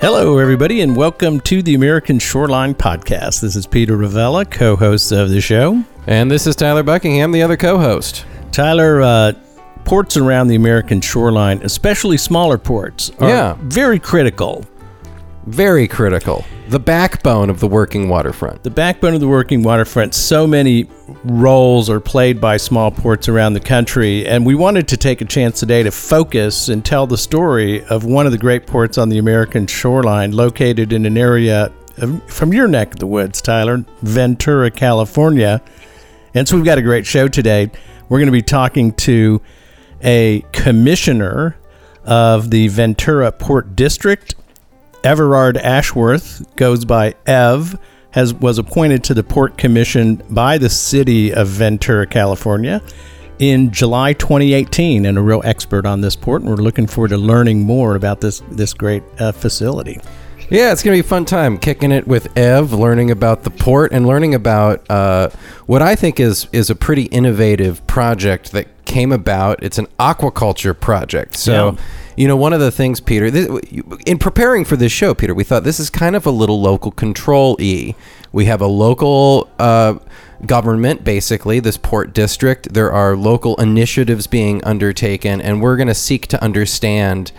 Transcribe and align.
Hello, 0.00 0.38
everybody, 0.38 0.80
and 0.82 0.94
welcome 0.96 1.40
to 1.40 1.62
the 1.62 1.74
American 1.74 2.18
Shoreline 2.18 2.74
Podcast. 2.74 3.40
This 3.40 3.56
is 3.56 3.66
Peter 3.66 3.96
Ravella, 3.96 4.48
co 4.48 4.76
host 4.76 5.10
of 5.12 5.30
the 5.30 5.40
show. 5.40 5.82
And 6.06 6.30
this 6.30 6.46
is 6.46 6.54
Tyler 6.54 6.82
Buckingham, 6.82 7.32
the 7.32 7.42
other 7.42 7.56
co 7.56 7.78
host. 7.78 8.24
Tyler, 8.52 9.02
uh, 9.02 9.32
ports 9.84 10.16
around 10.16 10.48
the 10.48 10.54
American 10.54 11.00
shoreline, 11.00 11.60
especially 11.62 12.16
smaller 12.16 12.58
ports, 12.58 13.10
are 13.18 13.28
Yeah. 13.28 13.56
very 13.62 13.98
critical. 13.98 14.64
Very 15.46 15.88
critical. 15.88 16.44
The 16.68 16.78
backbone 16.78 17.48
of 17.48 17.60
the 17.60 17.66
working 17.66 18.10
waterfront. 18.10 18.62
The 18.62 18.70
backbone 18.70 19.14
of 19.14 19.20
the 19.20 19.28
working 19.28 19.62
waterfront, 19.62 20.12
so 20.12 20.46
many 20.46 20.86
roles 21.24 21.88
are 21.88 21.98
played 21.98 22.42
by 22.42 22.58
small 22.58 22.90
ports 22.90 23.26
around 23.26 23.54
the 23.54 23.60
country, 23.60 24.26
and 24.26 24.44
we 24.44 24.54
wanted 24.54 24.86
to 24.88 24.98
take 24.98 25.22
a 25.22 25.24
chance 25.24 25.60
today 25.60 25.82
to 25.82 25.90
focus 25.90 26.68
and 26.68 26.84
tell 26.84 27.06
the 27.06 27.16
story 27.16 27.82
of 27.86 28.04
one 28.04 28.26
of 28.26 28.32
the 28.32 28.38
great 28.38 28.66
ports 28.66 28.98
on 28.98 29.08
the 29.08 29.16
American 29.16 29.66
shoreline, 29.66 30.32
located 30.32 30.92
in 30.92 31.06
an 31.06 31.16
area 31.16 31.72
of, 31.96 32.22
from 32.30 32.52
your 32.52 32.68
neck 32.68 32.92
of 32.92 32.98
the 32.98 33.06
woods, 33.06 33.40
Tyler, 33.40 33.82
Ventura, 34.02 34.70
California. 34.70 35.62
And 36.34 36.46
so 36.46 36.54
we've 36.54 36.66
got 36.66 36.76
a 36.76 36.82
great 36.82 37.06
show 37.06 37.28
today. 37.28 37.70
We're 38.10 38.18
going 38.18 38.26
to 38.26 38.30
be 38.32 38.42
talking 38.42 38.92
to 38.92 39.40
a 40.04 40.44
commissioner 40.52 41.56
of 42.04 42.50
the 42.50 42.68
Ventura 42.68 43.32
Port 43.32 43.74
District 43.74 44.34
Everard 45.04 45.56
Ashworth 45.56 46.44
goes 46.56 46.84
by 46.84 47.14
Ev, 47.26 47.78
has 48.10 48.34
was 48.34 48.58
appointed 48.58 49.04
to 49.04 49.14
the 49.14 49.22
Port 49.22 49.56
Commission 49.58 50.22
by 50.30 50.58
the 50.58 50.68
city 50.68 51.32
of 51.32 51.48
Ventura, 51.48 52.06
California, 52.06 52.82
in 53.38 53.70
July 53.70 54.12
2018, 54.12 55.06
and 55.06 55.16
a 55.16 55.20
real 55.20 55.42
expert 55.44 55.86
on 55.86 56.00
this 56.00 56.16
port. 56.16 56.42
And 56.42 56.50
we're 56.50 56.56
looking 56.56 56.86
forward 56.86 57.08
to 57.08 57.18
learning 57.18 57.62
more 57.62 57.94
about 57.94 58.20
this 58.20 58.42
this 58.50 58.74
great 58.74 59.02
uh, 59.18 59.32
facility. 59.32 60.00
Yeah, 60.50 60.72
it's 60.72 60.82
going 60.82 60.96
to 60.96 61.02
be 61.02 61.06
a 61.06 61.08
fun 61.08 61.26
time 61.26 61.58
kicking 61.58 61.92
it 61.92 62.08
with 62.08 62.36
Ev, 62.36 62.72
learning 62.72 63.10
about 63.10 63.44
the 63.44 63.50
port 63.50 63.92
and 63.92 64.06
learning 64.06 64.34
about 64.34 64.90
uh, 64.90 65.28
what 65.66 65.82
I 65.82 65.94
think 65.94 66.18
is 66.18 66.48
is 66.52 66.70
a 66.70 66.74
pretty 66.74 67.04
innovative 67.04 67.86
project 67.86 68.52
that 68.52 68.66
came 68.86 69.12
about. 69.12 69.62
It's 69.62 69.76
an 69.78 69.86
aquaculture 70.00 70.78
project. 70.78 71.36
So, 71.36 71.72
Yeah. 71.72 71.82
You 72.18 72.26
know, 72.26 72.36
one 72.36 72.52
of 72.52 72.58
the 72.58 72.72
things, 72.72 73.00
Peter, 73.00 73.30
this, 73.30 73.46
in 74.04 74.18
preparing 74.18 74.64
for 74.64 74.76
this 74.76 74.90
show, 74.90 75.14
Peter, 75.14 75.32
we 75.34 75.44
thought 75.44 75.62
this 75.62 75.78
is 75.78 75.88
kind 75.88 76.16
of 76.16 76.26
a 76.26 76.32
little 76.32 76.60
local 76.60 76.90
control 76.90 77.56
e. 77.60 77.94
We 78.32 78.46
have 78.46 78.60
a 78.60 78.66
local 78.66 79.48
uh, 79.58 79.98
government, 80.44 81.04
basically, 81.04 81.60
this 81.60 81.76
port 81.76 82.12
district. 82.12 82.74
There 82.74 82.90
are 82.90 83.16
local 83.16 83.54
initiatives 83.56 84.26
being 84.26 84.62
undertaken, 84.64 85.40
and 85.40 85.62
we're 85.62 85.76
going 85.76 85.86
to 85.88 85.94
seek 85.94 86.26
to 86.28 86.42
understand 86.42 87.30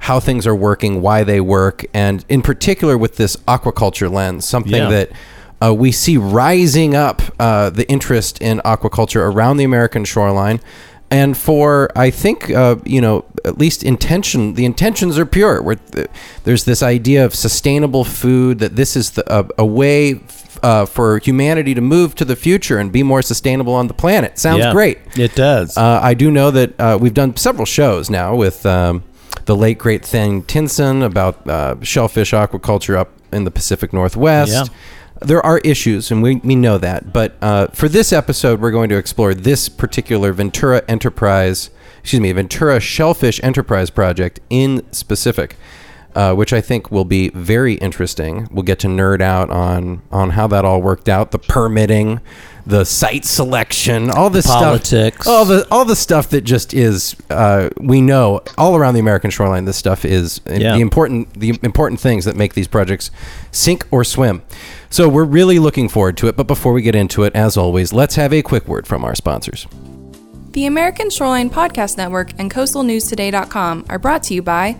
how 0.00 0.20
things 0.20 0.46
are 0.46 0.54
working, 0.54 1.02
why 1.02 1.24
they 1.24 1.40
work, 1.40 1.84
and 1.92 2.24
in 2.28 2.40
particular 2.40 2.96
with 2.96 3.16
this 3.16 3.34
aquaculture 3.48 4.10
lens, 4.10 4.44
something 4.44 4.72
Yeah. 4.72 4.88
that 4.88 5.10
uh, 5.60 5.74
we 5.74 5.90
see 5.90 6.16
rising 6.16 6.94
up 6.94 7.20
uh, 7.40 7.70
the 7.70 7.90
interest 7.90 8.40
in 8.40 8.60
aquaculture 8.64 9.32
around 9.32 9.56
the 9.56 9.64
American 9.64 10.04
shoreline. 10.04 10.60
And 11.10 11.36
for, 11.36 11.90
I 11.96 12.10
think, 12.10 12.50
uh, 12.50 12.76
you 12.84 13.00
know, 13.00 13.24
at 13.44 13.56
least 13.56 13.82
intention, 13.82 14.54
the 14.54 14.64
intentions 14.66 15.18
are 15.18 15.24
pure. 15.24 15.62
Where 15.62 15.76
th- 15.76 16.08
there's 16.44 16.64
this 16.64 16.82
idea 16.82 17.24
of 17.24 17.34
sustainable 17.34 18.04
food, 18.04 18.58
that 18.58 18.76
this 18.76 18.94
is 18.94 19.12
the, 19.12 19.24
a, 19.34 19.48
a 19.58 19.64
way 19.64 20.20
uh, 20.62 20.84
for 20.86 21.18
humanity 21.18 21.74
to 21.74 21.80
move 21.80 22.14
to 22.16 22.24
the 22.24 22.36
future 22.36 22.78
and 22.78 22.92
be 22.92 23.02
more 23.02 23.22
sustainable 23.22 23.74
on 23.74 23.86
the 23.86 23.94
planet. 23.94 24.38
Sounds 24.38 24.60
Yeah, 24.60 24.72
great. 24.72 24.98
It 25.16 25.34
does. 25.34 25.76
Uh, 25.76 26.00
I 26.02 26.14
do 26.14 26.30
know 26.30 26.50
that 26.50 26.80
uh, 26.80 26.98
we've 27.00 27.14
done 27.14 27.36
several 27.36 27.66
shows 27.66 28.10
now 28.10 28.34
with 28.34 28.66
um, 28.66 29.02
the 29.46 29.56
late 29.56 29.78
great 29.78 30.04
Thing 30.04 30.42
Tinson 30.42 31.02
about 31.02 31.48
uh, 31.48 31.76
shellfish 31.82 32.32
aquaculture 32.32 32.96
up 32.96 33.10
in 33.32 33.44
the 33.44 33.50
Pacific 33.50 33.92
Northwest. 33.92 34.52
Yeah. 34.52 34.64
There 35.20 35.44
are 35.44 35.58
issues, 35.58 36.10
and 36.10 36.22
we, 36.22 36.36
we 36.36 36.54
know 36.54 36.78
that. 36.78 37.12
But 37.12 37.34
uh, 37.42 37.66
for 37.68 37.88
this 37.88 38.12
episode, 38.12 38.60
we're 38.60 38.70
going 38.70 38.88
to 38.90 38.96
explore 38.96 39.34
this 39.34 39.68
particular 39.68 40.32
Ventura 40.32 40.82
Enterprise, 40.88 41.70
excuse 42.00 42.20
me, 42.20 42.30
Ventura 42.32 42.78
Shellfish 42.80 43.40
Enterprise 43.42 43.90
project 43.90 44.38
in 44.48 44.84
specific, 44.92 45.56
uh, 46.14 46.34
which 46.34 46.52
I 46.52 46.60
think 46.60 46.90
will 46.92 47.04
be 47.04 47.30
very 47.30 47.74
interesting. 47.74 48.48
We'll 48.52 48.62
get 48.62 48.78
to 48.80 48.86
nerd 48.86 49.20
out 49.20 49.50
on 49.50 50.02
on 50.12 50.30
how 50.30 50.46
that 50.48 50.64
all 50.64 50.80
worked 50.80 51.08
out, 51.08 51.32
the 51.32 51.38
permitting, 51.38 52.20
the 52.64 52.84
site 52.84 53.24
selection, 53.24 54.10
all 54.10 54.30
this 54.30 54.46
Politics. 54.46 55.22
stuff, 55.22 55.26
all 55.26 55.44
the 55.44 55.66
all 55.70 55.84
the 55.84 55.96
stuff 55.96 56.30
that 56.30 56.42
just 56.42 56.74
is 56.74 57.14
uh, 57.30 57.70
we 57.80 58.00
know 58.00 58.40
all 58.56 58.76
around 58.76 58.94
the 58.94 59.00
American 59.00 59.30
shoreline. 59.30 59.64
This 59.64 59.76
stuff 59.76 60.04
is 60.04 60.40
Yeah. 60.46 60.74
the 60.74 60.80
important 60.80 61.34
the 61.38 61.58
important 61.62 62.00
things 62.00 62.24
that 62.24 62.36
make 62.36 62.54
these 62.54 62.68
projects 62.68 63.10
sink 63.50 63.84
or 63.90 64.02
swim. 64.04 64.42
So 64.90 65.08
we're 65.08 65.24
really 65.24 65.58
looking 65.58 65.88
forward 65.88 66.16
to 66.18 66.28
it. 66.28 66.36
But 66.36 66.46
before 66.46 66.72
we 66.72 66.82
get 66.82 66.94
into 66.94 67.24
it, 67.24 67.34
as 67.34 67.56
always, 67.56 67.92
let's 67.92 68.14
have 68.16 68.32
a 68.32 68.42
quick 68.42 68.66
word 68.66 68.86
from 68.86 69.04
our 69.04 69.14
sponsors. 69.14 69.66
The 70.52 70.66
American 70.66 71.10
Shoreline 71.10 71.50
Podcast 71.50 71.96
Network 71.96 72.32
and 72.38 72.50
CoastalNewsToday.com 72.50 73.86
are 73.88 73.98
brought 73.98 74.22
to 74.24 74.34
you 74.34 74.42
by 74.42 74.76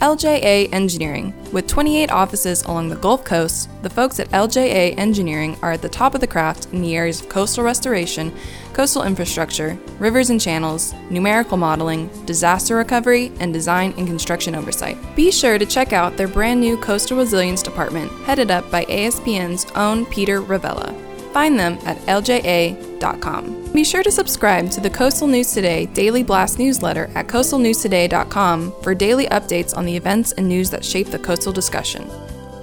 LJA 0.00 0.72
Engineering. 0.72 1.34
With 1.52 1.66
28 1.66 2.10
offices 2.10 2.62
along 2.62 2.88
the 2.88 2.96
Gulf 2.96 3.22
Coast, 3.22 3.68
the 3.82 3.90
folks 3.90 4.18
at 4.18 4.30
LJA 4.30 4.96
Engineering 4.96 5.58
are 5.60 5.72
at 5.72 5.82
the 5.82 5.90
top 5.90 6.14
of 6.14 6.22
the 6.22 6.26
craft 6.26 6.68
in 6.72 6.80
the 6.80 6.96
areas 6.96 7.20
of 7.20 7.28
coastal 7.28 7.62
restoration, 7.62 8.34
coastal 8.80 9.02
infrastructure, 9.02 9.78
rivers 9.98 10.30
and 10.30 10.40
channels, 10.40 10.94
numerical 11.10 11.58
modeling, 11.58 12.08
disaster 12.24 12.76
recovery, 12.76 13.30
and 13.38 13.52
design 13.52 13.92
and 13.98 14.06
construction 14.06 14.54
oversight. 14.54 14.96
Be 15.14 15.30
sure 15.30 15.58
to 15.58 15.66
check 15.66 15.92
out 15.92 16.16
their 16.16 16.26
brand 16.26 16.62
new 16.62 16.78
Coastal 16.78 17.18
Resilience 17.18 17.62
Department, 17.62 18.10
headed 18.24 18.50
up 18.50 18.70
by 18.70 18.86
ASPN's 18.86 19.70
own 19.72 20.06
Peter 20.06 20.40
Ravella. 20.40 20.94
Find 21.34 21.58
them 21.58 21.78
at 21.84 21.98
lja.com. 22.06 23.70
Be 23.74 23.84
sure 23.84 24.02
to 24.02 24.10
subscribe 24.10 24.70
to 24.70 24.80
the 24.80 24.88
Coastal 24.88 25.28
News 25.28 25.52
Today 25.52 25.84
Daily 25.84 26.22
Blast 26.22 26.58
newsletter 26.58 27.10
at 27.14 27.26
coastalnewstoday.com 27.26 28.72
for 28.82 28.94
daily 28.94 29.26
updates 29.26 29.76
on 29.76 29.84
the 29.84 29.94
events 29.94 30.32
and 30.32 30.48
news 30.48 30.70
that 30.70 30.86
shape 30.86 31.08
the 31.08 31.18
coastal 31.18 31.52
discussion. 31.52 32.08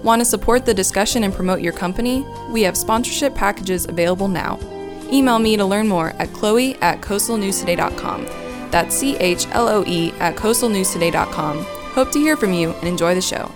Want 0.02 0.22
to 0.22 0.26
support 0.26 0.66
the 0.66 0.74
discussion 0.74 1.26
and 1.26 1.32
promote 1.34 1.62
your 1.62 1.74
company? 1.74 2.26
We 2.50 2.64
have 2.64 2.76
sponsorship 2.76 3.36
packages 3.36 3.86
available 3.86 4.28
now. 4.28 4.58
Email 5.12 5.40
me 5.40 5.58
to 5.58 5.66
learn 5.66 5.88
more 5.88 6.10
at 6.20 6.34
chloe 6.34 6.76
at 6.76 7.02
coastalnewstoday.com. 7.02 8.26
That's 8.72 8.96
C 8.96 9.18
H 9.18 9.48
L 9.52 9.68
O 9.68 9.84
E 9.86 10.12
at 10.20 10.36
coastalnewstoday.com. 10.36 11.64
Hope 11.64 12.12
to 12.12 12.20
hear 12.20 12.38
from 12.38 12.54
you 12.54 12.72
and 12.72 12.88
enjoy 12.88 13.16
the 13.16 13.22
show. 13.22 13.52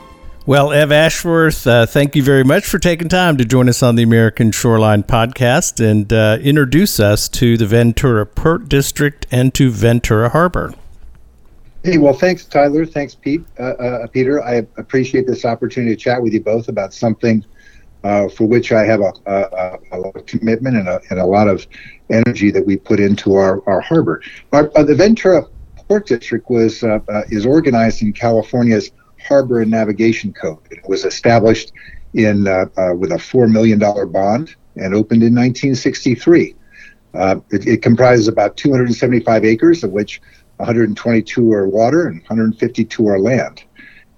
Well, 0.48 0.72
Ev 0.72 0.92
Ashworth, 0.92 1.68
uh, 1.68 1.86
thank 1.86 2.16
you 2.16 2.24
very 2.24 2.44
much 2.44 2.66
for 2.66 2.80
taking 2.80 3.10
time 3.10 3.38
to 3.38 3.46
join 3.46 3.70
us 3.70 3.84
on 3.84 3.96
the 3.96 4.02
American 4.02 4.52
Shoreline 4.52 5.04
Podcast 5.04 5.80
and 5.80 6.12
uh, 6.12 6.40
introduce 6.42 7.00
us 7.00 7.30
to 7.30 7.58
the 7.58 7.68
Ventura 7.68 8.26
Port 8.26 8.68
District 8.68 9.28
and 9.30 9.54
to 9.54 9.70
Ventura 9.70 10.30
Harbor. 10.30 10.74
Hey, 11.84 12.00
well, 12.00 12.14
thanks, 12.14 12.46
Tyler. 12.46 12.88
Thanks, 12.88 13.14
Pete. 13.14 13.44
Uh, 13.60 13.64
uh, 13.64 14.08
Peter, 14.08 14.44
I 14.44 14.66
appreciate 14.78 15.28
this 15.28 15.46
opportunity 15.46 15.96
to 15.96 16.02
chat 16.02 16.22
with 16.22 16.34
you 16.34 16.42
both 16.42 16.70
about 16.70 16.92
something 16.94 17.46
uh, 18.04 18.28
for 18.30 18.46
which 18.46 18.72
I 18.72 18.84
have 18.84 19.02
a, 19.02 19.14
a, 19.26 20.10
a 20.10 20.22
commitment 20.24 20.76
and 20.78 20.88
a, 20.88 21.00
and 21.10 21.20
a 21.20 21.26
lot 21.26 21.48
of 21.48 21.68
energy 22.10 22.52
that 22.52 22.66
we 22.66 22.78
put 22.78 23.00
into 23.00 23.36
our, 23.36 23.62
our 23.68 23.82
harbor. 23.82 24.22
Our, 24.52 24.72
uh, 24.76 24.84
the 24.84 24.96
Ventura 24.96 25.44
Port 25.88 26.08
District 26.08 26.50
was 26.50 26.84
uh, 26.84 27.00
uh, 27.10 27.24
is 27.30 27.46
organized 27.46 28.02
in 28.02 28.14
California's 28.14 28.92
Harbor 29.28 29.62
and 29.62 29.70
Navigation 29.70 30.34
Code. 30.34 30.60
It 30.72 30.88
was 30.88 31.06
established 31.06 31.74
in 32.14 32.48
uh, 32.48 32.66
uh, 32.78 32.94
with 32.96 33.12
a 33.12 33.20
four 33.20 33.48
million 33.48 33.80
dollar 33.80 34.06
bond 34.06 34.56
and 34.76 34.94
opened 34.94 35.24
in 35.24 35.36
1963. 35.36 36.56
Uh, 37.14 37.36
it, 37.50 37.68
it 37.68 37.82
comprises 37.82 38.28
about 38.28 38.56
275 38.56 39.44
acres, 39.44 39.84
of 39.84 39.92
which 39.92 40.22
122 40.58 41.52
are 41.52 41.68
water 41.68 42.08
and 42.08 42.22
152 42.22 43.08
are 43.08 43.20
land. 43.20 43.64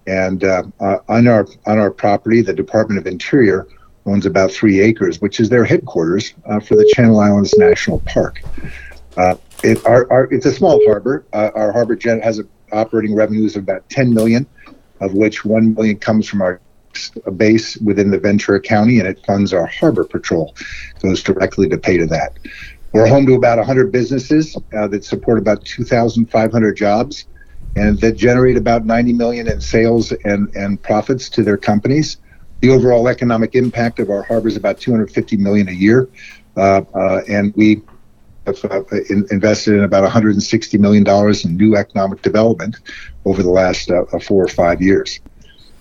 And 0.07 0.43
uh, 0.43 0.63
uh, 0.79 0.97
on 1.07 1.27
our 1.27 1.47
on 1.65 1.79
our 1.79 1.91
property, 1.91 2.41
the 2.41 2.53
Department 2.53 2.99
of 2.99 3.07
Interior 3.07 3.67
owns 4.05 4.25
about 4.25 4.51
three 4.51 4.81
acres, 4.81 5.21
which 5.21 5.39
is 5.39 5.49
their 5.49 5.63
headquarters 5.63 6.33
uh, 6.45 6.59
for 6.59 6.75
the 6.75 6.89
Channel 6.93 7.19
Islands 7.19 7.53
National 7.57 7.99
Park. 8.01 8.41
Uh, 9.15 9.35
it, 9.63 9.85
our, 9.85 10.11
our, 10.11 10.25
it's 10.25 10.45
a 10.45 10.51
small 10.51 10.81
harbor. 10.85 11.25
Our 11.31 11.71
harbor 11.71 11.97
has 12.21 12.39
a, 12.39 12.43
operating 12.73 13.15
revenues 13.15 13.55
of 13.55 13.63
about 13.63 13.87
10 13.89 14.13
million, 14.13 14.45
of 14.99 15.13
which 15.13 15.45
1 15.45 15.75
million 15.75 15.97
comes 15.97 16.27
from 16.27 16.41
our 16.41 16.59
base 17.37 17.77
within 17.77 18.11
the 18.11 18.19
Ventura 18.19 18.59
County, 18.59 18.99
and 18.99 19.07
it 19.07 19.23
funds 19.25 19.53
our 19.53 19.65
harbor 19.65 20.03
patrol. 20.03 20.55
Goes 21.01 21.23
directly 21.23 21.69
to 21.69 21.77
pay 21.77 21.97
to 21.97 22.05
that. 22.07 22.37
We're 22.91 23.07
home 23.07 23.25
to 23.25 23.33
about 23.33 23.57
100 23.57 23.91
businesses 23.91 24.55
uh, 24.77 24.87
that 24.87 25.03
support 25.03 25.39
about 25.39 25.65
2,500 25.65 26.77
jobs, 26.77 27.25
and 27.75 27.99
that 28.01 28.13
generate 28.13 28.57
about 28.57 28.85
90 28.85 29.13
million 29.13 29.47
in 29.47 29.61
sales 29.61 30.11
and 30.23 30.53
and 30.55 30.81
profits 30.81 31.29
to 31.29 31.43
their 31.43 31.57
companies. 31.57 32.17
The 32.61 32.69
overall 32.69 33.07
economic 33.07 33.55
impact 33.55 33.99
of 33.99 34.09
our 34.09 34.23
harbor 34.23 34.47
is 34.47 34.55
about 34.55 34.79
250 34.79 35.37
million 35.37 35.67
a 35.67 35.73
year, 35.73 36.07
uh, 36.55 36.81
uh, 36.93 37.21
and 37.27 37.53
we 37.55 37.81
have 38.45 38.63
uh, 38.65 38.83
in, 39.09 39.25
invested 39.31 39.75
in 39.75 39.83
about 39.83 40.03
160 40.03 40.77
million 40.77 41.03
dollars 41.03 41.45
in 41.45 41.57
new 41.57 41.75
economic 41.75 42.21
development 42.21 42.77
over 43.25 43.43
the 43.43 43.49
last 43.49 43.89
uh, 43.89 44.05
four 44.19 44.43
or 44.43 44.47
five 44.47 44.81
years. 44.81 45.19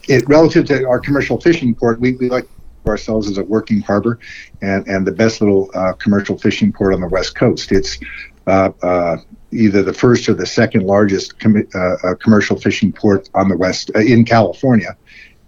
it 0.08 0.28
relative 0.28 0.64
to 0.66 0.86
our 0.86 0.98
commercial 0.98 1.40
fishing 1.40 1.74
port, 1.74 2.00
we, 2.00 2.12
we 2.12 2.28
like 2.28 2.48
ourselves 2.86 3.30
as 3.30 3.38
a 3.38 3.44
working 3.44 3.80
harbor 3.80 4.18
and, 4.60 4.86
and 4.88 5.06
the 5.06 5.12
best 5.12 5.40
little 5.40 5.70
uh, 5.74 5.92
commercial 5.94 6.36
fishing 6.38 6.72
port 6.72 6.94
on 6.94 7.00
the 7.00 7.08
west 7.08 7.34
coast. 7.34 7.72
It's 7.72 7.98
uh, 8.46 8.70
uh, 8.82 9.16
either 9.52 9.82
the 9.82 9.92
first 9.92 10.28
or 10.28 10.34
the 10.34 10.46
second 10.46 10.84
largest 10.84 11.38
com- 11.38 11.68
uh, 11.74 11.78
uh, 11.78 12.14
commercial 12.16 12.56
fishing 12.56 12.92
port 12.92 13.28
on 13.34 13.48
the 13.48 13.56
west 13.56 13.90
uh, 13.94 14.00
in 14.00 14.24
California, 14.24 14.96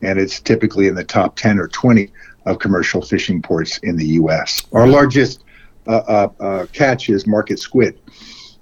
and 0.02 0.18
it's 0.18 0.40
typically 0.40 0.86
in 0.86 0.94
the 0.94 1.04
top 1.04 1.36
10 1.36 1.58
or 1.58 1.68
20 1.68 2.10
of 2.46 2.58
commercial 2.58 3.00
fishing 3.00 3.40
ports 3.40 3.78
in 3.78 3.96
the 3.96 4.06
U.S. 4.06 4.66
Our 4.72 4.86
largest 4.86 5.44
uh, 5.86 5.90
uh, 5.96 6.28
uh, 6.40 6.66
catch 6.72 7.08
is 7.08 7.26
market 7.26 7.58
squid, 7.58 7.98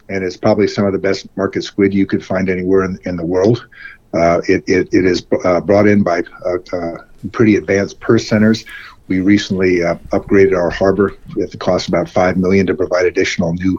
and 0.09 0.25
it's 0.25 0.37
probably 0.37 0.69
some 0.69 0.87
of 0.87 0.93
the 0.93 0.99
best 0.99 1.27
market 1.37 1.63
squid 1.63 1.93
you 1.93 2.07
could 2.07 2.25
find 2.25 2.49
anywhere 2.49 2.85
in, 2.85 2.99
in 3.05 3.17
the 3.17 3.27
world. 3.27 3.67
it, 4.15 4.63
it, 4.69 4.89
it 4.93 5.05
is 5.05 5.21
brought 5.21 5.89
in 5.89 6.03
by 6.03 6.23
pretty 7.33 7.57
advanced 7.57 8.01
purse 8.01 8.29
seiners. 8.29 8.65
We 9.13 9.21
recently 9.21 9.85
uh, 9.85 9.97
upgraded 10.13 10.57
our 10.57 10.71
harbor. 10.71 11.19
At 11.43 11.51
the 11.51 11.59
cost 11.59 11.87
of 11.87 11.93
about 11.93 12.09
five 12.09 12.39
million 12.39 12.67
to 12.69 12.75
provide 12.75 13.05
additional 13.05 13.53
new 13.53 13.79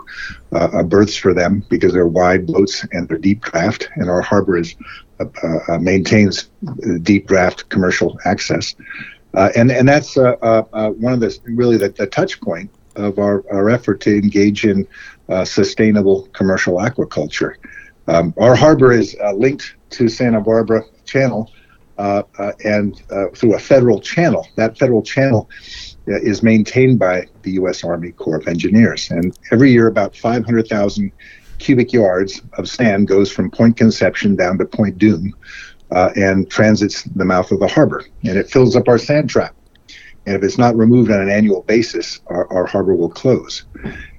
uh, 0.51 0.69
uh 0.71 0.83
berths 0.83 1.15
for 1.15 1.33
them 1.33 1.65
because 1.71 1.91
they're 1.91 2.05
wide 2.05 2.45
boats 2.45 2.85
and 2.91 3.09
they're 3.09 3.17
deep 3.17 3.41
draft, 3.41 3.89
and 3.95 4.11
our 4.11 4.21
harbor 4.21 4.57
is 4.57 4.75
uh, 5.19 5.25
uh 5.67 5.79
maintains 5.79 6.51
deep 7.01 7.25
draft 7.25 7.67
commercial 7.69 8.15
access, 8.25 8.75
uh, 9.33 9.49
and 9.55 9.71
and 9.71 9.89
that's 9.89 10.15
one 10.17 11.13
of 11.13 11.19
the 11.19 11.35
really 11.45 11.77
the, 11.77 11.89
the, 11.89 12.05
touch 12.05 12.39
point 12.39 12.69
of 12.95 13.17
our, 13.17 13.43
our 13.51 13.71
effort 13.71 14.01
to 14.01 14.15
engage 14.15 14.65
in 14.65 14.87
sustainable 15.45 16.27
commercial 16.33 16.75
aquaculture. 16.75 17.55
Um, 18.07 18.35
our 18.37 18.53
harbor 18.53 18.91
is 18.91 19.17
linked 19.33 19.73
to 19.91 20.09
Santa 20.09 20.41
Barbara 20.41 20.83
Channel 21.05 21.49
uh, 21.49 21.49
uh, 21.49 21.62
and 21.97 23.01
uh, 23.11 23.27
through 23.35 23.55
a 23.55 23.59
federal 23.59 23.99
channel. 23.99 24.47
That 24.55 24.77
federal 24.77 25.03
channel 25.03 25.49
is 26.05 26.43
maintained 26.43 26.99
by 26.99 27.27
the 27.43 27.51
U.S. 27.51 27.83
Army 27.83 28.11
Corps 28.11 28.37
of 28.37 28.47
Engineers, 28.47 29.09
and 29.11 29.37
every 29.51 29.71
year 29.71 29.87
about 29.87 30.15
500,000 30.15 31.11
cubic 31.59 31.93
yards 31.93 32.41
of 32.57 32.67
sand 32.67 33.07
goes 33.07 33.31
from 33.31 33.49
Point 33.49 33.77
Conception 33.77 34.35
down 34.35 34.57
to 34.57 34.65
Point 34.65 34.97
Dume 34.97 35.31
uh, 35.91 36.09
and 36.15 36.49
transits 36.49 37.03
the 37.03 37.25
mouth 37.25 37.51
of 37.51 37.59
the 37.59 37.67
harbor, 37.67 38.03
and 38.23 38.37
it 38.37 38.49
fills 38.49 38.75
up 38.75 38.87
our 38.87 38.97
sand 38.97 39.29
trap. 39.29 39.55
And 40.25 40.35
if 40.35 40.43
it's 40.43 40.57
not 40.57 40.75
removed 40.75 41.11
on 41.11 41.21
an 41.21 41.29
annual 41.29 41.63
basis, 41.63 42.21
our, 42.27 42.51
our 42.51 42.65
harbor 42.65 42.95
will 42.95 43.09
close. 43.09 43.63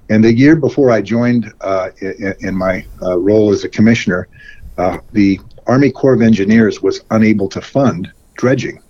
And 0.09 0.23
the 0.23 0.33
year 0.33 0.55
before 0.55 0.91
I 0.91 1.01
joined 1.01 1.51
uh, 1.61 1.89
in, 1.99 2.35
in, 2.39 2.55
my 2.55 2.85
uh, 3.01 3.17
role 3.17 3.51
as 3.51 3.63
a 3.63 3.69
commissioner, 3.69 4.27
the 5.13 5.39
Army 5.67 5.91
Corps 5.91 6.13
of 6.13 6.21
Engineers 6.21 6.81
was 6.81 7.01
unable 7.11 7.49
to 7.49 7.61
fund 7.61 8.11
dredging. 8.35 8.81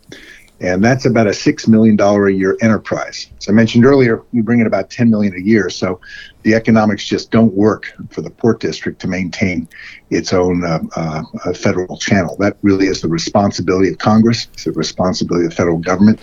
And 0.62 0.84
that's 0.84 1.06
about 1.06 1.28
a 1.28 1.32
$6 1.32 1.68
million 1.68 2.00
a 2.00 2.30
year 2.30 2.58
enterprise. 2.62 3.30
As 3.38 3.50
I 3.50 3.52
mentioned 3.52 3.86
earlier, 3.86 4.24
we 4.32 4.42
bring 4.42 4.62
in 4.62 4.68
about 4.68 4.90
10 4.90 5.10
million 5.10 5.36
a 5.36 5.40
year. 5.40 5.70
So 5.70 6.00
the 6.44 6.54
economics 6.54 7.06
just 7.06 7.30
don't 7.30 7.54
work 7.54 7.94
for 8.10 8.22
the 8.22 8.30
port 8.30 8.62
district 8.62 9.02
to 9.02 9.08
maintain 9.08 9.68
its 10.12 10.32
own 10.32 10.64
uh, 10.64 10.80
uh, 10.96 11.54
federal 11.54 11.98
channel. 11.98 12.38
That 12.40 12.58
really 12.62 12.88
is 12.88 13.02
the 13.02 13.10
responsibility 13.10 13.90
of 13.90 13.98
Congress. 13.98 14.48
It's 14.54 14.64
the 14.64 14.72
responsibility 14.72 15.46
of 15.46 15.52
the 15.52 15.58
federal 15.58 15.78
government. 15.78 16.22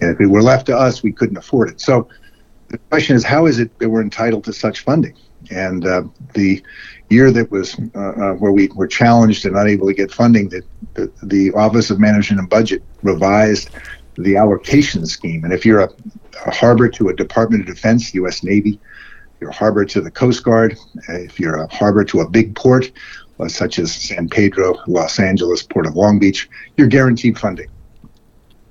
And 0.00 0.10
if 0.10 0.20
it 0.20 0.26
were 0.26 0.42
left 0.42 0.66
to 0.66 0.76
us, 0.76 1.02
we 1.02 1.12
couldn't 1.12 1.36
afford 1.36 1.68
it. 1.68 1.80
So 1.80 2.08
the 2.68 2.78
question 2.78 3.16
is, 3.16 3.24
how 3.24 3.46
is 3.46 3.58
it 3.58 3.76
that 3.80 3.90
we're 3.90 4.02
entitled 4.02 4.44
to 4.44 4.52
such 4.52 4.80
funding? 4.80 5.16
And 5.50 5.84
uh, 5.84 6.04
the 6.34 6.62
year 7.12 7.30
that 7.30 7.50
was 7.50 7.78
uh, 7.94 7.98
uh, 7.98 8.32
where 8.34 8.52
we 8.52 8.68
were 8.68 8.86
challenged 8.86 9.44
and 9.46 9.56
unable 9.56 9.86
to 9.86 9.94
get 9.94 10.10
funding, 10.10 10.48
that 10.48 10.64
the, 10.94 11.12
the, 11.22 11.52
Office 11.52 11.90
of 11.90 12.00
Management 12.00 12.40
and 12.40 12.48
Budget 12.48 12.82
revised 13.02 13.70
the 14.16 14.36
allocation 14.36 15.06
scheme. 15.06 15.44
And 15.44 15.52
if 15.52 15.64
you're 15.64 15.80
a, 15.80 15.90
a, 16.46 16.50
harbor 16.50 16.88
to 16.88 17.08
a 17.08 17.14
Department 17.14 17.68
of 17.68 17.74
Defense, 17.74 18.14
U.S. 18.14 18.42
Navy, 18.42 18.80
you're 19.40 19.50
a 19.50 19.54
harbor 19.54 19.84
to 19.84 20.00
the 20.00 20.10
Coast 20.10 20.42
Guard, 20.44 20.78
if 21.08 21.38
you're 21.38 21.62
a 21.62 21.74
harbor 21.74 22.04
to 22.04 22.20
a 22.20 22.28
big 22.28 22.54
port, 22.54 22.90
uh, 23.40 23.48
such 23.48 23.78
as 23.78 23.92
San 23.92 24.28
Pedro, 24.28 24.78
Los 24.86 25.18
Angeles, 25.18 25.62
Port 25.62 25.86
of 25.86 25.96
Long 25.96 26.18
Beach, 26.18 26.48
you're 26.76 26.88
guaranteed 26.88 27.38
funding. 27.38 27.68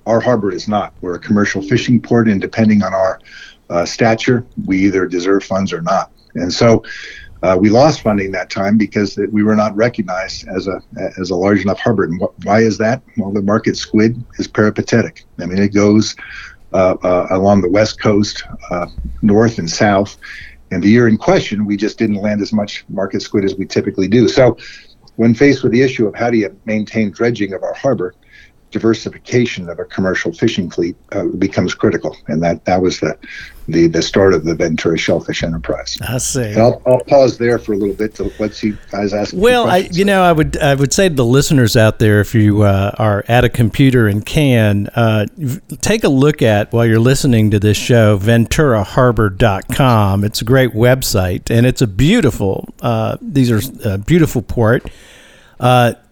Our 0.06 0.20
harbor 0.20 0.52
is 0.52 0.68
not. 0.68 0.94
We're 1.02 1.16
a 1.16 1.20
commercial 1.20 1.62
fishing 1.62 2.02
port, 2.02 2.28
and 2.28 2.42
depending 2.42 2.82
on 2.82 2.94
our 2.94 3.20
uh, 3.70 3.86
stature, 3.86 4.46
we 4.66 4.80
either 4.86 5.06
deserve 5.06 5.44
funds 5.44 5.72
or 5.72 5.82
not. 5.82 6.12
And 6.36 6.52
so 6.52 6.84
uh, 7.44 7.58
we 7.60 7.70
lost 7.70 8.02
funding 8.02 8.32
that 8.32 8.50
time 8.50 8.78
because 8.78 9.18
we 9.32 9.44
were 9.44 9.56
not 9.56 9.76
recognized 9.76 10.48
as 10.48 10.68
a 10.68 10.82
as 11.20 11.30
a 11.32 11.36
large 11.36 11.62
enough 11.62 11.80
harbor. 11.80 12.04
And 12.04 12.22
wh- 12.22 12.46
why 12.46 12.60
is 12.60 12.78
that? 12.78 13.02
Well, 13.18 13.32
the 13.32 13.42
market 13.42 13.78
squid 13.78 14.24
is 14.38 14.48
peripatetic. 14.48 15.26
I 15.40 15.46
mean, 15.46 15.58
it 15.58 15.74
goes 15.74 16.16
uh, 16.74 16.96
uh, 17.04 17.28
along 17.32 17.62
the 17.62 17.70
west 17.70 18.00
coast, 18.00 18.44
uh, 18.70 18.88
north 19.22 19.58
and 19.58 19.70
south. 19.70 20.18
And 20.70 20.82
the 20.82 20.90
year 20.90 21.08
in 21.08 21.18
question, 21.18 21.66
we 21.66 21.76
just 21.76 21.98
didn't 21.98 22.16
land 22.16 22.42
as 22.42 22.54
much 22.54 22.86
market 22.88 23.22
squid 23.22 23.44
as 23.44 23.56
we 23.56 23.66
typically 23.66 24.08
do. 24.08 24.30
So, 24.30 24.58
when 25.16 25.34
faced 25.34 25.64
with 25.64 25.74
the 25.74 25.82
issue 25.82 26.08
of 26.08 26.16
how 26.16 26.30
do 26.30 26.38
you 26.38 26.58
maintain 26.66 27.12
dredging 27.12 27.54
of 27.54 27.64
our 27.64 27.74
harbor, 27.74 28.16
diversification 28.72 29.70
of 29.70 29.80
a 29.80 29.86
commercial 29.86 30.32
fishing 30.32 30.70
fleet 30.70 30.96
uh, 31.12 31.26
becomes 31.26 31.76
critical, 31.76 32.16
and 32.28 32.42
that 32.42 32.64
that 32.66 32.82
was 32.82 33.00
the 33.00 33.18
the, 33.68 33.88
the 33.88 34.02
start 34.02 34.34
of 34.34 34.44
the 34.44 34.56
Ventura 34.56 34.98
Shellfish 34.98 35.44
Enterprise. 35.44 35.96
I 36.02 36.18
see. 36.18 36.56
I'll, 36.56 36.82
I'll, 36.86 37.00
pause 37.02 37.38
there 37.38 37.60
for 37.60 37.74
a 37.74 37.78
little 37.78 37.96
bit 37.96 38.16
to 38.16 38.34
let 38.40 38.64
you 38.64 38.76
guys 38.90 39.14
ask. 39.14 39.34
Well, 39.36 39.70
I 39.70 39.90
you 39.92 40.06
know 40.06 40.24
I 40.24 40.32
would 40.32 40.58
I 40.58 40.74
would 40.76 40.94
say 40.94 41.10
to 41.10 41.16
the 41.16 41.26
listeners 41.26 41.78
out 41.78 42.00
there, 42.00 42.22
if 42.22 42.34
you 42.34 42.64
uh, 42.64 42.96
are 42.98 43.24
at 43.28 43.44
a 43.44 43.50
computer 43.50 44.08
and 44.08 44.26
can 44.26 44.88
uh, 44.88 45.28
take 45.82 46.04
a 46.04 46.10
look 46.10 46.42
at 46.42 46.74
while 46.74 46.86
you're 46.86 47.00
listening 47.00 47.52
to 47.52 47.60
this 47.60 47.78
show, 47.78 48.18
VenturaHarbor.com. 48.18 50.24
It's 50.24 50.42
a 50.42 50.46
great 50.46 50.72
website, 50.72 51.50
and 51.50 51.66
it's 51.66 51.82
a 51.82 51.88
beautiful. 51.88 52.74
Uh, 52.82 53.18
these 53.22 53.52
are 53.52 53.62
a 53.84 53.98
beautiful 53.98 54.42
port. 54.42 54.90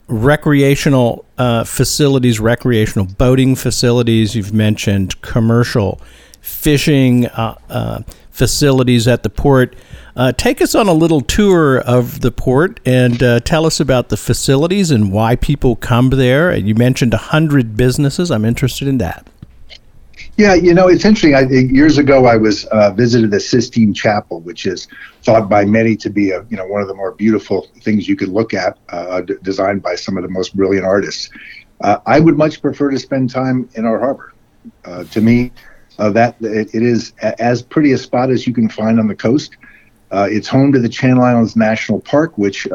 Recreational 0.09 1.25
uh, 1.37 1.63
facilities, 1.63 2.39
recreational 2.39 3.05
boating 3.05 3.55
facilities. 3.55 4.35
You've 4.35 4.53
mentioned 4.53 5.21
commercial 5.21 6.01
fishing 6.41 7.27
uh, 7.27 7.55
uh, 7.69 8.01
facilities 8.31 9.07
at 9.07 9.23
the 9.23 9.29
port. 9.29 9.75
Uh, 10.15 10.31
take 10.31 10.61
us 10.61 10.75
on 10.75 10.87
a 10.87 10.93
little 10.93 11.21
tour 11.21 11.79
of 11.79 12.21
the 12.21 12.31
port 12.31 12.79
and 12.85 13.21
uh, 13.21 13.39
tell 13.41 13.65
us 13.65 13.79
about 13.79 14.09
the 14.09 14.17
facilities 14.17 14.91
and 14.91 15.11
why 15.11 15.35
people 15.35 15.75
come 15.75 16.09
there. 16.09 16.55
You 16.55 16.75
mentioned 16.75 17.13
100 17.13 17.77
businesses. 17.77 18.31
I'm 18.31 18.45
interested 18.45 18.87
in 18.87 18.97
that. 18.97 19.27
Yeah, 20.37 20.53
you 20.53 20.73
know, 20.73 20.87
it's 20.87 21.05
interesting. 21.05 21.35
I, 21.35 21.41
years 21.41 21.97
ago, 21.97 22.25
I 22.25 22.37
was 22.37 22.65
uh, 22.65 22.91
visited 22.91 23.31
the 23.31 23.39
Sistine 23.39 23.93
Chapel, 23.93 24.39
which 24.41 24.65
is 24.65 24.87
thought 25.23 25.49
by 25.49 25.65
many 25.65 25.95
to 25.97 26.09
be 26.09 26.31
a 26.31 26.45
you 26.49 26.57
know 26.57 26.65
one 26.65 26.81
of 26.81 26.87
the 26.87 26.93
more 26.93 27.11
beautiful 27.11 27.67
things 27.81 28.07
you 28.07 28.15
could 28.15 28.29
look 28.29 28.53
at, 28.53 28.77
uh, 28.89 29.21
d- 29.21 29.35
designed 29.43 29.81
by 29.81 29.95
some 29.95 30.17
of 30.17 30.23
the 30.23 30.29
most 30.29 30.55
brilliant 30.55 30.85
artists. 30.85 31.29
Uh, 31.81 31.97
I 32.05 32.19
would 32.19 32.37
much 32.37 32.61
prefer 32.61 32.89
to 32.89 32.99
spend 32.99 33.29
time 33.29 33.69
in 33.75 33.85
our 33.85 33.99
harbor. 33.99 34.33
Uh, 34.85 35.03
to 35.05 35.21
me, 35.21 35.51
uh, 35.97 36.09
that 36.11 36.35
it, 36.41 36.73
it 36.73 36.83
is 36.83 37.13
a, 37.21 37.41
as 37.41 37.61
pretty 37.61 37.91
a 37.93 37.97
spot 37.97 38.29
as 38.29 38.47
you 38.47 38.53
can 38.53 38.69
find 38.69 38.99
on 38.99 39.07
the 39.07 39.15
coast. 39.15 39.57
Uh, 40.11 40.27
it's 40.29 40.47
home 40.47 40.71
to 40.71 40.79
the 40.79 40.89
Channel 40.89 41.23
Islands 41.23 41.55
National 41.55 41.99
Park, 41.99 42.37
which 42.37 42.67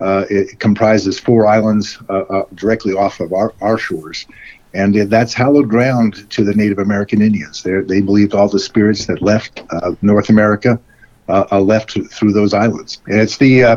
it 0.00 0.60
comprises 0.60 1.18
four 1.18 1.46
islands 1.46 1.98
directly 2.54 2.92
off 2.92 3.20
of 3.20 3.32
our, 3.32 3.52
our 3.60 3.78
shores 3.78 4.26
and 4.74 4.94
that's 4.94 5.34
hallowed 5.34 5.68
ground 5.68 6.28
to 6.30 6.44
the 6.44 6.54
Native 6.54 6.78
American 6.78 7.20
Indians. 7.20 7.62
They're, 7.62 7.82
they 7.82 8.00
believed 8.00 8.34
all 8.34 8.48
the 8.48 8.58
spirits 8.58 9.06
that 9.06 9.20
left 9.22 9.62
uh, 9.70 9.92
North 10.02 10.30
America 10.30 10.80
uh, 11.28 11.60
left 11.60 11.98
through 12.12 12.32
those 12.32 12.52
islands, 12.54 13.00
and 13.06 13.20
it's 13.20 13.38
the 13.38 13.64
uh, 13.64 13.76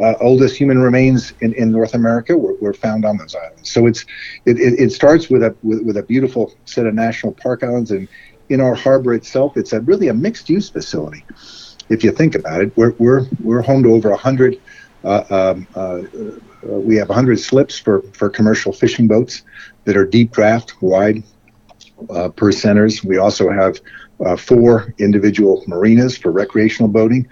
uh, 0.00 0.14
oldest 0.20 0.56
human 0.56 0.78
remains 0.78 1.32
in, 1.40 1.52
in 1.54 1.70
North 1.70 1.94
America 1.94 2.36
were, 2.36 2.54
were, 2.54 2.72
found 2.72 3.04
on 3.04 3.16
those 3.16 3.34
islands. 3.34 3.70
So 3.70 3.86
it's 3.86 4.04
it, 4.46 4.58
it, 4.58 4.80
it 4.80 4.92
starts 4.92 5.28
with 5.28 5.42
a 5.42 5.54
with, 5.62 5.82
with, 5.82 5.96
a 5.96 6.02
beautiful 6.02 6.54
set 6.64 6.86
of 6.86 6.94
national 6.94 7.32
park 7.32 7.62
islands, 7.62 7.90
and 7.90 8.08
in 8.48 8.60
our 8.60 8.74
harbor 8.74 9.14
itself, 9.14 9.56
it's 9.56 9.72
a 9.72 9.80
really 9.80 10.08
a 10.08 10.14
mixed 10.14 10.48
use 10.48 10.68
facility. 10.68 11.24
If 11.88 12.02
you 12.04 12.12
think 12.12 12.34
about 12.34 12.62
it, 12.62 12.76
we're 12.76 12.94
we're, 12.98 13.26
we're 13.42 13.62
home 13.62 13.82
to 13.82 13.92
over 13.92 14.14
hundred. 14.14 14.60
Uh, 15.04 15.24
um, 15.30 16.40
uh, 16.64 16.72
we 16.72 16.96
have 16.96 17.08
100 17.08 17.38
slips 17.38 17.78
for, 17.78 18.02
for 18.12 18.28
commercial 18.28 18.72
fishing 18.72 19.06
boats 19.06 19.42
that 19.84 19.96
are 19.96 20.06
deep 20.06 20.32
draft, 20.32 20.80
wide 20.80 21.22
uh. 22.08 22.30
We 23.04 23.18
also 23.18 23.50
have 23.50 23.80
uh, 24.24 24.36
four 24.36 24.94
individual 24.98 25.62
marinas 25.66 26.16
for 26.16 26.30
recreational 26.30 26.88
boating. 26.88 27.28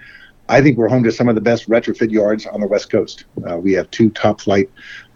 I 0.47 0.61
think 0.61 0.77
we're 0.77 0.89
home 0.89 1.03
to 1.03 1.11
some 1.11 1.29
of 1.29 1.35
the 1.35 1.41
best 1.41 1.69
retrofit 1.69 2.11
yards 2.11 2.45
on 2.47 2.61
the 2.61 2.67
West 2.67 2.91
Coast. 2.91 3.25
Uh, 3.47 3.57
we 3.57 3.73
have 3.73 3.89
two 3.91 4.09
top 4.09 4.41
flight 4.41 4.69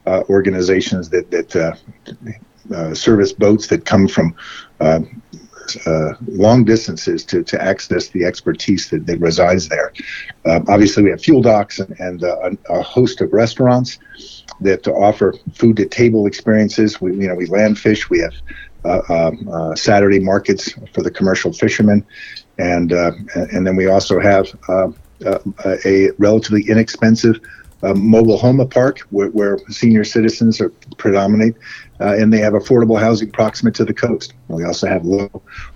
uh, 0.05 0.24
organizations 0.29 1.10
that, 1.10 1.32
that 1.32 1.55
uh, 1.55 2.93
service 2.93 3.34
boats 3.34 3.67
that 3.67 3.86
come 3.86 4.08
from 4.08 4.36
uh, 5.86 6.13
long 6.27 6.63
distances 6.63 7.24
to, 7.25 7.43
to 7.43 7.62
access 7.62 8.10
the 8.10 8.25
expertise 8.25 8.89
that, 8.89 9.05
that 9.05 9.20
resides 9.20 9.70
there. 9.70 9.93
Uh, 10.46 10.60
obviously, 10.67 11.03
we 11.03 11.10
have 11.10 11.22
fuel 11.22 11.41
docks 11.41 11.79
and, 11.79 12.00
and 12.00 12.24
uh, 12.24 12.51
a, 12.70 12.82
host 12.82 13.22
of 13.22 13.32
restaurants 13.34 14.00
that 14.62 14.88
offer 14.88 15.34
food 15.53 15.77
to 15.77 15.86
table 15.86 16.25
experiences. 16.27 17.00
We, 17.01 17.15
you 17.15 17.27
know, 17.27 17.36
we 17.36 17.46
land 17.46 17.79
fish. 17.79 18.10
We 18.10 18.20
have 18.20 18.34
uh, 18.86 19.01
um, 19.10 19.50
uh, 19.51 19.75
Saturday 19.75 20.20
markets 20.20 20.74
for 20.93 21.01
the 21.01 21.12
commercial 21.12 21.53
fishermen, 21.53 22.05
and 22.58 22.91
and 22.91 23.65
then 23.65 23.75
we 23.75 23.88
also 23.88 24.20
have 24.20 24.48
a 25.75 26.12
relatively 26.17 26.63
inexpensive 26.67 27.39
mobile 27.95 28.37
home 28.37 28.65
park 28.69 28.99
where, 29.09 29.29
where, 29.29 29.57
senior 29.69 30.03
citizens 30.03 30.61
are 30.61 30.69
predominate 30.97 31.55
uh, 31.99 32.15
and 32.15 32.31
they 32.31 32.37
have 32.37 32.53
affordable 32.53 32.99
housing 32.99 33.29
proximate 33.31 33.75
to 33.75 33.83
the 33.83 33.93
coast. 33.93 34.33
We 34.47 34.63
also 34.63 34.87
have 34.87 35.03
low 35.05 35.29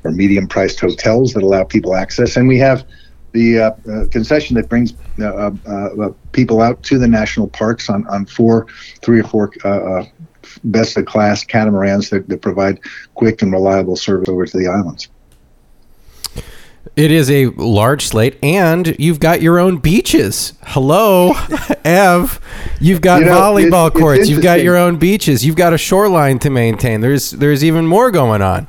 or 0.03 0.11
medium 0.11 0.47
priced 0.47 0.79
hotels 0.79 1.33
that 1.33 1.43
allow 1.43 1.63
people 1.63 1.95
access, 1.95 2.37
and 2.37 2.47
we 2.47 2.59
have 2.59 2.85
the 3.33 3.59
uh, 3.59 3.71
uh, 3.91 4.07
concession 4.07 4.55
that 4.55 4.69
brings 4.69 4.93
uh, 5.19 5.25
uh, 5.25 5.51
uh, 5.67 6.09
people 6.31 6.61
out 6.61 6.81
to 6.83 6.97
the 6.97 7.07
national 7.07 7.47
parks 7.47 7.89
on, 7.89 8.07
on 8.07 8.25
four, 8.25 8.67
three 9.01 9.19
or 9.19 9.23
four 9.23 9.51
best 10.63 10.97
of 10.97 11.05
class 11.05 11.43
catamarans 11.43 12.09
that, 12.09 12.27
that 12.29 12.41
provide 12.41 12.79
quick 13.15 13.41
and 13.41 13.51
reliable 13.51 13.95
service 13.95 14.29
over 14.29 14.45
to 14.45 14.57
the 14.57 14.67
islands. 14.67 15.09
It 16.95 17.11
is 17.11 17.29
a 17.29 17.47
large 17.47 18.07
slate, 18.07 18.37
and 18.41 18.95
you've 18.99 19.19
got 19.19 19.41
your 19.41 19.59
own 19.59 19.77
beaches. 19.77 20.53
Hello, 20.63 21.33
Ev. 21.85 22.39
You've 22.79 23.01
got 23.01 23.19
you 23.19 23.25
know, 23.25 23.41
volleyball 23.41 23.87
it's, 23.87 23.99
courts. 23.99 24.19
It's 24.21 24.29
you've 24.29 24.43
got 24.43 24.61
your 24.63 24.77
own 24.77 24.97
beaches. 24.97 25.45
You've 25.45 25.55
got 25.55 25.73
a 25.73 25.77
shoreline 25.77 26.39
to 26.39 26.49
maintain. 26.49 27.01
There's 27.01 27.31
there's 27.31 27.63
even 27.63 27.85
more 27.85 28.11
going 28.11 28.41
on. 28.41 28.67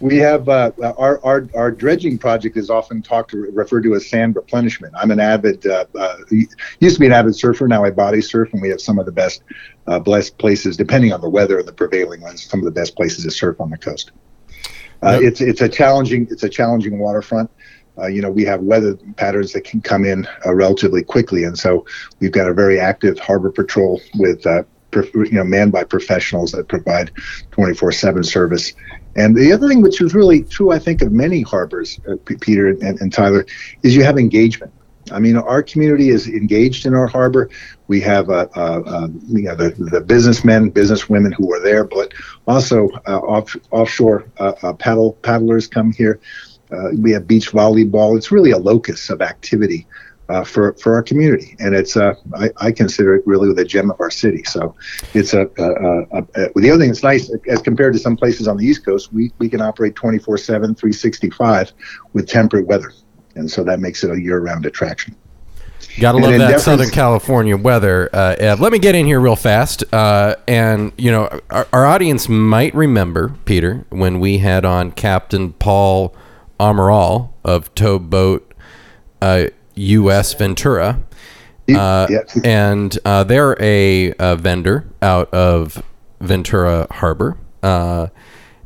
We 0.00 0.16
have 0.18 0.48
uh, 0.48 0.72
our, 0.98 1.24
our 1.24 1.48
our 1.54 1.70
dredging 1.70 2.18
project 2.18 2.56
is 2.56 2.70
often 2.70 3.02
talked 3.02 3.30
to, 3.30 3.38
referred 3.52 3.84
to 3.84 3.94
as 3.94 4.08
sand 4.08 4.34
replenishment. 4.34 4.92
I'm 4.96 5.10
an 5.10 5.20
avid 5.20 5.64
uh, 5.66 5.84
uh, 5.96 6.16
used 6.30 6.96
to 6.96 7.00
be 7.00 7.06
an 7.06 7.12
avid 7.12 7.36
surfer. 7.36 7.68
Now 7.68 7.84
I 7.84 7.90
body 7.90 8.20
surf, 8.20 8.52
and 8.52 8.60
we 8.60 8.68
have 8.70 8.80
some 8.80 8.98
of 8.98 9.06
the 9.06 9.12
best 9.12 9.42
uh, 9.86 10.00
blessed 10.00 10.38
places, 10.38 10.76
depending 10.76 11.12
on 11.12 11.20
the 11.20 11.30
weather 11.30 11.58
and 11.58 11.68
the 11.68 11.72
prevailing 11.72 12.20
winds. 12.22 12.44
Some 12.44 12.58
of 12.60 12.64
the 12.64 12.72
best 12.72 12.96
places 12.96 13.24
to 13.24 13.30
surf 13.30 13.60
on 13.60 13.70
the 13.70 13.78
coast. 13.78 14.10
Uh, 15.02 15.12
yep. 15.12 15.22
It's 15.22 15.40
it's 15.40 15.60
a 15.60 15.68
challenging 15.68 16.28
it's 16.30 16.42
a 16.42 16.48
challenging 16.48 16.98
waterfront. 16.98 17.50
Uh, 17.98 18.06
you 18.06 18.22
know, 18.22 18.30
we 18.30 18.44
have 18.44 18.60
weather 18.60 18.96
patterns 19.16 19.52
that 19.52 19.64
can 19.64 19.80
come 19.80 20.04
in 20.04 20.26
uh, 20.46 20.54
relatively 20.54 21.02
quickly, 21.02 21.44
and 21.44 21.58
so 21.58 21.84
we've 22.20 22.32
got 22.32 22.48
a 22.48 22.54
very 22.54 22.80
active 22.80 23.18
harbor 23.18 23.50
patrol 23.50 24.00
with 24.14 24.46
uh, 24.46 24.62
you 25.14 25.32
know 25.32 25.44
manned 25.44 25.72
by 25.72 25.84
professionals 25.84 26.52
that 26.52 26.68
provide 26.68 27.10
24/7 27.50 28.24
service. 28.24 28.72
And 29.14 29.36
the 29.36 29.52
other 29.52 29.68
thing, 29.68 29.82
which 29.82 30.00
is 30.00 30.14
really 30.14 30.42
true, 30.44 30.72
I 30.72 30.78
think, 30.78 31.02
of 31.02 31.12
many 31.12 31.42
harbors, 31.42 32.00
uh, 32.08 32.16
Peter 32.40 32.68
and, 32.68 32.98
and 33.00 33.12
Tyler, 33.12 33.44
is 33.82 33.94
you 33.94 34.04
have 34.04 34.18
engagement. 34.18 34.72
I 35.12 35.18
mean, 35.18 35.36
our 35.36 35.62
community 35.62 36.08
is 36.10 36.26
engaged 36.28 36.86
in 36.86 36.94
our 36.94 37.06
harbor. 37.06 37.50
We 37.88 38.00
have 38.00 38.30
uh, 38.30 38.48
uh, 38.56 38.82
uh, 38.86 39.08
you 39.28 39.42
know, 39.42 39.54
the, 39.54 39.70
the 39.70 40.00
businessmen, 40.00 40.70
businesswomen 40.72 41.34
who 41.34 41.52
are 41.52 41.60
there, 41.60 41.84
but 41.84 42.12
also 42.46 42.88
uh, 43.06 43.18
off, 43.18 43.54
offshore 43.70 44.30
uh, 44.38 44.52
uh, 44.62 44.72
paddle 44.74 45.14
paddlers 45.22 45.66
come 45.66 45.92
here. 45.92 46.20
we 46.98 47.12
have 47.12 47.26
beach 47.26 47.50
volleyball. 47.52 48.16
It's 48.16 48.32
really 48.32 48.50
a 48.50 48.58
locus 48.58 49.10
of 49.10 49.20
activity 49.20 49.86
for 50.46 50.72
for 50.74 50.94
our 50.94 51.02
community, 51.02 51.54
and 51.58 51.74
it's 51.74 51.94
I, 51.94 52.14
I, 52.56 52.72
consider 52.72 53.14
it 53.16 53.26
really 53.26 53.52
the 53.52 53.66
gem 53.66 53.90
of 53.90 54.00
our 54.00 54.10
city. 54.10 54.42
So, 54.44 54.74
it's 55.12 55.34
a, 55.34 55.42
a, 55.58 56.18
a, 56.18 56.22
a 56.36 56.52
the 56.56 56.70
other 56.70 56.80
thing 56.80 56.88
that's 56.88 57.02
nice 57.02 57.30
as 57.50 57.60
compared 57.60 57.92
to 57.92 57.98
some 57.98 58.16
places 58.16 58.48
on 58.48 58.56
the 58.56 58.64
East 58.64 58.82
Coast, 58.82 59.12
we 59.12 59.30
we 59.38 59.50
can 59.50 59.60
operate 59.60 59.94
24/7, 59.94 60.46
365 60.46 61.72
with 62.14 62.26
temperate 62.26 62.66
weather 62.66 62.92
and 63.34 63.50
so 63.50 63.64
that 63.64 63.80
makes 63.80 64.04
it 64.04 64.10
a 64.10 64.20
year-round 64.20 64.66
attraction. 64.66 65.16
Gotta 66.00 66.18
love 66.18 66.38
that 66.38 66.60
Southern 66.60 66.90
California 66.90 67.56
weather, 67.56 68.08
uh, 68.12 68.36
Ed. 68.38 68.60
Let 68.60 68.72
me 68.72 68.78
get 68.78 68.94
in 68.94 69.04
here 69.04 69.20
real 69.20 69.36
fast, 69.36 69.84
uh, 69.92 70.36
and 70.48 70.92
you 70.96 71.10
know, 71.10 71.40
our, 71.50 71.66
our, 71.72 71.84
audience 71.84 72.28
might 72.28 72.74
remember 72.74 73.34
Peter 73.44 73.84
when 73.90 74.18
we 74.18 74.38
had 74.38 74.64
on 74.64 74.92
Captain 74.92 75.52
Paul 75.52 76.14
Amaral 76.58 77.32
of 77.44 77.74
Towboat 77.74 78.54
uh, 79.20 79.46
U.S. 79.74 80.32
Ventura, 80.32 81.02
uh, 81.74 82.06
yeah. 82.08 82.20
and 82.42 82.98
uh, 83.04 83.24
they're 83.24 83.60
a, 83.60 84.14
a, 84.18 84.36
vendor 84.36 84.86
out 85.02 85.32
of 85.34 85.82
Ventura 86.20 86.86
Harbor. 86.90 87.36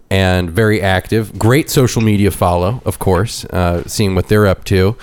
And 0.09 0.51
very 0.51 0.81
active. 0.81 1.37
Great 1.39 1.69
social 1.69 2.01
media 2.01 2.31
follow, 2.31 2.81
of 2.85 2.99
course, 2.99 3.45
uh, 3.47 3.83
seeing 3.89 4.15
what 4.15 4.29
they're 4.29 4.47
up 4.47 4.65
to. 4.65 4.97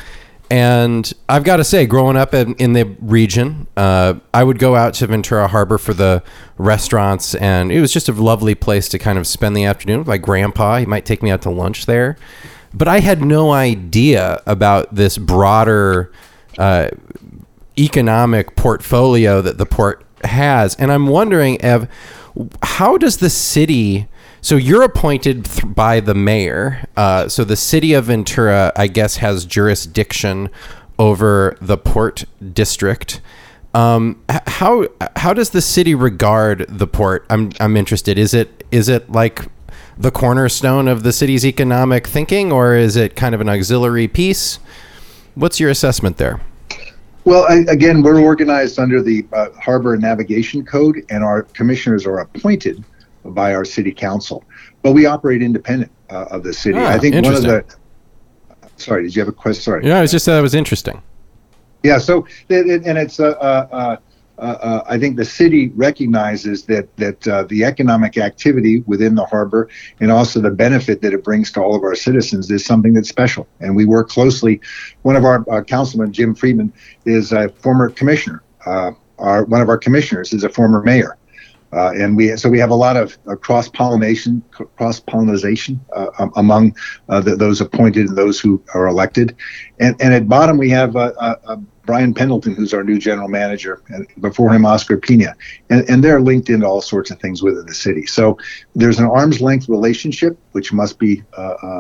And 0.50 1.12
I've 1.28 1.44
got 1.44 1.58
to 1.58 1.64
say, 1.64 1.86
growing 1.88 2.16
up 2.16 2.34
in, 2.34 2.54
in 2.56 2.74
the 2.74 2.84
region, 3.02 3.68
uh, 3.76 4.16
I 4.34 4.44
would 4.44 4.60
go 4.60 4.76
out 4.76 4.94
to 4.96 5.08
Ventura 5.08 5.48
Harbor 5.48 5.78
for 5.78 5.94
the 5.94 6.22
restaurants, 6.58 7.34
and 7.34 7.72
it 7.72 7.82
was 7.82 7.92
just 7.92 8.08
a 8.08 8.12
lovely 8.12 8.54
place 8.54 8.88
to 8.90 9.00
kind 9.00 9.18
of 9.18 9.26
spend 9.26 9.58
the 9.58 9.66
afternoon 9.66 10.00
with 10.00 10.08
my 10.08 10.18
grandpa. 10.18 10.78
He 10.78 10.86
might 10.86 11.06
take 11.06 11.24
me 11.24 11.32
out 11.32 11.42
to 11.42 11.50
lunch 11.50 11.88
there. 11.88 12.18
But 12.74 12.88
I 12.88 13.00
had 13.00 13.22
no 13.22 13.52
idea 13.52 14.42
about 14.46 14.94
this 14.94 15.18
broader 15.18 16.12
uh, 16.58 16.90
economic 17.78 18.56
portfolio 18.56 19.42
that 19.42 19.58
the 19.58 19.66
port 19.66 20.06
has. 20.24 20.76
And 20.76 20.92
I'm 20.92 21.08
wondering, 21.08 21.62
Ev, 21.62 21.90
how 22.62 22.98
does 22.98 23.18
the 23.18 23.30
city 23.30 24.08
so 24.44 24.58
you're 24.58 24.84
appointed 24.84 25.46
th- 25.46 25.74
by 25.74 26.02
the 26.02 26.14
mayor. 26.14 26.86
Uh, 26.98 27.30
so 27.30 27.46
the 27.46 27.56
city 27.56 27.94
of 27.94 28.06
Ventura, 28.06 28.74
I 28.76 28.88
guess, 28.88 29.18
has 29.18 29.46
jurisdiction 29.46 30.50
over 31.00 31.58
the 31.62 31.78
port 31.78 32.26
district. 32.54 33.22
Um, 33.74 34.22
how 34.30 34.86
how 35.16 35.34
does 35.34 35.52
the 35.52 35.62
city 35.62 35.96
regard 35.96 36.66
the 36.68 36.86
port? 36.86 37.26
I'm 37.30 37.52
I'm 37.62 37.78
interested. 37.78 38.20
Is 38.20 38.34
it 38.34 38.66
is 38.70 38.90
it 38.90 39.10
like 39.10 39.48
the 39.98 40.12
cornerstone 40.12 40.90
of 40.90 41.04
the 41.04 41.14
city's 41.14 41.46
economic 41.46 42.06
thinking, 42.06 42.52
or 42.52 42.76
is 42.76 42.98
it 42.98 43.16
kind 43.16 43.34
of 43.34 43.40
an 43.40 43.48
auxiliary 43.48 44.10
piece? 44.10 44.60
What's 45.36 45.60
your 45.62 45.70
assessment 45.70 46.18
there? 46.18 46.42
Well, 47.24 47.46
I, 47.50 47.64
again, 47.70 48.02
we're 48.02 48.20
organized 48.20 48.78
under 48.78 49.02
the 49.02 49.26
uh, 49.32 49.52
Harbor 49.52 49.96
Navigation 49.96 50.66
Code, 50.66 51.06
and 51.10 51.24
our 51.24 51.44
commissioners 51.44 52.06
are 52.06 52.20
appointed 52.20 52.84
by 53.26 53.54
our 53.54 53.66
city 53.66 53.92
council. 53.92 54.44
But 54.82 54.94
we 54.94 55.06
operate 55.06 55.42
independent 55.42 55.92
uh, 56.10 56.26
of 56.26 56.44
the 56.44 56.54
city. 56.54 56.78
Ah, 56.78 56.90
I 56.90 57.00
think 57.00 57.16
one 57.16 57.34
of 57.34 57.44
the. 57.44 57.66
Sorry, 58.78 59.04
did 59.04 59.16
you 59.16 59.22
have 59.22 59.30
a 59.30 59.34
question? 59.34 59.62
Sorry. 59.62 59.88
Yeah, 59.88 60.00
I 60.00 60.02
was 60.02 60.12
just 60.12 60.26
that 60.26 60.42
was 60.42 60.56
interesting. 60.56 61.02
Yeah. 61.84 61.98
So 61.98 62.26
and 62.50 62.98
it's 62.98 63.20
uh, 63.20 63.32
uh, 63.32 63.98
uh, 64.40 64.42
uh, 64.42 64.84
I 64.88 64.98
think 64.98 65.18
the 65.18 65.26
city 65.26 65.70
recognizes 65.76 66.66
that 66.66 66.96
that 66.98 67.28
uh, 67.28 67.44
the 67.44 67.64
economic 67.64 68.18
activity 68.18 68.82
within 68.88 69.16
the 69.16 69.26
harbor 69.26 69.70
and 70.00 70.12
also 70.12 70.42
the 70.42 70.50
benefit 70.52 71.02
that 71.02 71.14
it 71.14 71.24
brings 71.24 71.52
to 71.52 71.62
all 71.62 71.76
of 71.76 71.84
our 71.84 71.96
citizens 71.96 72.50
is 72.50 72.66
something 72.66 72.94
that's 72.94 73.10
special. 73.10 73.48
And 73.60 73.76
we 73.76 73.86
work 73.86 74.10
closely. 74.10 74.60
One 75.04 75.16
of 75.16 75.24
our 75.24 75.46
uh, 75.50 75.64
councilmen, 75.64 76.12
Jim 76.14 76.34
Friedman, 76.34 76.74
is 77.06 77.32
a 77.32 77.50
former 77.50 77.90
commissioner. 77.90 78.42
our 78.66 79.46
one 79.46 79.62
of 79.62 79.70
our 79.70 79.78
commissioners 79.78 80.34
is 80.34 80.44
a 80.44 80.50
former 80.50 80.82
mayor. 80.82 81.18
Uh, 81.74 81.92
and 81.94 82.16
we 82.16 82.36
so 82.38 82.50
we 82.50 82.60
have 82.60 82.70
a 82.70 82.76
lot 82.76 82.96
of 82.96 83.18
uh, 83.28 83.36
cross 83.36 83.68
pollination, 83.68 84.44
cross 84.78 85.00
pollination 85.00 85.80
uh, 85.96 86.08
um, 86.20 86.32
among 86.36 86.76
uh, 87.10 87.20
the, 87.20 87.36
those 87.36 87.62
appointed 87.62 88.08
and 88.08 88.18
those 88.18 88.40
who 88.40 88.64
are 88.74 88.88
elected. 88.88 89.36
And, 89.80 90.00
and 90.00 90.14
at 90.14 90.30
bottom 90.30 90.58
we 90.58 90.70
have 90.70 90.96
uh, 90.96 91.14
uh, 91.20 91.56
Brian 91.86 92.14
Pendleton, 92.14 92.54
who's 92.56 92.74
our 92.74 92.84
new 92.84 93.00
general 93.00 93.28
manager, 93.28 93.82
and 93.90 94.08
before 94.22 94.54
him 94.54 94.66
Oscar 94.66 94.98
Pina, 94.98 95.36
and, 95.70 95.90
and 95.90 96.04
they're 96.04 96.22
linked 96.22 96.50
into 96.50 96.66
all 96.66 96.80
sorts 96.80 97.12
of 97.12 97.20
things 97.20 97.42
within 97.42 97.66
the 97.66 97.74
city. 97.74 98.06
So 98.06 98.38
there's 98.76 99.00
an 99.00 99.06
arm's 99.06 99.42
length 99.42 99.68
relationship 99.68 100.38
which 100.52 100.72
must 100.72 100.98
be 101.00 101.24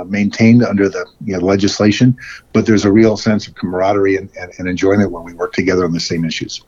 maintained 0.07 0.63
under 0.63 0.89
the 0.89 1.05
you 1.23 1.37
know, 1.37 1.39
legislation, 1.39 2.17
but 2.51 2.65
there's 2.65 2.83
a 2.83 2.91
real 2.91 3.15
sense 3.15 3.47
of 3.47 3.55
camaraderie 3.55 4.17
and, 4.17 4.29
and, 4.37 4.51
and 4.57 4.67
enjoyment 4.67 5.11
when 5.11 5.23
we 5.23 5.33
work 5.33 5.53
together 5.53 5.85
on 5.85 5.93
the 5.93 5.99
same 5.99 6.25
issues. 6.25 6.63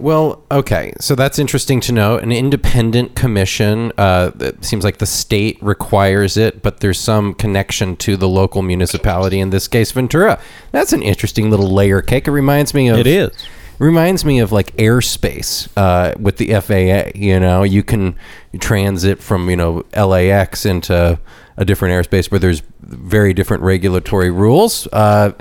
Well, 0.00 0.42
okay, 0.50 0.94
so 0.98 1.14
that's 1.14 1.38
interesting 1.38 1.80
to 1.82 1.92
know. 1.92 2.16
An 2.16 2.32
independent 2.32 3.14
commission. 3.14 3.92
Uh, 3.98 4.30
it 4.40 4.64
seems 4.64 4.82
like 4.82 4.96
the 4.96 5.06
state 5.06 5.58
requires 5.62 6.38
it, 6.38 6.62
but 6.62 6.80
there's 6.80 6.98
some 6.98 7.34
connection 7.34 7.96
to 7.96 8.16
the 8.16 8.26
local 8.26 8.62
municipality. 8.62 9.40
In 9.40 9.50
this 9.50 9.68
case, 9.68 9.92
Ventura. 9.92 10.40
That's 10.72 10.94
an 10.94 11.02
interesting 11.02 11.50
little 11.50 11.70
layer 11.70 12.00
cake. 12.00 12.26
It 12.26 12.30
reminds 12.30 12.72
me 12.72 12.88
of. 12.88 12.98
It 12.98 13.06
is. 13.06 13.30
Reminds 13.78 14.24
me 14.24 14.40
of 14.40 14.52
like 14.52 14.74
airspace 14.76 15.68
uh, 15.76 16.14
with 16.18 16.38
the 16.38 16.54
FAA. 16.60 17.12
You 17.14 17.38
know, 17.38 17.62
you 17.62 17.82
can 17.82 18.16
transit 18.58 19.22
from 19.22 19.50
you 19.50 19.56
know 19.56 19.84
LAX 19.94 20.64
into 20.64 21.18
a 21.58 21.64
different 21.66 21.92
airspace 21.92 22.30
where 22.30 22.38
there's 22.38 22.62
very 22.80 23.34
different 23.34 23.62
regulatory 23.62 24.30
rules. 24.30 24.86
Uh, 24.92 25.32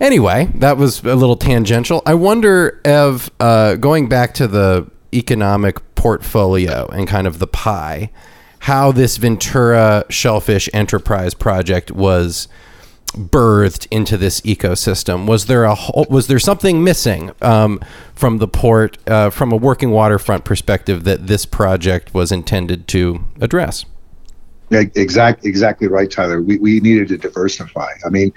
Anyway, 0.00 0.50
that 0.54 0.76
was 0.76 1.02
a 1.04 1.14
little 1.14 1.36
tangential. 1.36 2.02
I 2.04 2.14
wonder, 2.14 2.80
Ev, 2.84 3.30
uh, 3.40 3.76
going 3.76 4.08
back 4.08 4.34
to 4.34 4.48
the 4.48 4.90
economic 5.12 5.94
portfolio 5.94 6.88
and 6.88 7.06
kind 7.06 7.26
of 7.26 7.38
the 7.38 7.46
pie, 7.46 8.10
how 8.60 8.92
this 8.92 9.16
Ventura 9.16 10.04
Shellfish 10.08 10.68
Enterprise 10.72 11.34
project 11.34 11.90
was 11.90 12.48
birthed 13.14 13.86
into 13.90 14.16
this 14.16 14.40
ecosystem? 14.40 15.26
Was 15.26 15.46
there 15.46 15.64
a 15.64 15.74
whole, 15.74 16.06
was 16.10 16.26
there 16.26 16.38
something 16.38 16.82
missing 16.82 17.30
um, 17.42 17.80
from 18.14 18.38
the 18.38 18.48
port 18.48 18.98
uh, 19.08 19.30
from 19.30 19.52
a 19.52 19.56
working 19.56 19.90
waterfront 19.90 20.44
perspective 20.44 21.04
that 21.04 21.26
this 21.26 21.46
project 21.46 22.12
was 22.12 22.32
intended 22.32 22.88
to 22.88 23.24
address? 23.40 23.84
Exact, 24.70 25.44
exactly 25.44 25.88
right, 25.88 26.10
Tyler. 26.10 26.42
We, 26.42 26.58
we 26.58 26.80
needed 26.80 27.08
to 27.08 27.18
diversify. 27.18 27.90
I 28.04 28.08
mean, 28.08 28.32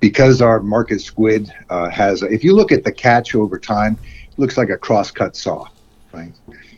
because 0.00 0.40
our 0.40 0.60
market 0.60 1.00
squid 1.00 1.52
uh, 1.70 1.90
has, 1.90 2.22
if 2.22 2.44
you 2.44 2.54
look 2.54 2.72
at 2.72 2.84
the 2.84 2.92
catch 2.92 3.34
over 3.34 3.58
time, 3.58 3.98
it 4.30 4.38
looks 4.38 4.56
like 4.56 4.70
a 4.70 4.78
cross-cut 4.78 5.36
saw, 5.36 5.66
right? 6.12 6.32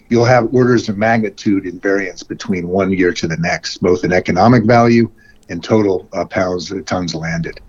You'll 0.09 0.25
have 0.25 0.53
orders 0.55 0.89
of 0.89 0.97
magnitude 0.97 1.67
in 1.67 1.79
variance 1.81 2.23
between 2.23 2.69
one 2.69 2.93
year 2.93 3.13
to 3.13 3.29
the 3.29 3.37
next, 3.37 3.79
both 3.79 4.05
in 4.05 4.13
economic 4.13 4.65
value 4.65 5.11
and 5.49 5.63
total 5.63 6.09
uh, 6.13 6.25
pounds 6.25 6.73
uh, 6.73 6.81
tons 6.87 7.15
landed. 7.15 7.61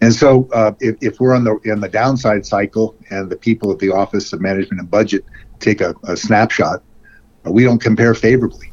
And 0.00 0.14
so, 0.14 0.48
uh, 0.52 0.72
if, 0.80 0.96
if 1.00 1.20
we're 1.20 1.34
on 1.34 1.44
the 1.44 1.58
in 1.64 1.80
the 1.80 1.88
downside 1.88 2.46
cycle, 2.46 2.96
and 3.10 3.28
the 3.28 3.36
people 3.36 3.72
at 3.72 3.78
the 3.78 3.90
Office 3.90 4.32
of 4.32 4.40
Management 4.40 4.80
and 4.80 4.90
Budget 4.90 5.24
take 5.58 5.80
a, 5.80 5.94
a 6.04 6.16
snapshot, 6.16 6.82
uh, 7.44 7.50
we 7.50 7.64
don't 7.64 7.80
compare 7.80 8.14
favorably. 8.14 8.70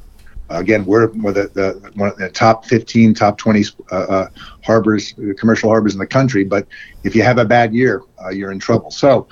Again, 0.50 0.85
we're, 0.85 1.07
the, 1.07 1.50
the, 1.53 1.91
one 1.95 2.09
of 2.09 2.17
the 2.17 2.29
top 2.29 2.65
15, 2.65 3.13
top 3.13 3.38
20 3.38 3.65
uh, 3.91 3.95
uh, 3.95 4.27
harbors, 4.63 5.13
commercial 5.38 5.69
harbors 5.69 5.93
in 5.93 6.00
the 6.00 6.07
country. 6.07 6.43
But 6.43 6.67
if 7.03 7.15
you 7.15 7.23
have 7.23 7.38
a 7.38 7.45
bad 7.45 7.73
year, 7.73 8.03
you're 8.31 8.51
in 8.51 8.59
trouble. 8.59 8.91
So. 8.91 9.27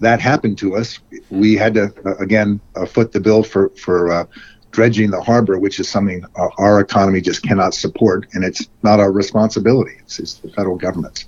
that 0.00 0.20
happened 0.20 0.58
to 0.58 0.74
us. 0.74 0.98
We 1.30 1.54
had 1.54 1.74
to 1.74 1.92
again 2.18 2.60
foot 2.88 3.12
the 3.12 3.20
bill 3.20 3.44
for 3.44 3.68
for 3.76 4.26
dredging 4.74 5.10
the 5.10 5.22
harbor, 5.22 5.58
which 5.58 5.78
is 5.78 5.88
something 5.88 6.24
our, 6.34 6.50
our 6.58 6.80
economy 6.80 7.20
just 7.20 7.42
cannot 7.42 7.72
support, 7.72 8.26
and 8.34 8.44
it's 8.44 8.68
not 8.82 8.98
our 8.98 9.12
responsibility. 9.12 9.92
It's, 10.00 10.18
it's 10.18 10.34
the 10.34 10.50
federal 10.50 10.76
government's. 10.76 11.26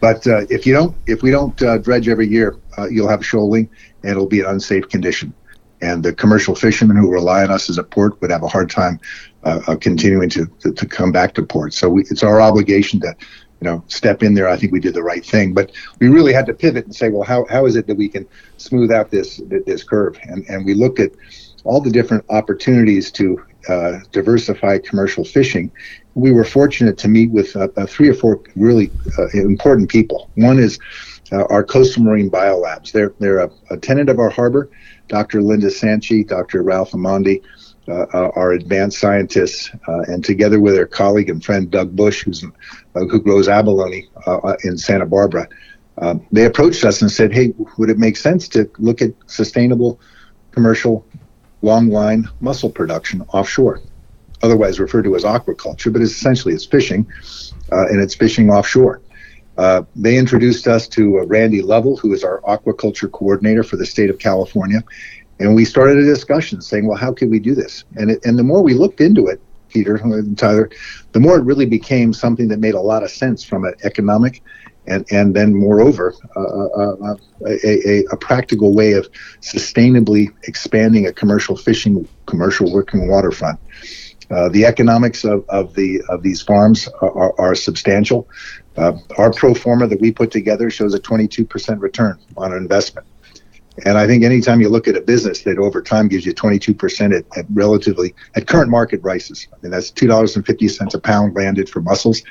But 0.00 0.26
uh, 0.26 0.46
if 0.50 0.66
you 0.66 0.74
don't, 0.74 0.96
if 1.06 1.22
we 1.22 1.30
don't 1.30 1.60
uh, 1.62 1.78
dredge 1.78 2.08
every 2.08 2.26
year, 2.26 2.56
uh, 2.76 2.88
you'll 2.88 3.08
have 3.08 3.24
shoaling, 3.24 3.70
and 4.02 4.10
it'll 4.10 4.26
be 4.26 4.40
an 4.40 4.46
unsafe 4.46 4.88
condition. 4.88 5.32
And 5.82 6.02
the 6.02 6.12
commercial 6.12 6.54
fishermen 6.54 6.96
who 6.96 7.10
rely 7.10 7.42
on 7.42 7.50
us 7.50 7.70
as 7.70 7.78
a 7.78 7.82
port 7.82 8.20
would 8.20 8.30
have 8.30 8.42
a 8.42 8.48
hard 8.48 8.70
time 8.70 9.00
uh, 9.44 9.60
uh, 9.66 9.76
continuing 9.76 10.28
to, 10.30 10.46
to, 10.60 10.72
to 10.72 10.86
come 10.86 11.12
back 11.12 11.34
to 11.34 11.42
port. 11.42 11.72
So 11.74 11.88
we, 11.88 12.02
it's 12.02 12.22
our 12.22 12.40
obligation 12.40 13.00
to, 13.00 13.16
you 13.60 13.68
know, 13.68 13.82
step 13.88 14.22
in 14.22 14.34
there. 14.34 14.48
I 14.48 14.56
think 14.56 14.72
we 14.72 14.80
did 14.80 14.94
the 14.94 15.02
right 15.02 15.24
thing, 15.24 15.54
but 15.54 15.72
we 15.98 16.08
really 16.08 16.32
had 16.32 16.46
to 16.46 16.54
pivot 16.54 16.84
and 16.84 16.94
say, 16.94 17.08
well, 17.08 17.22
how, 17.22 17.46
how 17.50 17.66
is 17.66 17.76
it 17.76 17.86
that 17.86 17.96
we 17.96 18.08
can 18.08 18.26
smooth 18.56 18.90
out 18.90 19.10
this 19.10 19.40
this 19.66 19.82
curve? 19.82 20.18
And 20.22 20.44
and 20.48 20.66
we 20.66 20.74
looked 20.74 21.00
at 21.00 21.12
all 21.64 21.80
the 21.80 21.90
different 21.90 22.24
opportunities 22.30 23.10
to 23.12 23.42
uh, 23.68 23.98
diversify 24.12 24.78
commercial 24.78 25.24
fishing, 25.24 25.70
we 26.14 26.32
were 26.32 26.44
fortunate 26.44 26.98
to 26.98 27.08
meet 27.08 27.30
with 27.30 27.54
uh, 27.56 27.68
uh, 27.76 27.86
three 27.86 28.08
or 28.08 28.14
four 28.14 28.40
really 28.56 28.90
uh, 29.18 29.28
important 29.34 29.88
people. 29.88 30.30
One 30.34 30.58
is 30.58 30.78
uh, 31.32 31.44
our 31.50 31.62
coastal 31.62 32.02
marine 32.02 32.30
biolabs. 32.30 32.92
They're 32.92 33.14
they're 33.18 33.38
a, 33.38 33.50
a, 33.70 33.76
tenant 33.76 34.08
of 34.08 34.18
our 34.18 34.30
harbor. 34.30 34.70
Dr. 35.08 35.42
Linda 35.42 35.68
Santschi, 35.68 36.26
Dr. 36.26 36.62
Ralph 36.62 36.92
Imondi, 36.92 37.42
uh, 37.88 38.06
our 38.12 38.52
advanced 38.52 38.98
scientists, 38.98 39.70
and 39.86 40.24
together 40.24 40.60
with 40.60 40.74
their 40.74 40.86
colleague 40.86 41.28
and 41.28 41.44
friend 41.44 41.70
Doug 41.70 41.94
Bush, 41.94 42.24
who's 42.24 42.44
who 42.94 43.20
grows 43.20 43.48
abalone 43.48 44.08
in 44.64 44.78
Santa 44.78 45.06
Barbara, 45.06 45.48
they 46.30 46.44
approached 46.44 46.84
us 46.84 47.02
and 47.02 47.10
said, 47.10 47.32
"Hey, 47.32 47.52
would 47.76 47.90
it 47.90 47.98
make 47.98 48.16
sense 48.16 48.48
to 48.48 48.70
look 48.78 49.02
at 49.02 49.12
sustainable 49.26 50.00
commercial 50.52 51.04
long 51.62 51.88
line 51.88 52.28
mussel 52.40 52.70
production 52.70 53.22
offshore, 53.32 53.80
otherwise 54.42 54.80
referred 54.80 55.02
to 55.04 55.16
as 55.16 55.24
aquaculture, 55.24 55.92
but 55.92 56.02
it's 56.02 56.12
essentially 56.12 56.54
it's 56.54 56.64
fishing, 56.64 57.06
uh, 57.72 57.86
and 57.88 58.00
it's 58.00 58.14
fishing 58.14 58.50
offshore. 58.50 59.02
Uh, 59.58 59.82
they 59.94 60.16
introduced 60.16 60.66
us 60.66 60.88
to 60.88 61.18
uh, 61.18 61.26
Randy 61.26 61.60
Lovell, 61.60 61.96
who 61.96 62.12
is 62.12 62.24
our 62.24 62.40
aquaculture 62.42 63.10
coordinator 63.10 63.62
for 63.62 63.76
the 63.76 63.84
state 63.84 64.08
of 64.08 64.18
California, 64.18 64.82
and 65.38 65.54
we 65.54 65.64
started 65.64 65.98
a 65.98 66.04
discussion 66.04 66.60
saying, 66.60 66.86
well, 66.86 66.98
how 66.98 67.12
could 67.12 67.30
we 67.30 67.38
do 67.38 67.54
this? 67.54 67.84
And 67.96 68.10
it, 68.10 68.24
and 68.24 68.38
the 68.38 68.42
more 68.42 68.62
we 68.62 68.74
looked 68.74 69.00
into 69.00 69.26
it, 69.26 69.40
Peter 69.68 69.96
and 69.96 70.36
Tyler, 70.38 70.70
the 71.12 71.20
more 71.20 71.38
it 71.38 71.44
really 71.44 71.66
became 71.66 72.12
something 72.12 72.48
that 72.48 72.58
made 72.58 72.74
a 72.74 72.80
lot 72.80 73.02
of 73.02 73.10
sense 73.10 73.42
from 73.42 73.64
an 73.64 73.74
economic 73.82 74.42
and 74.86 75.04
and 75.10 75.34
then 75.34 75.54
moreover 75.54 76.14
uh, 76.36 76.40
uh, 76.40 77.12
uh, 77.12 77.16
a, 77.46 77.88
a, 77.88 78.04
a, 78.12 78.16
practical 78.16 78.74
way 78.74 78.92
of 78.92 79.08
sustainably 79.40 80.28
expanding 80.44 81.06
a 81.06 81.12
commercial 81.12 81.56
fishing 81.56 82.06
commercial 82.26 82.72
working 82.72 83.08
waterfront. 83.08 83.58
Uh, 84.30 84.48
the 84.48 84.64
economics 84.64 85.24
of, 85.24 85.44
of 85.48 85.74
the 85.74 86.02
of 86.08 86.22
these 86.22 86.40
farms 86.40 86.88
are, 87.00 87.10
are, 87.10 87.40
are 87.40 87.54
substantial. 87.54 88.28
Uh, 88.76 88.92
our 89.18 89.32
pro 89.32 89.54
forma 89.54 89.86
that 89.86 90.00
we 90.00 90.12
put 90.12 90.30
together 90.30 90.70
shows 90.70 90.94
a 90.94 91.00
22% 91.00 91.80
return 91.80 92.18
on 92.36 92.52
an 92.52 92.58
investment. 92.58 93.06
And 93.84 93.98
I 93.98 94.06
think 94.06 94.24
anytime 94.24 94.60
you 94.60 94.68
look 94.68 94.88
at 94.88 94.96
a 94.96 95.00
business 95.00 95.42
that 95.42 95.58
over 95.58 95.82
time 95.82 96.08
gives 96.08 96.26
you 96.26 96.34
22% 96.34 97.16
at, 97.16 97.24
at 97.36 97.46
relatively 97.52 98.14
at 98.34 98.46
current 98.46 98.70
market 98.70 99.02
prices, 99.02 99.48
I 99.52 99.56
mean 99.62 99.72
that's 99.72 99.90
two 99.90 100.06
dollars 100.06 100.36
and 100.36 100.46
fifty 100.46 100.68
cents 100.68 100.94
a 100.94 101.00
pound 101.00 101.34
landed 101.34 101.68
for 101.68 101.80
mussels 101.80 102.22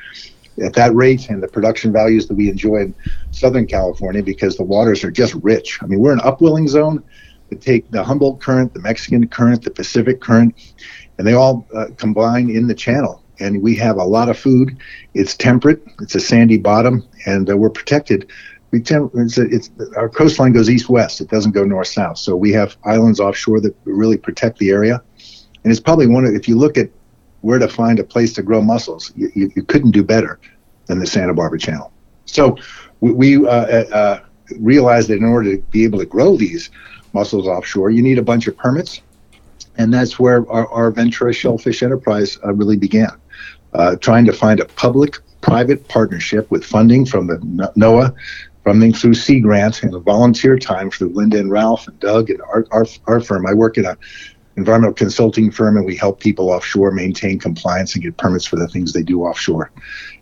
at 0.63 0.73
that 0.73 0.93
rate 0.93 1.29
and 1.29 1.41
the 1.41 1.47
production 1.47 1.91
values 1.91 2.27
that 2.27 2.35
we 2.35 2.49
enjoy 2.49 2.77
in 2.77 2.95
Southern 3.31 3.65
California 3.65 4.23
because 4.23 4.57
the 4.57 4.63
waters 4.63 5.03
are 5.03 5.11
just 5.11 5.33
rich. 5.35 5.79
I 5.81 5.85
mean, 5.85 5.99
we're 5.99 6.13
an 6.13 6.21
upwelling 6.23 6.67
zone 6.67 7.03
that 7.49 7.61
take 7.61 7.89
the 7.91 8.03
Humboldt 8.03 8.41
Current, 8.41 8.73
the 8.73 8.81
Mexican 8.81 9.27
Current, 9.27 9.63
the 9.63 9.71
Pacific 9.71 10.21
Current, 10.21 10.55
and 11.17 11.27
they 11.27 11.33
all 11.33 11.67
uh, 11.75 11.87
combine 11.97 12.49
in 12.49 12.67
the 12.67 12.75
channel. 12.75 13.23
And 13.39 13.61
we 13.61 13.75
have 13.75 13.97
a 13.97 14.03
lot 14.03 14.29
of 14.29 14.37
food. 14.37 14.77
It's 15.13 15.35
temperate. 15.35 15.81
It's 16.01 16.15
a 16.15 16.19
sandy 16.19 16.57
bottom, 16.57 17.07
and 17.25 17.49
uh, 17.49 17.55
we're 17.55 17.69
protected. 17.69 18.29
We 18.71 18.81
tem- 18.81 19.09
it's, 19.13 19.37
it's 19.37 19.71
our 19.95 20.09
coastline 20.09 20.51
goes 20.51 20.69
east-west. 20.69 21.21
It 21.21 21.29
doesn't 21.29 21.53
go 21.53 21.63
north-south. 21.63 22.17
So 22.17 22.35
we 22.35 22.51
have 22.51 22.77
islands 22.83 23.19
offshore 23.19 23.61
that 23.61 23.75
really 23.85 24.17
protect 24.17 24.59
the 24.59 24.69
area. 24.69 25.01
And 25.63 25.71
it's 25.71 25.79
probably 25.79 26.07
one 26.07 26.25
of, 26.25 26.33
if 26.35 26.47
you 26.47 26.57
look 26.57 26.77
at 26.77 26.89
where 27.41 27.59
to 27.59 27.67
find 27.67 27.99
a 27.99 28.03
place 28.03 28.33
to 28.33 28.41
grow 28.41 28.61
mussels. 28.61 29.11
You, 29.15 29.51
you, 29.55 29.63
couldn't 29.63 29.91
do 29.91 30.03
better 30.03 30.39
than 30.87 30.99
the 30.99 31.07
Santa 31.07 31.33
Barbara 31.33 31.59
Channel. 31.59 31.91
So 32.25 32.57
we, 32.99 33.11
we 33.11 33.47
uh, 33.47 33.49
uh, 33.49 34.19
realized 34.59 35.09
that 35.09 35.17
in 35.17 35.25
order 35.25 35.55
to 35.55 35.61
be 35.63 35.83
able 35.83 35.99
to 35.99 36.05
grow 36.05 36.35
these 36.35 36.69
mussels 37.13 37.47
offshore, 37.47 37.89
you 37.91 38.01
need 38.01 38.17
a 38.17 38.23
bunch 38.23 38.47
of 38.47 38.57
permits. 38.57 39.01
And 39.77 39.93
that's 39.93 40.19
where 40.19 40.49
our, 40.51 40.67
our 40.69 40.91
Ventura 40.91 41.33
Shellfish 41.33 41.83
Enterprise 41.83 42.37
uh, 42.45 42.53
really 42.53 42.77
began, 42.77 43.11
uh, 43.73 43.95
trying 43.97 44.25
to 44.25 44.33
find 44.33 44.59
a 44.59 44.65
public 44.65 45.17
private 45.41 45.87
partnership 45.87 46.49
with 46.51 46.65
funding 46.65 47.05
from 47.05 47.27
the 47.27 47.37
NOAA, 47.77 48.13
funding 48.65 48.93
through 48.93 49.13
Sea 49.13 49.39
Grant, 49.39 49.83
and 49.83 49.93
volunteer 50.03 50.59
time 50.59 50.91
through 50.91 51.09
Linda 51.09 51.39
and 51.39 51.49
Ralph 51.49 51.87
and 51.87 51.97
Doug 51.99 52.29
and 52.29 52.41
our, 52.41 52.65
our, 52.71 52.85
our 53.07 53.21
firm. 53.21 53.47
I 53.47 53.53
work 53.53 53.77
in 53.77 53.85
a 53.85 53.97
environmental 54.59 54.93
consulting 54.93 55.51
firm, 55.51 55.77
and 55.77 55.85
we 55.85 55.95
help 55.95 56.19
people 56.19 56.49
offshore 56.49 56.91
maintain 56.91 57.39
compliance 57.39 57.95
and 57.95 58.03
get 58.03 58.17
permits 58.17 58.45
for 58.45 58.57
the 58.57 58.67
things 58.67 58.93
they 58.93 59.03
do 59.03 59.23
offshore. 59.23 59.71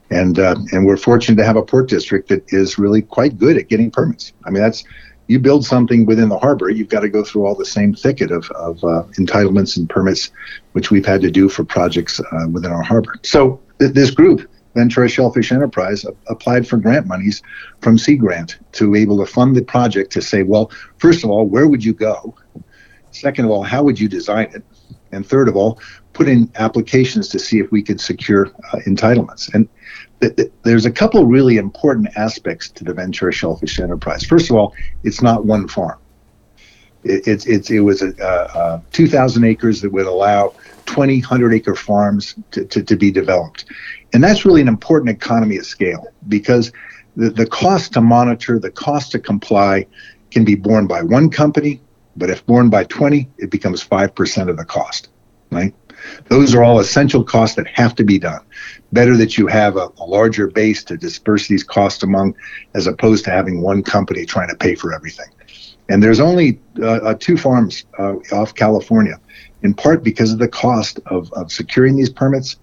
And 0.10 0.39
uh, 0.39 0.56
and 0.71 0.86
we're 0.86 0.97
fortunate 0.97 1.38
to 1.38 1.45
have 1.45 1.58
a 1.58 1.63
port 1.63 1.89
district 1.89 2.30
that 2.30 2.43
is 2.54 2.78
really 2.78 3.02
quite 3.02 3.38
good 3.38 3.58
at 3.58 3.67
getting 3.67 3.91
permits. 3.91 4.32
I 4.45 4.50
mean, 4.52 4.62
that's 4.62 4.84
you 5.28 5.39
build 5.39 5.65
something 5.65 6.06
within 6.06 6.30
the 6.30 6.39
harbor, 6.39 6.69
you've 6.69 6.89
got 6.89 7.02
to 7.02 7.10
go 7.10 7.23
through 7.23 7.45
all 7.45 7.56
the 7.56 7.65
same 7.65 7.93
thicket 7.93 8.32
of, 8.32 8.50
of 8.52 8.84
uh, 8.84 9.04
entitlements 9.19 9.78
and 9.78 9.89
permits, 9.89 10.32
which 10.71 10.89
we've 10.89 11.06
had 11.06 11.21
to 11.21 11.30
do 11.30 11.50
for 11.50 11.63
projects 11.63 12.19
uh, 12.19 12.47
within 12.52 12.71
our 12.71 12.82
harbor. 12.82 13.15
So 13.23 13.60
th- 13.80 13.93
this 13.93 14.10
group, 14.10 14.50
Ventura 14.73 15.10
Shellfish 15.10 15.52
Enterprise, 15.52 16.06
applied 16.28 16.67
for 16.67 16.78
grant 16.78 17.08
monies 17.08 17.41
from 17.82 17.97
Sea 17.97 18.15
Grant 18.15 18.58
to 18.73 18.91
be 18.91 19.02
able 19.02 19.17
to 19.17 19.26
fund 19.26 19.56
the 19.56 19.63
project 19.63 20.12
to 20.13 20.21
say, 20.21 20.43
well, 20.43 20.71
first 20.97 21.23
of 21.23 21.30
all, 21.30 21.45
where 21.45 21.67
would 21.67 21.84
you 21.84 21.93
go? 21.93 22.36
Second 23.12 23.46
of 23.46 23.52
all, 23.52 23.63
how 23.63 23.84
would 23.84 24.00
you 24.00 24.08
design 24.08 24.50
it? 24.54 24.63
And 25.12 25.26
third 25.26 25.48
of 25.48 25.56
all, 25.56 25.80
put 26.13 26.28
in 26.28 26.52
applications 26.56 27.30
to 27.30 27.39
see 27.39 27.60
if 27.60 27.72
we 27.72 27.82
could 27.82 28.02
secure 28.02 28.48
uh, 28.48 28.78
entitlements. 28.88 29.54
And 29.54 29.70
th- 30.22 30.36
th- 30.36 30.52
there's 30.63 30.86
a 30.86 30.91
couple 30.91 31.26
really 31.26 31.58
important 31.58 32.10
aspects 32.17 32.70
to 32.72 32.84
the 32.84 32.93
Ventura 32.93 33.32
Shellfish 33.32 33.80
Enterprise. 33.80 34.24
First 34.24 34.50
of 34.50 34.56
all, 34.56 34.74
it's 35.04 35.22
not 35.22 35.46
one 35.46 35.67
farm. 35.67 36.00
It, 37.04 37.28
it's, 37.28 37.46
it's, 37.46 37.70
it 37.70 37.80
was 37.82 38.02
a, 38.02 38.17
uh, 38.24 38.82
2,000 38.91 39.43
acres 39.43 39.82
that 39.82 39.91
would 39.91 40.08
allow 40.08 40.54
20 40.88 41.20
100 41.22 41.54
acre 41.54 41.76
farms 41.76 42.36
to, 42.52 42.65
to, 42.65 42.84
to 42.84 42.96
be 42.96 43.12
developed. 43.12 43.65
And 44.13 44.24
that's 44.24 44.46
really 44.46 44.62
an 44.62 44.67
important 44.67 45.10
economy 45.10 45.58
of 45.58 45.65
scale 45.65 46.08
because 46.28 46.72
the, 47.15 47.30
the 47.30 47.46
cost 47.46 47.93
to 47.93 48.02
monitor, 48.02 48.60
the 48.60 48.72
cost 48.72 49.12
to 49.12 49.20
comply 49.20 49.86
can 50.32 50.43
be 50.43 50.56
borne 50.56 50.88
by 50.88 51.02
one 51.02 51.30
company 51.30 51.82
but 52.17 52.30
if 52.30 52.45
borne 52.45 52.69
by 52.69 52.84
20, 52.84 53.30
it 53.38 53.51
becomes 53.51 53.86
5% 53.86 54.49
of 54.49 54.58
the 54.58 54.65
cost, 54.65 55.10
right? 55.51 55.73
Those 56.27 56.53
are 56.53 56.63
all 56.63 56.80
essential 56.80 57.23
costs 57.23 57.56
that 57.56 57.67
have 57.67 57.95
to 57.95 58.03
be 58.03 58.19
done. 58.19 58.41
Better 58.91 59.17
that 59.17 59.38
you 59.38 59.47
have 59.47 59.77
a, 59.77 59.89
a 59.97 60.06
larger 60.06 60.47
base 60.47 60.84
to 60.86 60.97
disperse 60.97 61.47
these 61.47 61.63
costs 61.63 62.03
among, 62.03 62.36
as 62.75 62.88
opposed 62.88 63.25
to 63.25 63.32
having 63.32 63.62
one 63.62 63.84
company 63.84 64.25
trying 64.25 64.49
to 64.49 64.56
pay 64.56 64.75
for 64.75 64.93
everything. 64.93 65.27
And 65.89 66.03
there's 66.03 66.19
only 66.19 66.60
uh, 66.80 66.97
uh, 66.97 67.13
two 67.17 67.38
farms 67.38 67.86
uh, 67.97 68.15
off 68.32 68.53
California 68.53 69.19
in 69.63 69.73
part 69.73 70.03
because 70.03 70.32
of 70.32 70.39
the 70.39 70.47
cost 70.47 70.99
of, 71.08 71.32
of 71.34 71.51
securing 71.51 71.95
these 71.95 72.10
permits 72.10 72.58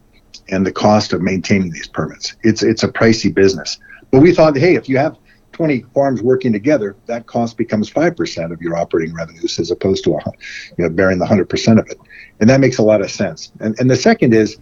and 0.49 0.67
the 0.67 0.73
cost 0.73 1.13
of 1.13 1.23
maintaining 1.23 1.71
these 1.71 1.89
permits. 1.89 2.37
It's 2.43 2.63
it's 2.63 2.83
a 2.83 2.89
pricey 2.89 3.35
business. 3.35 3.79
But 4.11 4.21
we 4.21 4.35
thought, 4.35 4.57
hey, 4.57 4.75
if 4.75 4.89
you 4.89 4.99
have 4.99 5.17
20 5.55 5.83
farms 5.95 6.23
working 6.23 6.53
together, 6.53 6.97
that 7.07 7.27
cost 7.27 7.57
becomes 7.57 7.91
5% 7.91 8.53
of 8.53 8.61
your 8.61 8.77
operating 8.77 9.15
revenues 9.15 9.59
as 9.59 9.71
opposed 9.71 10.05
to 10.05 10.11
you 10.11 10.85
know, 10.85 10.91
bearing 10.91 11.19
the 11.19 11.25
100% 11.25 11.79
of 11.79 11.89
it. 11.89 11.99
And 12.41 12.51
that 12.51 12.61
makes 12.61 12.79
a 12.79 12.83
lot 12.83 13.01
of 13.01 13.11
sense. 13.11 13.53
And, 13.61 13.79
and 13.79 13.91
the 13.91 13.97
second 13.97 14.35
is 14.35 14.59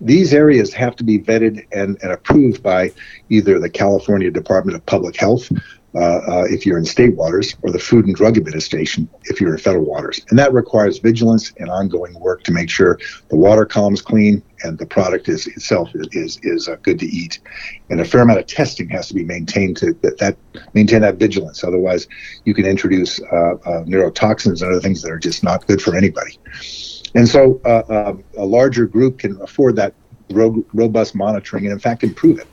these 0.00 0.32
areas 0.32 0.72
have 0.74 0.94
to 0.96 1.04
be 1.04 1.18
vetted 1.18 1.66
and, 1.72 1.98
and 2.02 2.12
approved 2.12 2.62
by 2.62 2.92
either 3.30 3.58
the 3.58 3.70
California 3.70 4.30
Department 4.30 4.76
of 4.76 4.86
Public 4.86 5.16
Health 5.16 5.50
uh, 5.94 5.98
uh, 5.98 6.44
if 6.50 6.66
you're 6.66 6.76
in 6.76 6.84
state 6.84 7.16
waters, 7.16 7.56
or 7.62 7.70
the 7.70 7.78
Food 7.78 8.06
and 8.06 8.14
Drug 8.14 8.36
Administration 8.36 9.08
if 9.24 9.40
you're 9.40 9.52
in 9.52 9.58
federal 9.58 9.86
waters. 9.86 10.20
And 10.28 10.38
that 10.38 10.52
requires 10.52 10.98
vigilance 10.98 11.52
and 11.58 11.70
ongoing 11.70 12.18
work 12.20 12.42
to 12.44 12.52
make 12.52 12.68
sure 12.68 12.98
the 13.30 13.36
water 13.36 13.64
column 13.64 13.94
is 13.94 14.02
clean 14.02 14.42
and 14.62 14.78
the 14.78 14.84
product 14.84 15.28
is 15.28 15.46
itself 15.46 15.90
is 15.94 16.08
is, 16.12 16.38
is 16.42 16.68
uh, 16.68 16.76
good 16.82 16.98
to 16.98 17.06
eat. 17.06 17.40
And 17.88 18.02
a 18.02 18.04
fair 18.04 18.20
amount 18.20 18.38
of 18.38 18.46
testing 18.46 18.88
has 18.90 19.08
to 19.08 19.14
be 19.14 19.24
maintained 19.24 19.78
to 19.78 19.94
that, 20.02 20.18
that 20.18 20.36
maintain 20.74 21.00
that 21.00 21.16
vigilance. 21.16 21.64
Otherwise, 21.64 22.06
you 22.44 22.52
can 22.52 22.66
introduce 22.66 23.20
uh, 23.20 23.54
uh, 23.54 23.84
neurotoxins 23.84 24.60
and 24.60 24.70
other 24.70 24.80
things 24.80 25.00
that 25.02 25.10
are 25.10 25.18
just 25.18 25.42
not 25.42 25.66
good 25.66 25.80
for 25.80 25.96
anybody. 25.96 26.38
And 27.14 27.26
so, 27.26 27.60
uh, 27.64 28.12
a 28.36 28.44
larger 28.44 28.86
group 28.86 29.20
can 29.20 29.40
afford 29.40 29.76
that 29.76 29.94
ro- 30.30 30.64
robust 30.74 31.14
monitoring 31.14 31.64
and, 31.64 31.72
in 31.72 31.78
fact, 31.78 32.04
improve 32.04 32.38
it 32.38 32.46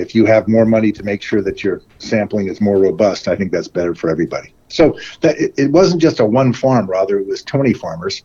if 0.00 0.14
you 0.14 0.26
have 0.26 0.48
more 0.48 0.64
money 0.64 0.92
to 0.92 1.02
make 1.02 1.22
sure 1.22 1.42
that 1.42 1.62
your 1.62 1.82
sampling 1.98 2.48
is 2.48 2.60
more 2.60 2.78
robust, 2.78 3.28
I 3.28 3.36
think 3.36 3.52
that's 3.52 3.68
better 3.68 3.94
for 3.94 4.10
everybody. 4.10 4.54
So 4.68 4.98
that 5.20 5.38
it, 5.38 5.54
it 5.56 5.72
wasn't 5.72 6.00
just 6.00 6.20
a 6.20 6.24
one 6.24 6.52
farm, 6.52 6.88
rather 6.88 7.18
it 7.18 7.26
was 7.26 7.42
20 7.42 7.74
farmers. 7.74 8.22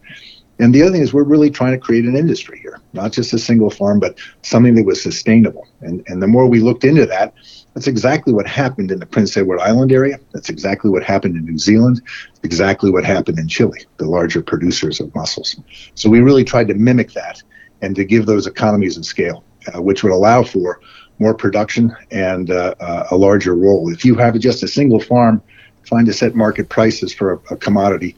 And 0.60 0.74
the 0.74 0.82
other 0.84 0.92
thing 0.92 1.02
is 1.02 1.14
we're 1.14 1.24
really 1.24 1.50
trying 1.50 1.74
to 1.74 1.78
create 1.78 2.06
an 2.06 2.16
industry 2.16 2.60
here, 2.60 2.80
not 2.94 3.12
just 3.12 3.34
a 3.34 3.40
single 3.40 3.70
farm, 3.70 4.00
but 4.00 4.18
something 4.42 4.76
that 4.76 4.86
was 4.86 5.02
sustainable. 5.02 5.68
And 5.82 6.04
and 6.08 6.22
the 6.24 6.28
more 6.28 6.48
we 6.48 6.62
looked 6.62 6.86
into 6.86 7.06
that, 7.08 7.34
that's 7.74 7.88
exactly 7.88 8.32
what 8.34 8.48
happened 8.48 8.90
in 8.90 9.00
the 9.00 9.06
Prince 9.06 9.36
Edward 9.36 9.60
Island 9.60 9.92
area. 9.92 10.18
That's 10.32 10.50
exactly 10.50 10.90
what 10.90 11.04
happened 11.04 11.36
in 11.36 11.46
New 11.46 11.58
Zealand. 11.58 12.02
Exactly 12.44 12.90
what 12.90 13.04
happened 13.04 13.38
in 13.38 13.50
Chile, 13.50 13.86
the 13.98 14.06
larger 14.06 14.42
producers 14.42 15.02
of 15.02 15.14
mussels. 15.14 15.58
So 15.96 16.10
we 16.10 16.22
really 16.22 16.46
tried 16.46 16.70
to 16.70 16.74
mimic 16.74 17.12
that 17.14 17.44
and 17.82 17.94
to 17.98 18.06
give 18.06 18.26
those 18.26 18.48
economies 18.48 18.96
of 18.98 19.06
scale, 19.06 19.44
uh, 19.74 19.82
which 19.82 20.04
would 20.04 20.14
allow 20.14 20.44
for 20.44 20.80
more 21.20 21.34
production 21.34 21.96
and 22.12 22.52
uh, 22.52 22.76
uh, 22.80 23.08
a 23.12 23.16
larger 23.16 23.56
role. 23.56 23.92
If 23.92 24.06
you 24.06 24.16
have 24.16 24.38
just 24.40 24.64
a 24.64 24.68
single 24.68 25.00
farm 25.00 25.42
trying 25.84 26.06
to 26.06 26.14
set 26.14 26.36
market 26.36 26.70
prices 26.70 27.14
for 27.14 27.34
a, 27.34 27.54
a 27.54 27.58
commodity, 27.58 28.16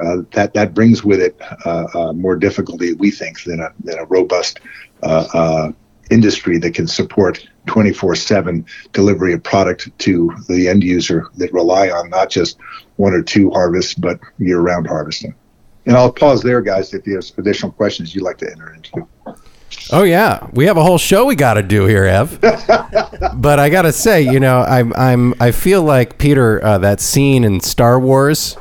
uh, 0.00 0.18
that 0.32 0.52
that 0.54 0.74
brings 0.74 1.02
with 1.02 1.20
it 1.20 1.40
uh, 1.64 1.86
uh, 1.94 2.12
more 2.12 2.36
difficulty, 2.36 2.92
we 2.94 3.10
think, 3.10 3.42
than 3.44 3.60
a 3.60 3.72
than 3.82 3.98
a 3.98 4.04
robust 4.06 4.60
industry 6.08 6.56
that 6.56 6.72
can 6.72 6.86
support 6.86 7.44
24/7 7.66 8.64
delivery 8.92 9.32
of 9.32 9.42
product 9.42 9.90
to 9.98 10.32
the 10.48 10.68
end 10.68 10.84
user 10.84 11.26
that 11.36 11.52
rely 11.52 11.90
on 11.90 12.08
not 12.10 12.30
just 12.30 12.58
one 12.96 13.12
or 13.12 13.22
two 13.22 13.50
harvests, 13.50 13.94
but 13.94 14.20
year-round 14.38 14.86
harvesting. 14.86 15.34
And 15.86 15.96
I'll 15.96 16.12
pause 16.12 16.42
there, 16.42 16.60
guys, 16.60 16.94
if 16.94 17.06
have 17.06 17.24
additional 17.38 17.72
questions 17.72 18.14
you'd 18.14 18.24
like 18.24 18.38
to 18.38 18.50
enter 18.50 18.74
into. 18.74 19.08
Oh 19.92 20.02
yeah, 20.02 20.48
we 20.52 20.66
have 20.66 20.76
a 20.76 20.82
whole 20.82 20.98
show 20.98 21.24
we 21.24 21.36
got 21.36 21.54
to 21.54 21.62
do 21.62 21.86
here, 21.86 22.04
Ev. 22.04 22.40
but 22.40 23.58
I 23.60 23.68
gotta 23.68 23.92
say, 23.92 24.22
you 24.22 24.40
know, 24.40 24.60
I'm 24.62 24.92
I'm 24.94 25.34
I 25.40 25.52
feel 25.52 25.82
like 25.82 26.18
Peter 26.18 26.64
uh, 26.64 26.78
that 26.78 27.00
scene 27.00 27.44
in 27.44 27.60
Star 27.60 27.98
Wars. 27.98 28.56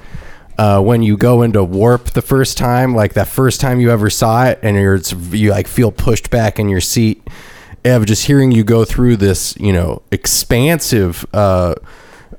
Uh, 0.57 0.81
when 0.81 1.03
you 1.03 1.17
go 1.17 1.41
into 1.41 1.61
warp 1.61 2.05
the 2.11 2.21
first 2.21 2.57
time, 2.57 2.95
like 2.95 3.13
that 3.13 3.27
first 3.27 3.59
time 3.59 3.81
you 3.81 3.91
ever 3.91 4.09
saw 4.09 4.45
it, 4.45 4.59
and 4.61 4.77
you're 4.77 4.99
you 5.31 5.51
like 5.51 5.67
feel 5.67 5.91
pushed 5.91 6.29
back 6.29 6.59
in 6.59 6.69
your 6.69 6.79
seat, 6.79 7.27
Ev, 7.83 8.05
just 8.05 8.25
hearing 8.25 8.51
you 8.51 8.63
go 8.63 8.85
through 8.85 9.17
this, 9.17 9.55
you 9.57 9.73
know, 9.73 10.01
expansive 10.11 11.25
uh, 11.33 11.75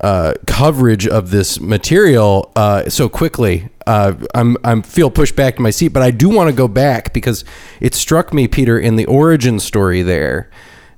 uh, 0.00 0.34
coverage 0.46 1.06
of 1.06 1.30
this 1.30 1.60
material 1.60 2.52
uh, 2.56 2.88
so 2.88 3.08
quickly. 3.08 3.68
Uh, 3.86 4.14
I'm 4.34 4.56
I'm 4.64 4.82
feel 4.82 5.10
pushed 5.10 5.36
back 5.36 5.56
to 5.56 5.62
my 5.62 5.70
seat, 5.70 5.88
but 5.88 6.02
I 6.02 6.10
do 6.10 6.28
want 6.28 6.50
to 6.50 6.56
go 6.56 6.68
back 6.68 7.12
because 7.12 7.44
it 7.80 7.94
struck 7.94 8.34
me, 8.34 8.48
Peter, 8.48 8.78
in 8.78 8.96
the 8.96 9.06
origin 9.06 9.60
story 9.60 10.02
there, 10.02 10.50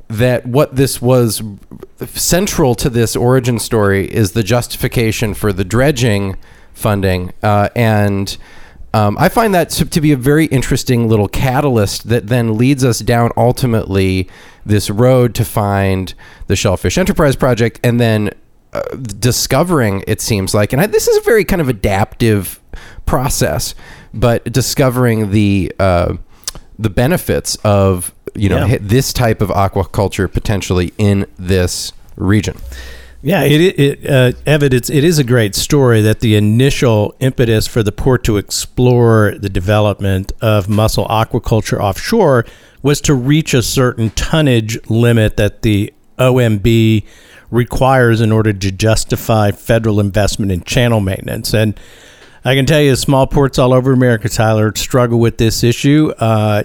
that 0.09 0.47
what 0.47 0.77
this 0.77 1.03
was 1.03 1.43
central 2.07 2.75
to 2.77 2.89
this 2.91 3.15
origin 3.15 3.59
story 3.59 4.07
is 4.13 4.33
the 4.33 4.43
justification 4.43 5.35
for 5.35 5.53
the 5.53 5.65
dredging 5.65 6.37
funding, 6.73 7.33
uh, 7.43 7.69
and 7.77 8.39
um, 8.95 9.19
I 9.19 9.29
find 9.29 9.55
that 9.55 9.69
to, 9.71 9.85
to 9.85 10.01
be 10.01 10.13
a 10.13 10.17
very 10.17 10.47
interesting 10.47 11.09
little 11.09 11.29
catalyst 11.29 12.09
that 12.09 12.29
then 12.29 12.57
leads 12.57 12.85
us 12.85 13.01
down 13.01 13.31
ultimately 13.37 14.29
this 14.65 14.89
road 14.89 15.35
to 15.35 15.45
find 15.45 16.15
the 16.47 16.57
Shellfish 16.57 16.97
Enterprise 16.97 17.37
Project, 17.37 17.81
and 17.85 18.01
then 18.01 18.31
uh, 18.73 18.83
discovering 19.19 20.05
it 20.07 20.21
seems 20.21 20.55
like 20.55 20.73
and 20.73 20.83
I, 20.83 20.87
this 20.87 21.09
is 21.09 21.17
a 21.17 21.21
very 21.23 21.45
kind 21.45 21.61
of 21.61 21.69
adaptive 21.69 22.61
process 23.07 23.75
but 24.13 24.45
discovering 24.45 25.31
the 25.31 25.73
uh, 25.79 26.17
the 26.79 26.91
benefits 26.91 27.57
of 27.65 28.15
you 28.35 28.49
know 28.49 28.67
yeah. 28.67 28.79
this 28.81 29.13
type 29.13 29.41
of 29.41 29.49
aquaculture 29.51 30.31
potentially 30.33 30.93
in 30.99 31.27
this 31.39 31.93
region 32.17 32.57
yeah, 33.21 33.43
it, 33.43 33.61
it 33.81 34.09
uh, 34.09 34.33
evidence 34.47 34.89
it 34.91 35.03
is 35.03 35.19
a 35.19 35.25
great 35.25 35.57
story 35.57 36.03
that 36.03 36.21
the 36.21 36.37
initial 36.37 37.17
impetus 37.19 37.67
for 37.67 37.83
the 37.83 37.91
port 37.91 38.23
to 38.25 38.37
explore 38.37 39.35
the 39.37 39.49
development 39.49 40.31
of 40.41 40.69
mussel 40.69 41.05
aquaculture 41.07 41.81
offshore 41.81 42.47
was 42.83 43.01
to 43.01 43.15
reach 43.15 43.55
a 43.55 43.63
certain 43.63 44.11
tonnage 44.11 44.79
limit 44.89 45.37
that 45.37 45.63
the 45.63 45.93
OMB 46.19 47.05
requires 47.51 48.21
in 48.21 48.33
order 48.33 48.53
to 48.53 48.71
justify 48.71 49.51
federal 49.51 50.01
investment 50.01 50.53
in 50.53 50.63
channel 50.63 51.01
maintenance. 51.01 51.55
And 51.55 51.79
I 52.45 52.55
can 52.55 52.67
tell 52.67 52.81
you, 52.81 52.95
small 52.97 53.27
ports 53.27 53.59
all 53.59 53.73
over 53.73 53.93
America, 53.93 54.29
Tyler, 54.29 54.73
struggle 54.77 55.19
with 55.19 55.39
this 55.39 55.65
issue. 55.65 56.13
Uh, 56.19 56.65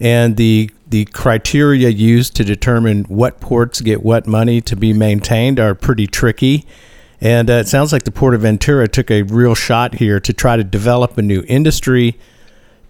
and 0.00 0.36
the 0.36 0.70
the 0.86 1.06
criteria 1.06 1.88
used 1.88 2.36
to 2.36 2.44
determine 2.44 3.04
what 3.04 3.40
ports 3.40 3.80
get 3.80 4.02
what 4.02 4.26
money 4.26 4.60
to 4.60 4.76
be 4.76 4.92
maintained 4.92 5.58
are 5.58 5.74
pretty 5.74 6.06
tricky. 6.06 6.66
And 7.20 7.48
uh, 7.48 7.54
it 7.54 7.68
sounds 7.68 7.92
like 7.92 8.04
the 8.04 8.10
Port 8.10 8.34
of 8.34 8.42
Ventura 8.42 8.86
took 8.86 9.10
a 9.10 9.22
real 9.22 9.54
shot 9.54 9.94
here 9.94 10.20
to 10.20 10.32
try 10.32 10.56
to 10.56 10.62
develop 10.62 11.16
a 11.16 11.22
new 11.22 11.42
industry 11.48 12.18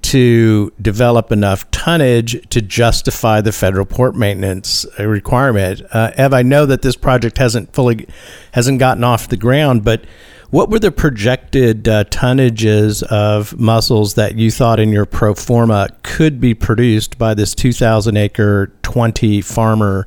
to 0.05 0.71
develop 0.83 1.33
enough 1.33 1.71
tonnage 1.71 2.47
to 2.51 2.61
justify 2.61 3.41
the 3.41 3.53
federal 3.53 3.87
port 3.87 4.15
maintenance 4.15 4.85
uh, 4.99 5.07
requirement. 5.07 5.81
Uh, 5.93 6.11
Ev, 6.17 6.35
I 6.35 6.43
know 6.43 6.67
that 6.67 6.83
this 6.83 6.95
project 6.95 7.39
hasn't 7.39 7.73
fully 7.73 8.07
hasn't 8.53 8.79
gotten 8.79 9.03
off 9.03 9.29
the 9.29 9.39
ground, 9.39 9.83
but 9.83 10.05
what 10.51 10.69
were 10.69 10.79
the 10.79 10.93
projected 10.93 11.89
uh, 11.89 12.05
tonnages 12.05 13.03
of 13.05 13.59
mussels 13.59 14.13
that 14.15 14.37
you 14.37 14.51
thought 14.51 14.79
in 14.79 14.91
your 14.91 15.07
pro 15.07 15.35
forma 15.35 15.89
could 16.03 16.39
be 16.39 16.53
produced 16.53 17.17
by 17.17 17.33
this 17.33 17.55
2,000 17.55 18.15
acre, 18.19 18.71
20 18.83 19.41
farmer 19.41 20.07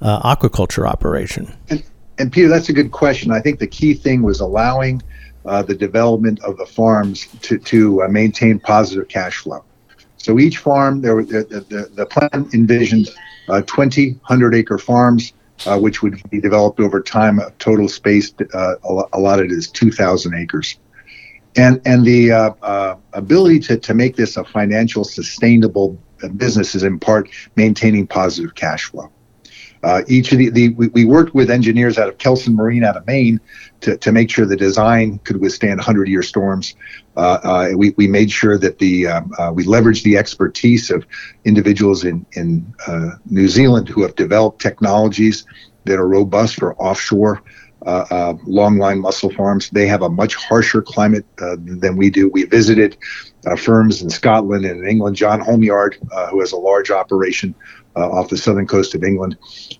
uh, 0.00 0.34
aquaculture 0.34 0.88
operation? 0.88 1.54
And, 1.68 1.84
and 2.18 2.32
Peter, 2.32 2.48
that's 2.48 2.70
a 2.70 2.72
good 2.72 2.90
question. 2.90 3.30
I 3.32 3.40
think 3.40 3.58
the 3.58 3.66
key 3.66 3.92
thing 3.92 4.22
was 4.22 4.40
allowing 4.40 5.02
uh, 5.46 5.62
the 5.62 5.74
development 5.74 6.42
of 6.42 6.56
the 6.56 6.66
farms 6.66 7.26
to, 7.42 7.58
to 7.58 8.02
uh, 8.02 8.08
maintain 8.08 8.58
positive 8.58 9.08
cash 9.08 9.38
flow. 9.38 9.64
So 10.16 10.38
each 10.38 10.58
farm, 10.58 11.00
there, 11.00 11.22
the, 11.22 11.64
the, 11.68 11.90
the 11.94 12.06
plan 12.06 12.48
envisioned 12.52 13.08
uh, 13.48 13.62
20 13.62 14.12
100 14.12 14.54
acre 14.54 14.78
farms, 14.78 15.32
uh, 15.66 15.78
which 15.78 16.02
would 16.02 16.20
be 16.30 16.40
developed 16.40 16.80
over 16.80 17.00
time. 17.00 17.38
A 17.38 17.50
Total 17.58 17.88
space 17.88 18.34
uh, 18.52 18.74
allotted 19.12 19.52
is 19.52 19.70
2,000 19.70 20.34
acres. 20.34 20.78
And, 21.56 21.80
and 21.86 22.04
the 22.04 22.32
uh, 22.32 22.96
ability 23.12 23.60
to, 23.60 23.78
to 23.78 23.94
make 23.94 24.16
this 24.16 24.36
a 24.36 24.44
financial 24.44 25.04
sustainable 25.04 25.98
business 26.36 26.74
is 26.74 26.82
in 26.82 26.98
part 26.98 27.30
maintaining 27.56 28.06
positive 28.06 28.54
cash 28.54 28.84
flow. 28.84 29.10
Uh, 29.86 30.02
each 30.08 30.32
of 30.32 30.38
the, 30.38 30.50
the 30.50 30.70
we, 30.70 30.88
we, 30.88 31.04
worked 31.04 31.32
with 31.32 31.48
engineers 31.48 31.96
out 31.96 32.08
of 32.08 32.18
Kelson 32.18 32.56
Marine 32.56 32.82
out 32.82 32.96
of 32.96 33.06
Maine 33.06 33.40
to, 33.82 33.96
to 33.98 34.10
make 34.10 34.28
sure 34.28 34.44
the 34.44 34.56
design 34.56 35.18
could 35.18 35.40
withstand 35.40 35.78
100 35.78 36.08
year 36.08 36.24
storms. 36.24 36.74
Uh, 37.16 37.38
uh, 37.44 37.68
we, 37.76 37.94
we 37.96 38.08
made 38.08 38.28
sure 38.28 38.58
that 38.58 38.80
the 38.80 39.06
um, 39.06 39.32
uh, 39.38 39.52
we 39.54 39.64
leveraged 39.64 40.02
the 40.02 40.16
expertise 40.16 40.90
of 40.90 41.06
individuals 41.44 42.04
in 42.04 42.26
in 42.32 42.74
uh, 42.88 43.10
New 43.26 43.46
Zealand 43.46 43.88
who 43.88 44.02
have 44.02 44.16
developed 44.16 44.60
technologies 44.60 45.46
that 45.84 46.00
are 46.00 46.08
robust 46.08 46.56
for 46.56 46.74
offshore. 46.82 47.40
Uh, 47.86 48.04
uh, 48.10 48.34
long 48.46 48.78
line 48.78 48.98
mussel 48.98 49.30
farms. 49.30 49.70
They 49.70 49.86
have 49.86 50.02
a 50.02 50.08
much 50.08 50.34
harsher 50.34 50.82
climate 50.82 51.24
than 51.36 51.96
we 51.96 52.10
do. 52.10 52.28
We 52.28 52.42
visited 52.42 52.96
firms 53.58 54.02
in 54.02 54.10
Scotland 54.10 54.64
and 54.64 54.80
in 54.80 54.88
England. 54.88 55.14
John 55.14 55.38
Holmyard, 55.38 55.96
who 56.30 56.40
has 56.40 56.50
a 56.50 56.56
large 56.56 56.90
operation 56.90 57.54
uh, 57.96 58.10
off 58.10 58.28
the 58.28 58.36
southern 58.36 58.66
coast 58.66 58.94
of 58.94 59.02
England, 59.02 59.36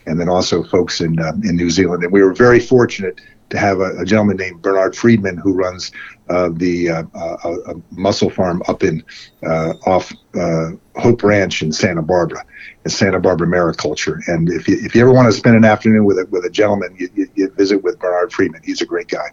and 0.06 0.18
then 0.18 0.28
also 0.28 0.62
folks 0.62 1.00
in 1.00 1.18
uh, 1.18 1.32
in 1.44 1.56
New 1.56 1.70
Zealand. 1.70 2.02
And 2.02 2.12
we 2.12 2.22
were 2.22 2.32
very 2.32 2.60
fortunate 2.60 3.20
to 3.50 3.58
have 3.58 3.80
a, 3.80 3.98
a 3.98 4.04
gentleman 4.04 4.36
named 4.36 4.62
Bernard 4.62 4.96
Friedman 4.96 5.36
who 5.36 5.52
runs 5.52 5.92
uh, 6.28 6.50
the 6.52 6.90
uh, 6.90 7.04
uh, 7.14 7.74
mussel 7.92 8.30
farm 8.30 8.62
up 8.68 8.82
in 8.82 9.04
uh, 9.44 9.74
off 9.86 10.12
uh, 10.34 10.70
Hope 10.96 11.22
Ranch 11.22 11.62
in 11.62 11.70
Santa 11.72 12.02
Barbara, 12.02 12.44
in 12.84 12.90
Santa 12.90 13.20
Barbara 13.20 13.46
Mariculture. 13.46 14.26
And 14.26 14.48
if 14.48 14.66
you, 14.66 14.76
if 14.80 14.94
you 14.94 15.00
ever 15.00 15.12
want 15.12 15.26
to 15.26 15.32
spend 15.32 15.56
an 15.56 15.64
afternoon 15.64 16.04
with 16.04 16.18
a, 16.18 16.26
with 16.30 16.44
a 16.44 16.50
gentleman, 16.50 16.96
you, 16.98 17.08
you, 17.14 17.30
you 17.34 17.50
visit 17.50 17.82
with 17.82 17.98
Bernard 17.98 18.32
Friedman. 18.32 18.62
He's 18.64 18.80
a 18.80 18.86
great 18.86 19.08
guy. 19.08 19.30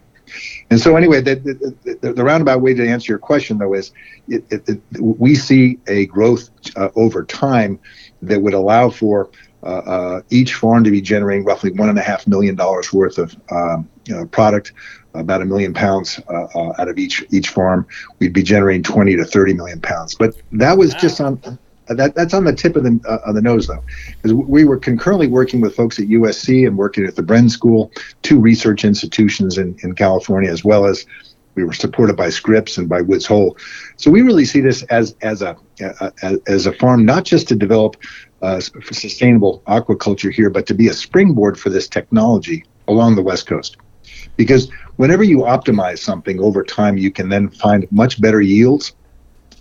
And 0.70 0.80
so, 0.80 0.96
anyway, 0.96 1.20
the, 1.20 1.34
the, 1.36 1.96
the, 2.00 2.12
the, 2.12 2.24
roundabout 2.24 2.60
way 2.60 2.74
to 2.74 2.88
answer 2.88 3.12
your 3.12 3.18
question, 3.18 3.58
though, 3.58 3.74
is 3.74 3.92
it, 4.28 4.44
it, 4.50 4.68
it, 4.68 4.80
we 5.00 5.34
see 5.34 5.78
a 5.86 6.06
growth 6.06 6.50
uh, 6.76 6.88
over 6.96 7.24
time 7.24 7.78
that 8.28 8.40
would 8.40 8.54
allow 8.54 8.90
for 8.90 9.30
uh, 9.62 9.66
uh, 9.66 10.20
each 10.30 10.54
farm 10.54 10.84
to 10.84 10.90
be 10.90 11.00
generating 11.00 11.44
roughly 11.44 11.70
one 11.72 11.88
and 11.88 11.98
a 11.98 12.02
half 12.02 12.26
million 12.26 12.54
dollars 12.54 12.92
worth 12.92 13.18
of 13.18 13.34
um, 13.50 13.88
you 14.06 14.14
know, 14.14 14.26
product, 14.26 14.72
about 15.14 15.40
a 15.40 15.44
million 15.44 15.72
pounds 15.72 16.20
uh, 16.28 16.44
uh, 16.54 16.72
out 16.78 16.88
of 16.88 16.98
each 16.98 17.24
each 17.30 17.48
farm. 17.48 17.86
We'd 18.18 18.32
be 18.32 18.42
generating 18.42 18.82
20 18.82 19.16
to 19.16 19.24
30 19.24 19.54
million 19.54 19.80
pounds. 19.80 20.14
But 20.14 20.36
that 20.52 20.76
was 20.76 20.92
wow. 20.92 21.00
just 21.00 21.20
on 21.20 21.58
that, 21.88 22.14
that's 22.14 22.34
on 22.34 22.44
the 22.44 22.52
tip 22.52 22.76
of 22.76 22.84
the 22.84 23.00
uh, 23.08 23.18
of 23.28 23.34
the 23.34 23.42
nose 23.42 23.66
though, 23.66 23.82
because 24.22 24.34
we 24.34 24.64
were 24.64 24.78
concurrently 24.78 25.28
working 25.28 25.60
with 25.60 25.74
folks 25.74 25.98
at 25.98 26.06
USC 26.06 26.66
and 26.66 26.76
working 26.76 27.06
at 27.06 27.16
the 27.16 27.22
Bren 27.22 27.50
School, 27.50 27.90
two 28.22 28.40
research 28.40 28.84
institutions 28.84 29.58
in, 29.58 29.76
in 29.82 29.94
California, 29.94 30.50
as 30.50 30.64
well 30.64 30.86
as 30.86 31.06
we 31.54 31.64
were 31.64 31.72
supported 31.72 32.16
by 32.16 32.30
Scripps 32.30 32.78
and 32.78 32.88
by 32.88 33.00
Woods 33.00 33.26
Hole. 33.26 33.56
So 33.96 34.10
we 34.10 34.22
really 34.22 34.44
see 34.44 34.60
this 34.60 34.82
as 34.84 35.14
as 35.22 35.42
a, 35.42 35.56
a 35.80 36.38
as 36.46 36.66
a 36.66 36.72
farm, 36.72 37.04
not 37.04 37.24
just 37.24 37.48
to 37.48 37.54
develop 37.54 37.96
uh, 38.42 38.60
sustainable 38.60 39.62
aquaculture 39.66 40.32
here, 40.32 40.50
but 40.50 40.66
to 40.66 40.74
be 40.74 40.88
a 40.88 40.94
springboard 40.94 41.58
for 41.58 41.70
this 41.70 41.88
technology 41.88 42.64
along 42.88 43.16
the 43.16 43.22
West 43.22 43.46
Coast. 43.46 43.76
Because 44.36 44.70
whenever 44.96 45.22
you 45.22 45.38
optimize 45.38 45.98
something 45.98 46.40
over 46.40 46.62
time, 46.62 46.98
you 46.98 47.10
can 47.10 47.28
then 47.28 47.48
find 47.50 47.86
much 47.90 48.20
better 48.20 48.40
yields 48.40 48.92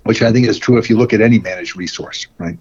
which 0.03 0.21
I 0.21 0.31
think 0.31 0.47
is 0.47 0.59
true 0.59 0.77
if 0.77 0.89
you 0.89 0.97
look 0.97 1.13
at 1.13 1.21
any 1.21 1.39
managed 1.39 1.77
resource, 1.77 2.27
right? 2.37 2.57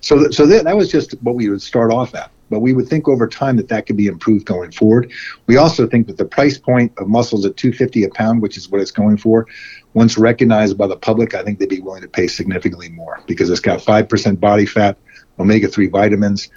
So, 0.00 0.18
th- 0.18 0.34
so 0.34 0.46
th- 0.46 0.62
that 0.62 0.76
was 0.76 0.90
just 0.90 1.12
what 1.22 1.34
we 1.34 1.48
would 1.48 1.62
start 1.62 1.92
off 1.92 2.14
at. 2.14 2.30
But 2.50 2.60
we 2.60 2.72
would 2.72 2.88
think 2.88 3.08
over 3.08 3.26
time 3.26 3.56
that 3.56 3.68
that 3.68 3.86
could 3.86 3.96
be 3.96 4.06
improved 4.06 4.46
going 4.46 4.70
forward. 4.70 5.12
We 5.46 5.56
also 5.56 5.86
think 5.86 6.06
that 6.06 6.16
the 6.16 6.24
price 6.24 6.58
point 6.58 6.92
of 6.98 7.08
mussels 7.08 7.44
at 7.44 7.56
250 7.56 8.04
a 8.04 8.10
pound, 8.10 8.42
which 8.42 8.56
is 8.56 8.68
what 8.68 8.80
it's 8.80 8.90
going 8.90 9.16
for, 9.16 9.46
once 9.94 10.18
recognized 10.18 10.76
by 10.76 10.86
the 10.86 10.96
public, 10.96 11.34
I 11.34 11.42
think 11.42 11.58
they'd 11.58 11.68
be 11.68 11.80
willing 11.80 12.02
to 12.02 12.08
pay 12.08 12.26
significantly 12.26 12.88
more 12.90 13.22
because 13.26 13.50
it's 13.50 13.60
got 13.60 13.80
5% 13.80 14.38
body 14.38 14.66
fat, 14.66 14.98
omega 15.38 15.68
3 15.68 15.88
vitamins. 15.88 16.48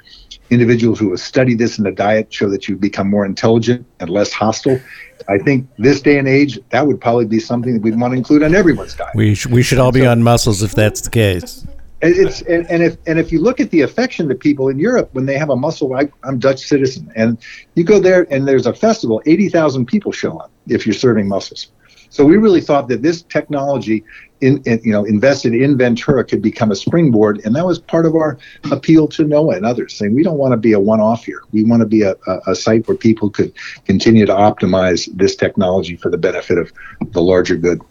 Individuals 0.50 1.00
who 1.00 1.12
have 1.12 1.20
studied 1.20 1.60
this 1.60 1.78
in 1.78 1.84
the 1.84 1.92
diet 1.92 2.34
show 2.34 2.50
that 2.50 2.68
you 2.68 2.76
become 2.76 3.10
more 3.10 3.26
intelligent 3.26 3.86
and 4.00 4.10
less 4.10 4.34
hostile. 4.34 4.80
I 5.28 5.38
think 5.38 5.70
this 5.78 6.02
day 6.02 6.18
and 6.18 6.28
age, 6.28 6.60
that 6.70 6.88
would 6.88 7.00
probably 7.00 7.26
be 7.26 7.40
something 7.40 7.74
that 7.74 7.82
we'd 7.82 8.00
want 8.00 8.14
to 8.14 8.18
include 8.18 8.44
on 8.44 8.56
everyone's 8.56 8.96
diet. 8.96 9.16
We, 9.16 9.36
sh- 9.36 9.46
we 9.46 9.62
should 9.62 9.78
all 9.78 9.92
be 9.92 10.02
so, 10.02 10.12
on 10.12 10.24
mussels 10.24 10.64
if 10.64 10.74
that's 10.74 11.02
the 11.02 11.12
case. 11.12 11.66
It's 12.02 12.42
and, 12.44 12.66
and 12.70 12.82
if 12.82 12.98
and 13.08 13.20
if 13.20 13.32
you 13.32 13.42
look 13.42 13.60
at 13.60 13.72
the 13.72 13.82
affection 13.82 14.30
that 14.30 14.40
people 14.40 14.70
in 14.70 14.80
Europe 14.80 15.10
when 15.12 15.26
they 15.26 15.38
have 15.38 15.50
a 15.50 15.56
mussel, 15.56 15.94
I, 15.94 16.10
am 16.24 16.40
Dutch 16.40 16.66
citizen, 16.66 17.12
and 17.16 17.38
you 17.76 17.84
go 17.84 18.00
there 18.00 18.26
and 18.32 18.48
there's 18.48 18.68
a 18.68 18.74
festival, 18.74 19.22
eighty 19.26 19.50
thousand 19.50 19.86
people 19.86 20.12
show 20.12 20.38
up 20.38 20.52
if 20.68 20.86
you're 20.86 20.94
serving 20.94 21.28
mussels. 21.28 21.72
So 22.10 22.26
we 22.26 22.38
really 22.38 22.62
thought 22.62 22.88
that 22.88 23.04
this 23.04 23.22
technology, 23.22 24.04
in, 24.42 24.64
in, 24.64 24.80
you 24.84 24.92
know, 24.92 25.06
invested 25.06 25.54
in 25.54 25.78
Ventura 25.78 26.24
could 26.24 26.42
become 26.42 26.72
a 26.72 26.76
springboard, 26.76 27.42
and 27.46 27.56
that 27.56 27.66
was 27.66 27.78
part 27.78 28.06
of 28.06 28.16
our 28.16 28.40
appeal 28.72 29.08
to 29.10 29.26
NOAA 29.26 29.58
and 29.58 29.66
others, 29.66 29.94
saying 29.94 30.16
we 30.16 30.24
don't 30.24 30.38
want 30.38 30.54
to 30.54 30.58
be 30.58 30.74
a 30.74 30.80
one-off 30.80 31.26
here. 31.26 31.42
We 31.52 31.64
want 31.66 31.82
to 31.82 31.86
be 31.86 32.02
a, 32.02 32.16
a, 32.26 32.40
a 32.48 32.56
site 32.56 32.88
where 32.88 32.98
people 32.98 33.30
could 33.30 33.54
continue 33.86 34.26
to 34.26 34.34
optimize 34.34 35.08
this 35.16 35.36
technology 35.36 35.98
for 35.98 36.10
the 36.10 36.18
benefit 36.18 36.58
of 36.58 36.72
the 37.12 37.22
larger 37.22 37.58
good. 37.58 37.82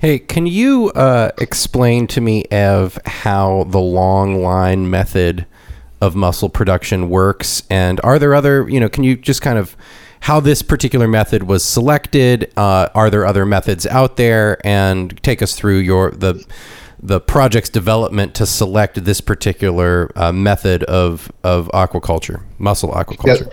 Hey, 0.00 0.18
can 0.18 0.46
you 0.46 0.90
uh, 0.90 1.30
explain 1.38 2.06
to 2.08 2.20
me, 2.20 2.44
Ev, 2.50 2.98
how 3.06 3.64
the 3.68 3.80
long 3.80 4.42
line 4.42 4.90
method 4.90 5.46
of 6.00 6.14
mussel 6.14 6.48
production 6.48 7.08
works? 7.08 7.62
And 7.70 8.00
are 8.04 8.18
there 8.18 8.34
other, 8.34 8.68
you 8.68 8.78
know, 8.78 8.88
can 8.88 9.04
you 9.04 9.16
just 9.16 9.40
kind 9.40 9.58
of 9.58 9.76
how 10.20 10.40
this 10.40 10.60
particular 10.60 11.06
method 11.06 11.44
was 11.44 11.64
selected. 11.64 12.52
Uh, 12.56 12.88
are 12.94 13.10
there 13.10 13.24
other 13.24 13.46
methods 13.46 13.86
out 13.86 14.16
there? 14.16 14.58
And 14.66 15.22
take 15.22 15.40
us 15.40 15.54
through 15.54 15.78
your 15.78 16.10
the 16.10 16.44
the 17.00 17.20
project's 17.20 17.68
development 17.68 18.34
to 18.34 18.46
select 18.46 19.04
this 19.04 19.20
particular 19.20 20.10
uh, 20.16 20.32
method 20.32 20.82
of 20.84 21.30
of 21.44 21.68
aquaculture, 21.72 22.42
mussel 22.58 22.90
aquaculture. 22.92 23.52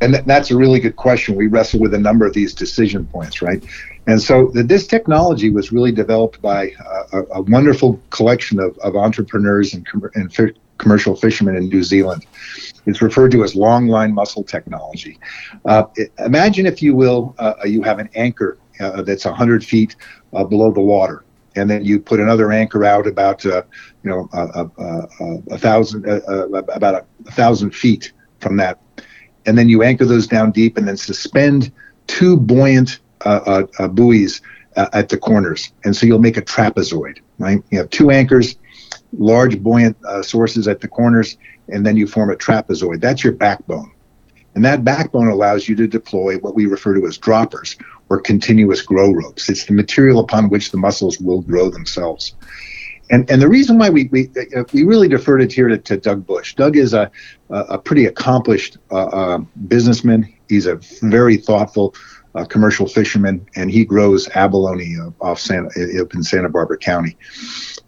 And 0.00 0.14
that's 0.26 0.50
a 0.50 0.56
really 0.56 0.80
good 0.80 0.96
question. 0.96 1.34
We 1.34 1.46
wrestle 1.46 1.80
with 1.80 1.94
a 1.94 1.98
number 1.98 2.26
of 2.26 2.32
these 2.34 2.52
decision 2.52 3.06
points, 3.06 3.40
right? 3.40 3.62
And 4.06 4.20
so 4.20 4.50
this 4.52 4.86
technology 4.86 5.50
was 5.50 5.72
really 5.72 5.92
developed 5.92 6.42
by 6.42 6.72
uh, 6.86 7.04
a, 7.12 7.22
a, 7.38 7.42
wonderful 7.42 8.00
collection 8.10 8.60
of, 8.60 8.76
of 8.78 8.96
entrepreneurs 8.96 9.72
and, 9.72 9.86
and 10.14 10.54
commercial 10.78 11.16
fishermen 11.16 11.56
in 11.56 11.68
New 11.68 11.82
Zealand. 11.82 12.26
It's 12.86 13.00
referred 13.00 13.30
to 13.32 13.44
as 13.44 13.54
long 13.54 13.86
line 13.86 14.12
mussel 14.12 14.42
technology. 14.42 15.18
Uh, 15.64 15.84
imagine, 16.18 16.66
if 16.66 16.82
you 16.82 16.94
will, 16.94 17.34
uh, 17.38 17.54
you 17.64 17.82
have 17.82 17.98
an 17.98 18.10
anchor 18.14 18.58
uh, 18.80 19.02
that's 19.02 19.24
100 19.24 19.64
feet 19.64 19.96
uh, 20.34 20.44
below 20.44 20.70
the 20.70 20.80
water, 20.80 21.24
and 21.56 21.70
then 21.70 21.84
you 21.84 21.98
put 21.98 22.20
another 22.20 22.52
anchor 22.52 22.84
out 22.84 23.06
about, 23.06 23.46
uh, 23.46 23.62
you 24.02 24.10
know, 24.10 24.28
a 24.32 25.58
thousand, 25.58 26.04
about 26.06 27.06
a 27.26 27.32
thousand 27.32 27.74
feet 27.74 28.12
from 28.40 28.56
that, 28.58 28.78
and 29.46 29.56
then 29.56 29.68
you 29.68 29.82
anchor 29.82 30.04
those 30.04 30.26
down 30.26 30.50
deep, 30.50 30.76
and 30.76 30.86
then 30.86 30.96
suspend 30.96 31.72
two 32.06 32.36
buoyant 32.36 32.98
buoys 33.92 34.40
at 34.76 35.08
the 35.08 35.18
corners, 35.18 35.72
and 35.84 35.96
so 35.96 36.06
you'll 36.06 36.18
make 36.18 36.36
a 36.36 36.42
trapezoid. 36.42 37.18
Right? 37.38 37.62
You 37.70 37.78
have 37.78 37.90
two 37.90 38.10
anchors 38.10 38.56
large 39.18 39.62
buoyant 39.62 39.96
uh, 40.04 40.22
sources 40.22 40.68
at 40.68 40.80
the 40.80 40.88
corners, 40.88 41.36
and 41.68 41.84
then 41.84 41.96
you 41.96 42.06
form 42.06 42.30
a 42.30 42.36
trapezoid. 42.36 43.00
That's 43.00 43.24
your 43.24 43.32
backbone. 43.32 43.92
And 44.54 44.64
that 44.64 44.84
backbone 44.84 45.28
allows 45.28 45.68
you 45.68 45.74
to 45.76 45.86
deploy 45.86 46.38
what 46.38 46.54
we 46.54 46.66
refer 46.66 46.94
to 46.94 47.06
as 47.06 47.18
droppers 47.18 47.76
or 48.08 48.20
continuous 48.20 48.82
grow 48.82 49.10
ropes. 49.10 49.48
It's 49.48 49.64
the 49.64 49.72
material 49.72 50.20
upon 50.20 50.48
which 50.48 50.70
the 50.70 50.76
mussels 50.76 51.18
will 51.18 51.40
grow 51.42 51.70
themselves. 51.70 52.34
And, 53.10 53.28
and 53.30 53.42
the 53.42 53.48
reason 53.48 53.78
why 53.78 53.90
we, 53.90 54.08
we, 54.12 54.30
uh, 54.56 54.64
we 54.72 54.84
really 54.84 55.08
deferred 55.08 55.42
it 55.42 55.52
here 55.52 55.68
to, 55.68 55.76
to 55.76 55.96
Doug 55.96 56.26
Bush. 56.26 56.54
Doug 56.54 56.76
is 56.76 56.94
a, 56.94 57.10
a 57.50 57.78
pretty 57.78 58.06
accomplished 58.06 58.78
uh, 58.90 59.06
uh, 59.06 59.38
businessman. 59.68 60.32
He's 60.48 60.66
a 60.66 60.76
very 61.02 61.36
thoughtful 61.36 61.94
uh, 62.34 62.44
commercial 62.44 62.86
fisherman, 62.86 63.46
and 63.56 63.70
he 63.70 63.84
grows 63.84 64.28
abalone 64.30 64.96
off 65.20 65.38
Santa, 65.38 65.68
up 66.00 66.14
in 66.14 66.22
Santa 66.22 66.48
Barbara 66.48 66.78
County 66.78 67.16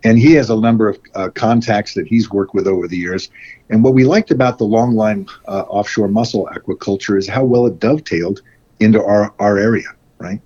and 0.06 0.18
he 0.18 0.34
has 0.34 0.50
a 0.50 0.56
number 0.56 0.88
of 0.88 1.00
uh, 1.14 1.28
contacts 1.30 1.94
that 1.94 2.06
he's 2.06 2.30
worked 2.30 2.54
with 2.54 2.68
over 2.68 2.86
the 2.86 2.96
years. 2.96 3.28
And 3.70 3.82
what 3.82 3.92
we 3.92 4.04
liked 4.04 4.30
about 4.30 4.56
the 4.56 4.64
long 4.64 4.94
line 4.94 5.26
uh, 5.48 5.62
offshore 5.62 6.06
mussel 6.06 6.48
aquaculture 6.54 7.18
is 7.18 7.28
how 7.28 7.44
well 7.44 7.66
it 7.66 7.80
dovetailed 7.80 8.40
into 8.78 9.02
our, 9.02 9.34
our 9.40 9.58
area, 9.58 9.88
right? 10.18 10.40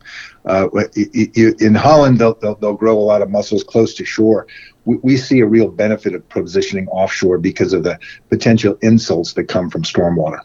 Uh, 0.46 0.68
in 0.94 1.74
Holland, 1.74 2.18
they'll, 2.18 2.34
they'll, 2.36 2.54
they'll, 2.54 2.72
grow 2.72 2.96
a 2.96 3.00
lot 3.00 3.20
of 3.20 3.28
mussels 3.28 3.62
close 3.62 3.92
to 3.96 4.04
shore. 4.06 4.46
We, 4.86 4.96
we, 5.02 5.16
see 5.18 5.40
a 5.40 5.46
real 5.46 5.68
benefit 5.68 6.14
of 6.14 6.26
positioning 6.30 6.88
offshore 6.88 7.36
because 7.36 7.74
of 7.74 7.82
the 7.82 7.98
potential 8.30 8.78
insults 8.80 9.34
that 9.34 9.44
come 9.44 9.68
from 9.68 9.82
stormwater. 9.82 10.40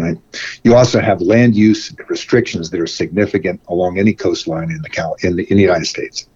Right. 0.00 0.18
You 0.64 0.76
also 0.76 1.00
have 1.00 1.20
land 1.20 1.54
use 1.54 1.94
restrictions 2.08 2.70
that 2.70 2.80
are 2.80 2.86
significant 2.86 3.60
along 3.68 3.98
any 3.98 4.14
coastline 4.14 4.70
in 4.70 4.82
the 4.82 5.16
in 5.22 5.36
the, 5.36 5.50
in 5.50 5.56
the 5.56 5.62
United 5.62 5.86
States 5.86 6.26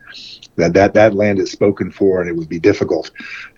that 0.56 0.72
that 0.74 0.94
that 0.94 1.14
land 1.14 1.38
is 1.38 1.50
spoken 1.50 1.90
for, 1.90 2.20
and 2.20 2.28
it 2.28 2.36
would 2.36 2.48
be 2.48 2.58
difficult. 2.58 3.10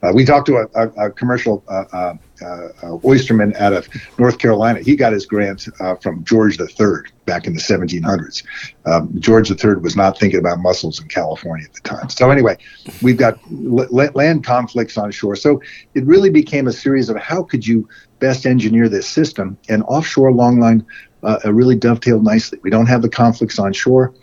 Uh, 0.02 0.12
we 0.14 0.24
talked 0.24 0.46
to 0.46 0.56
a, 0.56 0.66
a, 0.74 1.06
a 1.06 1.10
commercial 1.10 1.64
uh, 1.68 1.84
uh, 1.92 2.14
uh 2.42 2.98
oysterman 3.04 3.54
out 3.56 3.72
of 3.72 3.88
North 4.18 4.38
Carolina. 4.38 4.80
He 4.80 4.96
got 4.96 5.12
his 5.12 5.26
grant 5.26 5.68
uh, 5.80 5.96
from 5.96 6.24
George 6.24 6.58
III 6.58 7.10
back 7.24 7.46
in 7.46 7.54
the 7.54 7.60
1700s. 7.60 8.44
Um, 8.84 9.10
George 9.18 9.50
III 9.50 9.76
was 9.76 9.96
not 9.96 10.18
thinking 10.18 10.38
about 10.38 10.58
mussels 10.60 11.00
in 11.00 11.08
California 11.08 11.66
at 11.66 11.74
the 11.74 11.80
time. 11.80 12.08
So 12.08 12.30
anyway, 12.30 12.56
we've 13.02 13.16
got 13.16 13.38
l- 13.50 14.10
land 14.14 14.44
conflicts 14.44 14.96
on 14.96 15.10
shore. 15.10 15.36
So 15.36 15.60
it 15.94 16.04
really 16.04 16.30
became 16.30 16.66
a 16.66 16.72
series 16.72 17.08
of 17.08 17.16
how 17.16 17.42
could 17.42 17.66
you 17.66 17.88
best 18.18 18.46
engineer 18.46 18.88
this 18.88 19.06
system, 19.06 19.58
and 19.68 19.82
offshore 19.84 20.32
longline 20.32 20.84
uh, 21.22 21.38
really 21.52 21.76
dovetailed 21.76 22.22
nicely. 22.22 22.58
We 22.62 22.70
don't 22.70 22.86
have 22.86 23.02
the 23.02 23.08
conflicts 23.08 23.58
on 23.58 23.72
shore. 23.72 24.14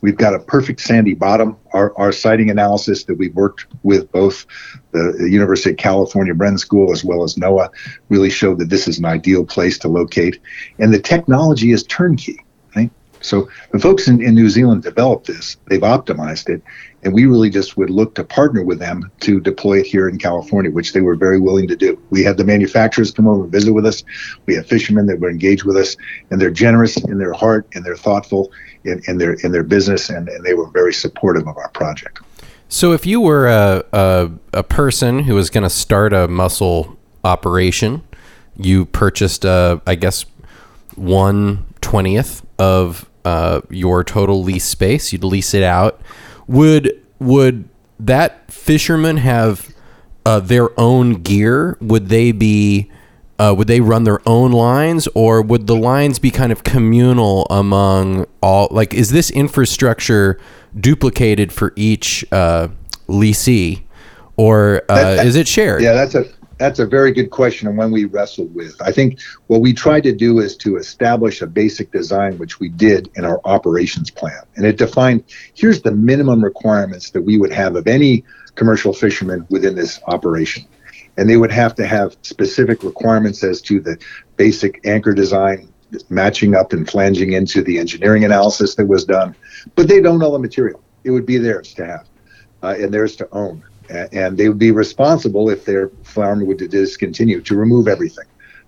We've 0.00 0.16
got 0.16 0.34
a 0.34 0.38
perfect 0.38 0.80
sandy 0.80 1.14
bottom. 1.14 1.56
Our, 1.72 1.96
our 1.98 2.12
siting 2.12 2.50
analysis 2.50 3.04
that 3.04 3.16
we've 3.16 3.34
worked 3.34 3.66
with 3.82 4.10
both 4.12 4.46
the, 4.92 5.14
the 5.18 5.30
University 5.30 5.70
of 5.70 5.76
California 5.76 6.34
Bren 6.34 6.58
School 6.58 6.92
as 6.92 7.04
well 7.04 7.22
as 7.22 7.34
NOAA 7.34 7.70
really 8.08 8.30
showed 8.30 8.58
that 8.58 8.70
this 8.70 8.88
is 8.88 8.98
an 8.98 9.04
ideal 9.04 9.44
place 9.44 9.78
to 9.80 9.88
locate. 9.88 10.40
And 10.78 10.92
the 10.92 11.00
technology 11.00 11.72
is 11.72 11.82
turnkey. 11.84 12.44
So 13.20 13.48
the 13.72 13.78
folks 13.78 14.08
in, 14.08 14.22
in 14.22 14.34
New 14.34 14.48
Zealand 14.48 14.82
developed 14.82 15.26
this, 15.26 15.56
they've 15.68 15.80
optimized 15.80 16.48
it, 16.48 16.62
and 17.02 17.12
we 17.12 17.26
really 17.26 17.50
just 17.50 17.76
would 17.76 17.90
look 17.90 18.14
to 18.14 18.24
partner 18.24 18.62
with 18.62 18.78
them 18.78 19.10
to 19.20 19.40
deploy 19.40 19.80
it 19.80 19.86
here 19.86 20.08
in 20.08 20.18
California, 20.18 20.70
which 20.70 20.92
they 20.92 21.00
were 21.00 21.16
very 21.16 21.38
willing 21.38 21.68
to 21.68 21.76
do. 21.76 22.00
We 22.10 22.22
had 22.22 22.36
the 22.36 22.44
manufacturers 22.44 23.10
come 23.10 23.28
over 23.28 23.44
and 23.44 23.52
visit 23.52 23.72
with 23.72 23.86
us. 23.86 24.02
We 24.46 24.54
have 24.54 24.66
fishermen 24.66 25.06
that 25.06 25.20
were 25.20 25.30
engaged 25.30 25.64
with 25.64 25.76
us, 25.76 25.96
and 26.30 26.40
they're 26.40 26.50
generous 26.50 26.96
in 26.96 27.18
their 27.18 27.32
heart 27.32 27.66
and 27.74 27.84
they're 27.84 27.96
thoughtful 27.96 28.50
in, 28.84 29.02
in 29.06 29.18
their 29.18 29.34
in 29.44 29.52
their 29.52 29.64
business, 29.64 30.08
and, 30.08 30.28
and 30.28 30.44
they 30.44 30.54
were 30.54 30.70
very 30.70 30.92
supportive 30.92 31.46
of 31.46 31.56
our 31.56 31.68
project. 31.70 32.20
So, 32.68 32.92
if 32.92 33.04
you 33.04 33.20
were 33.20 33.48
a, 33.48 33.84
a, 33.92 34.30
a 34.54 34.62
person 34.62 35.20
who 35.20 35.34
was 35.34 35.50
going 35.50 35.64
to 35.64 35.70
start 35.70 36.12
a 36.12 36.28
mussel 36.28 36.96
operation, 37.24 38.02
you 38.56 38.86
purchased, 38.86 39.44
a, 39.44 39.82
I 39.86 39.96
guess, 39.96 40.24
one 40.94 41.66
twentieth 41.80 42.46
of 42.58 43.09
uh, 43.24 43.60
your 43.70 44.02
total 44.04 44.42
lease 44.42 44.64
space. 44.64 45.12
You'd 45.12 45.24
lease 45.24 45.54
it 45.54 45.62
out. 45.62 46.00
Would 46.46 47.00
would 47.18 47.68
that 47.98 48.50
fisherman 48.50 49.18
have 49.18 49.68
uh, 50.26 50.40
their 50.40 50.78
own 50.80 51.14
gear? 51.22 51.76
Would 51.80 52.08
they 52.08 52.32
be 52.32 52.90
uh, 53.38 53.54
would 53.56 53.68
they 53.68 53.80
run 53.80 54.04
their 54.04 54.20
own 54.28 54.52
lines, 54.52 55.08
or 55.14 55.40
would 55.40 55.66
the 55.66 55.76
lines 55.76 56.18
be 56.18 56.30
kind 56.30 56.52
of 56.52 56.62
communal 56.64 57.46
among 57.50 58.26
all? 58.42 58.68
Like, 58.70 58.92
is 58.92 59.10
this 59.10 59.30
infrastructure 59.30 60.38
duplicated 60.78 61.50
for 61.52 61.72
each 61.76 62.24
uh, 62.32 62.68
leasee, 63.08 63.82
or 64.36 64.82
uh, 64.88 64.94
That- 64.94 65.16
that- 65.16 65.26
is 65.26 65.36
it 65.36 65.48
shared? 65.48 65.82
Yeah, 65.82 65.92
that's 65.94 66.14
a 66.14 66.26
that's 66.60 66.78
a 66.78 66.84
very 66.84 67.10
good 67.10 67.30
question 67.30 67.66
and 67.68 67.78
one 67.78 67.90
we 67.90 68.04
wrestled 68.04 68.54
with. 68.54 68.76
I 68.82 68.92
think 68.92 69.18
what 69.46 69.62
we 69.62 69.72
tried 69.72 70.02
to 70.02 70.12
do 70.12 70.40
is 70.40 70.58
to 70.58 70.76
establish 70.76 71.40
a 71.40 71.46
basic 71.46 71.90
design, 71.90 72.36
which 72.36 72.60
we 72.60 72.68
did 72.68 73.10
in 73.16 73.24
our 73.24 73.40
operations 73.46 74.10
plan, 74.10 74.42
and 74.56 74.66
it 74.66 74.76
defined 74.76 75.24
here's 75.54 75.80
the 75.80 75.90
minimum 75.90 76.44
requirements 76.44 77.10
that 77.10 77.22
we 77.22 77.38
would 77.38 77.50
have 77.50 77.76
of 77.76 77.88
any 77.88 78.24
commercial 78.56 78.92
fisherman 78.92 79.46
within 79.48 79.74
this 79.74 80.00
operation, 80.06 80.66
and 81.16 81.30
they 81.30 81.38
would 81.38 81.50
have 81.50 81.74
to 81.76 81.86
have 81.86 82.14
specific 82.20 82.82
requirements 82.82 83.42
as 83.42 83.62
to 83.62 83.80
the 83.80 83.98
basic 84.36 84.86
anchor 84.86 85.14
design. 85.14 85.72
Matching 86.08 86.54
up 86.54 86.72
and 86.72 86.88
flanging 86.88 87.32
into 87.32 87.62
the 87.64 87.76
engineering 87.76 88.24
analysis 88.24 88.76
that 88.76 88.86
was 88.86 89.04
done, 89.04 89.34
but 89.74 89.88
they 89.88 90.00
don't 90.00 90.20
know 90.20 90.30
the 90.30 90.38
material. 90.38 90.80
It 91.02 91.10
would 91.10 91.26
be 91.26 91.36
theirs 91.36 91.74
to 91.74 91.84
have 91.84 92.06
uh, 92.62 92.76
and 92.78 92.94
theirs 92.94 93.16
to 93.16 93.28
own. 93.32 93.64
And 93.90 94.38
they 94.38 94.48
would 94.48 94.58
be 94.58 94.70
responsible 94.70 95.50
if 95.50 95.64
their 95.64 95.88
farm 96.04 96.46
would 96.46 96.58
discontinue 96.70 97.40
to 97.42 97.56
remove 97.56 97.88
everything. 97.88 98.26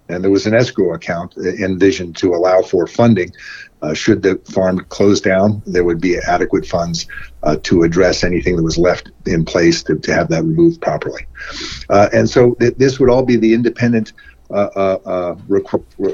And 0.09 0.23
there 0.23 0.31
was 0.31 0.47
an 0.47 0.55
escrow 0.55 0.95
account 0.95 1.37
envisioned 1.37 2.17
to 2.17 2.35
allow 2.35 2.63
for 2.63 2.87
funding. 2.87 3.33
Uh, 3.81 3.95
should 3.95 4.23
the 4.23 4.37
farm 4.53 4.79
close 4.91 5.21
down, 5.21 5.63
there 5.67 5.85
would 5.85 6.01
be 6.01 6.19
adequate 6.19 6.67
funds 6.67 7.07
uh, 7.43 7.57
to 7.63 7.83
address 7.83 8.23
anything 8.23 8.57
that 8.57 8.63
was 8.63 8.79
left 8.79 9.11
in 9.27 9.45
place 9.45 9.83
to, 9.83 9.99
to 9.99 10.15
have 10.15 10.29
that 10.29 10.45
removed 10.45 10.81
properly. 10.81 11.27
Uh, 11.89 12.09
and 12.13 12.29
so 12.29 12.55
th- 12.61 12.75
this 12.77 13.01
would 13.01 13.11
all 13.11 13.25
be 13.25 13.37
the 13.37 13.55
independent 13.55 14.13
uh, 14.51 14.69
uh, 14.77 14.99
uh, 15.07 15.35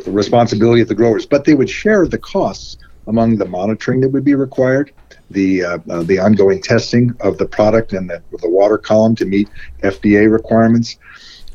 responsibility 0.06 0.80
of 0.80 0.88
the 0.88 0.94
growers, 0.94 1.26
but 1.26 1.44
they 1.44 1.54
would 1.54 1.68
share 1.68 2.06
the 2.06 2.18
costs 2.18 2.76
among 3.08 3.36
the 3.36 3.46
monitoring 3.46 4.00
that 4.02 4.10
would 4.10 4.24
be 4.24 4.34
required, 4.34 4.92
the 5.30 5.64
uh, 5.64 5.78
uh, 5.90 6.02
the 6.02 6.18
ongoing 6.18 6.62
testing 6.62 7.14
of 7.20 7.38
the 7.38 7.46
product 7.46 7.92
and 7.92 8.08
the, 8.08 8.22
the 8.40 8.48
water 8.48 8.78
column 8.78 9.14
to 9.16 9.24
meet 9.24 9.48
FDA 9.82 10.30
requirements, 10.30 10.96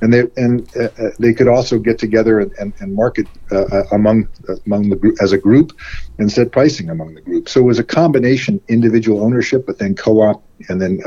and 0.01 0.13
they 0.13 0.23
and 0.35 0.67
uh, 0.75 0.89
uh, 0.99 1.09
they 1.19 1.33
could 1.33 1.47
also 1.47 1.79
get 1.79 1.97
together 1.97 2.39
and, 2.39 2.51
and, 2.59 2.73
and 2.79 2.93
market 2.93 3.27
uh, 3.51 3.63
uh, 3.63 3.83
among 3.91 4.27
among 4.65 4.89
the 4.89 4.95
group 4.95 5.15
as 5.21 5.31
a 5.31 5.37
group 5.37 5.71
and 6.17 6.31
set 6.31 6.51
pricing 6.51 6.89
among 6.89 7.13
the 7.13 7.21
group. 7.21 7.47
So 7.49 7.61
it 7.61 7.63
was 7.63 7.79
a 7.79 7.83
combination 7.83 8.59
individual 8.67 9.23
ownership, 9.23 9.65
but 9.65 9.79
then 9.79 9.95
co-op 9.95 10.43
and 10.69 10.81
then 10.81 10.99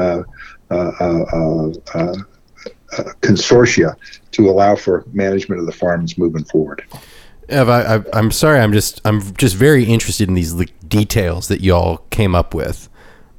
consortia 3.21 3.97
to 4.31 4.49
allow 4.49 4.77
for 4.77 5.05
management 5.13 5.61
of 5.61 5.67
the 5.67 5.73
farms 5.73 6.17
moving 6.19 6.45
forward. 6.45 6.85
Ev, 7.49 7.69
I, 7.69 7.97
I, 7.97 8.05
I'm 8.13 8.31
sorry. 8.31 8.59
I'm 8.61 8.73
just 8.73 9.01
I'm 9.05 9.35
just 9.37 9.55
very 9.57 9.85
interested 9.85 10.29
in 10.29 10.35
these 10.35 10.53
like, 10.55 10.73
details 10.89 11.49
that 11.49 11.61
y'all 11.61 11.99
came 12.11 12.35
up 12.35 12.55
with. 12.55 12.89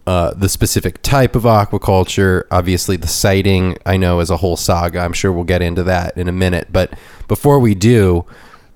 Uh, 0.06 0.34
the 0.36 0.48
specific 0.48 1.02
type 1.02 1.36
of 1.36 1.44
aquaculture, 1.44 2.44
obviously 2.50 2.96
the 2.96 3.08
siting. 3.08 3.78
I 3.86 3.98
know 3.98 4.22
is 4.22 4.30
a 4.30 4.38
whole 4.38 4.56
saga. 4.56 5.00
I'm 5.00 5.12
sure 5.12 5.34
we'll 5.34 5.44
get 5.44 5.62
into 5.62 5.84
that 5.84 6.18
in 6.18 6.30
a 6.30 6.32
minute. 6.32 6.70
But 6.72 6.94
before 7.28 7.60
we 7.60 7.76
do, 7.76 8.26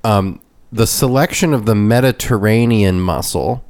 um, 0.04 0.42
the 0.72 0.86
selection 0.86 1.54
of 1.54 1.66
the 1.66 1.76
Mediterranean 1.76 3.00
mussel. 3.00 3.64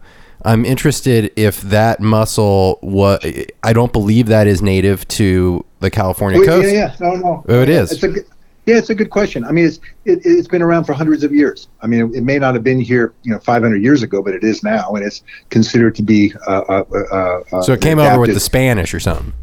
I'm 0.43 0.65
interested 0.65 1.31
if 1.35 1.61
that 1.61 1.99
mussel 1.99 2.79
was. 2.81 3.19
I 3.61 3.73
don't 3.73 3.93
believe 3.93 4.25
that 4.27 4.47
is 4.47 4.63
native 4.63 5.07
to 5.09 5.63
the 5.81 5.91
California 5.91 6.41
Oh, 6.41 6.45
coast. 6.45 6.67
Yeah, 6.67 6.73
yeah, 6.73 6.95
no, 6.99 7.15
no. 7.15 7.45
Oh, 7.47 7.61
it 7.61 7.69
is. 7.69 7.91
It's 7.91 8.03
a, 8.03 8.23
yeah, 8.71 8.77
it's 8.77 8.89
a 8.89 8.95
good 8.95 9.09
question. 9.09 9.43
I 9.43 9.51
mean, 9.51 9.65
it's 9.65 9.79
it, 10.05 10.21
it's 10.23 10.47
been 10.47 10.61
around 10.61 10.85
for 10.85 10.93
hundreds 10.93 11.23
of 11.23 11.33
years. 11.33 11.67
I 11.81 11.87
mean, 11.87 12.15
it, 12.15 12.23
may 12.23 12.39
not 12.39 12.53
have 12.53 12.63
been 12.63 12.79
here, 12.79 13.13
you 13.23 13.31
know, 13.31 13.39
500 13.39 13.83
years 13.83 14.01
ago, 14.01 14.23
but 14.23 14.33
it 14.33 14.45
is 14.45 14.63
now, 14.63 14.93
and 14.95 15.05
it's 15.05 15.23
considered 15.49 15.93
to 15.95 16.03
be. 16.03 16.33
Uh, 16.47 16.61
uh, 16.69 16.83
uh, 16.93 17.57
uh, 17.57 17.61
So 17.63 17.73
it 17.73 17.81
came 17.81 17.99
over 17.99 18.19
with 18.19 18.33
the 18.33 18.39
Spanish 18.39 18.93
or 18.93 18.99
something. 19.01 19.33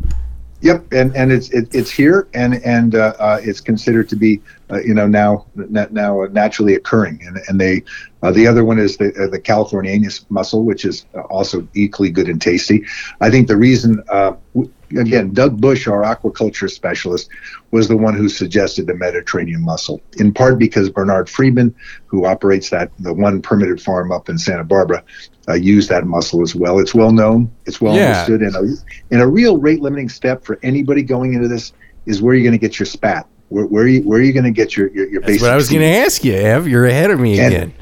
Yep, 0.60 0.92
and 0.92 1.14
and 1.14 1.30
it's 1.30 1.50
it, 1.50 1.72
it's 1.72 1.90
here, 1.90 2.26
and 2.34 2.54
and 2.64 2.94
uh, 2.96 3.12
uh, 3.20 3.40
it's 3.42 3.60
considered 3.60 4.08
to 4.08 4.16
be 4.16 4.40
uh, 4.72 4.80
you 4.80 4.92
know 4.92 5.06
now 5.06 5.46
now 5.54 6.24
naturally 6.32 6.74
occurring, 6.74 7.20
and 7.24 7.38
and 7.46 7.60
they 7.60 7.84
uh, 8.22 8.32
the 8.32 8.46
other 8.46 8.64
one 8.64 8.78
is 8.78 8.96
the 8.96 9.14
uh, 9.22 9.28
the 9.28 9.38
Californianus 9.38 10.24
mussel, 10.30 10.64
which 10.64 10.84
is 10.84 11.06
also 11.30 11.68
equally 11.74 12.10
good 12.10 12.28
and 12.28 12.42
tasty. 12.42 12.84
I 13.20 13.30
think 13.30 13.46
the 13.46 13.56
reason. 13.56 14.02
Uh, 14.08 14.32
w- 14.54 14.72
Again, 14.96 15.32
Doug 15.34 15.60
Bush, 15.60 15.86
our 15.86 16.02
aquaculture 16.02 16.70
specialist, 16.70 17.28
was 17.72 17.88
the 17.88 17.96
one 17.96 18.14
who 18.14 18.28
suggested 18.28 18.86
the 18.86 18.94
Mediterranean 18.94 19.62
mussel. 19.62 20.00
In 20.18 20.32
part 20.32 20.58
because 20.58 20.88
Bernard 20.88 21.28
Friedman, 21.28 21.74
who 22.06 22.24
operates 22.24 22.70
that 22.70 22.90
the 22.98 23.12
one 23.12 23.42
permitted 23.42 23.80
farm 23.82 24.10
up 24.12 24.28
in 24.28 24.38
Santa 24.38 24.64
Barbara, 24.64 25.02
uh, 25.48 25.54
used 25.54 25.88
that 25.90 26.06
mussel 26.06 26.42
as 26.42 26.54
well. 26.54 26.78
It's 26.78 26.94
well 26.94 27.12
known. 27.12 27.50
It's 27.66 27.80
well 27.80 27.94
Yeah. 27.94 28.22
understood, 28.24 28.42
and 28.42 28.56
a, 28.56 28.74
and 29.10 29.20
a 29.22 29.26
real 29.26 29.58
rate 29.58 29.80
limiting 29.80 30.08
step 30.08 30.44
for 30.44 30.58
anybody 30.62 31.02
going 31.02 31.34
into 31.34 31.48
this 31.48 31.72
is 32.06 32.22
where 32.22 32.34
you're 32.34 32.44
going 32.44 32.58
to 32.58 32.66
get 32.66 32.78
your 32.78 32.86
spat. 32.86 33.26
Where, 33.50 33.66
where 33.66 33.84
are 33.84 33.88
you 33.88 34.02
where 34.02 34.18
are 34.18 34.22
you 34.22 34.32
going 34.32 34.44
to 34.44 34.50
get 34.50 34.76
your 34.76 34.88
your, 34.92 35.08
your 35.08 35.20
That's 35.22 35.32
basic? 35.32 35.42
what 35.42 35.50
I 35.52 35.56
was 35.56 35.68
going 35.70 35.80
to 35.82 35.86
ask 35.98 36.22
you, 36.24 36.34
Ev. 36.34 36.66
You're 36.68 36.86
ahead 36.86 37.10
of 37.10 37.18
me 37.20 37.38
And- 37.40 37.54
again. 37.54 37.74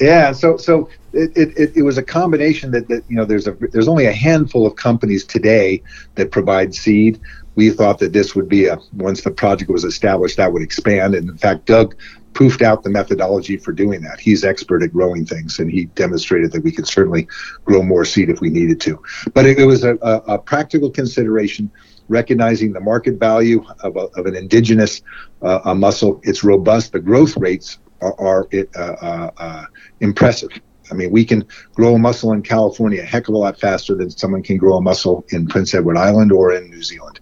Yeah, 0.00 0.32
so 0.32 0.56
so 0.56 0.88
it, 1.12 1.36
it, 1.36 1.76
it, 1.76 1.82
was 1.82 1.98
a 1.98 2.02
combination 2.02 2.70
that, 2.70 2.88
that 2.88 3.02
you 3.08 3.16
know 3.16 3.24
there's 3.24 3.46
a 3.46 3.52
there's 3.72 3.88
only 3.88 4.06
a 4.06 4.12
handful 4.12 4.66
of 4.66 4.76
companies 4.76 5.24
today 5.24 5.82
that 6.14 6.30
provide 6.30 6.74
seed. 6.74 7.20
We 7.56 7.70
thought 7.70 7.98
that 7.98 8.12
this 8.12 8.36
would 8.36 8.48
be 8.48 8.66
a 8.66 8.78
once 8.92 9.22
the 9.22 9.32
project 9.32 9.70
was 9.70 9.82
established 9.82 10.36
that 10.36 10.52
would 10.52 10.62
expand, 10.62 11.14
and 11.14 11.28
in 11.28 11.36
fact, 11.36 11.66
Doug 11.66 11.96
proofed 12.34 12.62
out 12.62 12.84
the 12.84 12.90
methodology 12.90 13.56
for 13.56 13.72
doing 13.72 14.00
that. 14.02 14.20
He's 14.20 14.44
expert 14.44 14.84
at 14.84 14.92
growing 14.92 15.26
things, 15.26 15.58
and 15.58 15.68
he 15.68 15.86
demonstrated 15.86 16.52
that 16.52 16.62
we 16.62 16.70
could 16.70 16.86
certainly 16.86 17.26
grow 17.64 17.82
more 17.82 18.04
seed 18.04 18.30
if 18.30 18.40
we 18.40 18.50
needed 18.50 18.80
to. 18.82 19.02
But 19.34 19.46
it, 19.46 19.58
it 19.58 19.64
was 19.64 19.82
a, 19.82 19.96
a, 20.02 20.34
a 20.34 20.38
practical 20.38 20.90
consideration 20.90 21.68
recognizing 22.08 22.72
the 22.72 22.80
market 22.80 23.18
value 23.18 23.64
of, 23.80 23.96
a, 23.96 24.06
of 24.18 24.26
an 24.26 24.36
indigenous 24.36 25.02
uh, 25.42 25.74
mussel. 25.74 26.20
It's 26.22 26.44
robust. 26.44 26.92
The 26.92 27.00
growth 27.00 27.36
rates 27.36 27.78
are, 28.00 28.18
are 28.20 28.48
uh, 28.54 28.80
uh, 28.80 29.30
uh, 29.36 29.64
impressive. 30.00 30.50
I 30.90 30.94
mean, 30.94 31.10
we 31.10 31.24
can 31.24 31.46
grow 31.74 31.94
a 31.94 31.98
mussel 31.98 32.32
in 32.32 32.42
California 32.42 33.02
a 33.02 33.04
heck 33.04 33.28
of 33.28 33.34
a 33.34 33.38
lot 33.38 33.60
faster 33.60 33.94
than 33.94 34.10
someone 34.10 34.42
can 34.42 34.56
grow 34.56 34.76
a 34.76 34.80
mussel 34.80 35.24
in 35.30 35.46
Prince 35.46 35.74
Edward 35.74 35.98
Island 35.98 36.32
or 36.32 36.52
in 36.52 36.70
New 36.70 36.82
Zealand. 36.82 37.20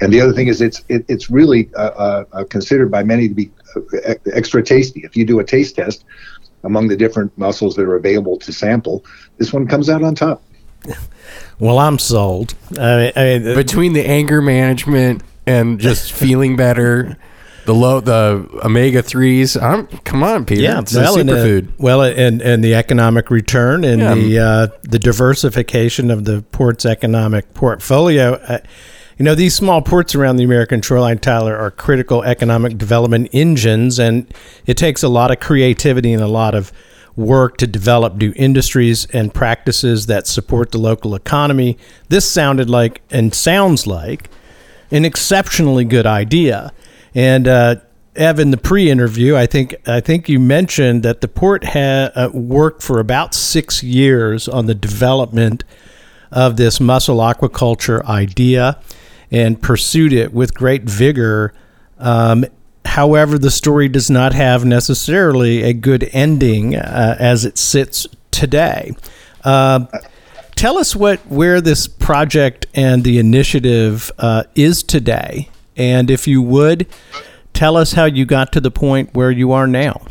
And 0.00 0.12
the 0.12 0.20
other 0.20 0.32
thing 0.32 0.48
is, 0.48 0.60
it's 0.60 0.84
it, 0.88 1.04
it's 1.08 1.30
really 1.30 1.70
uh, 1.74 1.80
uh, 1.80 2.24
uh, 2.32 2.44
considered 2.44 2.90
by 2.90 3.02
many 3.02 3.28
to 3.28 3.34
be 3.34 3.50
uh, 3.76 3.80
e- 4.12 4.30
extra 4.32 4.62
tasty. 4.62 5.00
If 5.00 5.16
you 5.16 5.24
do 5.24 5.40
a 5.40 5.44
taste 5.44 5.76
test 5.76 6.04
among 6.64 6.88
the 6.88 6.96
different 6.96 7.36
mussels 7.38 7.76
that 7.76 7.82
are 7.82 7.96
available 7.96 8.36
to 8.38 8.52
sample, 8.52 9.04
this 9.38 9.52
one 9.52 9.66
comes 9.66 9.88
out 9.88 10.02
on 10.02 10.14
top. 10.14 10.42
Well, 11.60 11.78
I'm 11.78 11.98
sold. 11.98 12.54
I 12.78 12.96
mean, 12.96 13.12
I 13.14 13.38
mean, 13.38 13.54
Between 13.54 13.92
the 13.92 14.04
anger 14.04 14.40
management 14.40 15.22
and 15.46 15.78
just 15.78 16.10
feeling 16.10 16.56
better, 16.56 17.18
the 17.70 17.78
low 17.78 18.00
the 18.00 18.48
omega 18.64 19.00
threes. 19.00 19.56
I'm 19.56 19.86
come 20.04 20.24
on, 20.24 20.44
Peter. 20.44 20.62
yeah, 20.62 20.80
it's 20.80 20.94
well, 20.94 21.16
a 21.16 21.20
and, 21.20 21.30
uh, 21.30 21.34
superfood. 21.34 21.68
well, 21.78 22.02
and 22.02 22.42
and 22.42 22.64
the 22.64 22.74
economic 22.74 23.30
return 23.30 23.84
and 23.84 24.00
Yeah. 24.00 24.14
the 24.14 24.38
uh, 24.38 24.66
the 24.82 24.98
diversification 24.98 26.10
of 26.10 26.24
the 26.24 26.42
port's 26.50 26.84
economic 26.84 27.54
portfolio. 27.54 28.34
Uh, 28.34 28.58
you 29.18 29.24
know, 29.24 29.36
these 29.36 29.54
small 29.54 29.82
ports 29.82 30.14
around 30.16 30.36
the 30.36 30.44
American 30.44 30.80
shoreline, 30.82 31.18
Tyler, 31.18 31.56
are 31.56 31.70
critical 31.70 32.24
economic 32.24 32.76
development 32.76 33.28
engines, 33.32 34.00
and 34.00 34.26
it 34.66 34.76
takes 34.76 35.02
a 35.04 35.08
lot 35.08 35.30
of 35.30 35.38
creativity 35.38 36.12
and 36.12 36.22
a 36.22 36.26
lot 36.28 36.54
of 36.56 36.72
work 37.14 37.56
to 37.58 37.66
develop 37.68 38.16
new 38.16 38.32
industries 38.34 39.06
and 39.12 39.32
practices 39.32 40.06
that 40.06 40.26
support 40.26 40.72
the 40.72 40.78
local 40.78 41.14
economy. 41.14 41.78
This 42.08 42.28
sounded 42.28 42.68
like 42.68 43.02
and 43.10 43.32
sounds 43.32 43.86
like 43.86 44.28
an 44.90 45.04
exceptionally 45.04 45.84
good 45.84 46.06
idea. 46.06 46.72
And 47.14 47.48
uh, 47.48 47.76
Evan, 48.16 48.50
the 48.50 48.56
pre-interview, 48.56 49.36
I 49.36 49.46
think 49.46 49.76
I 49.86 50.00
think 50.00 50.28
you 50.28 50.38
mentioned 50.38 51.02
that 51.02 51.20
the 51.20 51.28
port 51.28 51.64
had 51.64 52.12
uh, 52.14 52.30
worked 52.32 52.82
for 52.82 52.98
about 52.98 53.34
six 53.34 53.82
years 53.82 54.48
on 54.48 54.66
the 54.66 54.74
development 54.74 55.64
of 56.30 56.56
this 56.56 56.80
mussel 56.80 57.18
aquaculture 57.18 58.04
idea 58.04 58.78
and 59.30 59.60
pursued 59.60 60.12
it 60.12 60.32
with 60.32 60.54
great 60.54 60.84
vigor. 60.84 61.52
Um, 61.98 62.44
however, 62.84 63.38
the 63.38 63.50
story 63.50 63.88
does 63.88 64.10
not 64.10 64.32
have 64.32 64.64
necessarily 64.64 65.62
a 65.62 65.72
good 65.72 66.08
ending 66.12 66.76
uh, 66.76 67.16
as 67.18 67.44
it 67.44 67.58
sits 67.58 68.06
today. 68.30 68.94
Uh, 69.44 69.86
tell 70.56 70.78
us 70.78 70.96
what 70.96 71.20
where 71.26 71.60
this 71.60 71.86
project 71.86 72.66
and 72.74 73.04
the 73.04 73.18
initiative 73.18 74.10
uh, 74.18 74.44
is 74.54 74.82
today, 74.82 75.48
and 75.76 76.10
if 76.10 76.26
you 76.26 76.42
would, 76.42 76.86
tell 77.52 77.76
us 77.76 77.92
how 77.92 78.04
you 78.04 78.24
got 78.24 78.52
to 78.52 78.60
the 78.60 78.70
point 78.70 79.14
where 79.14 79.30
you 79.30 79.52
are 79.52 79.66
now. 79.66 80.02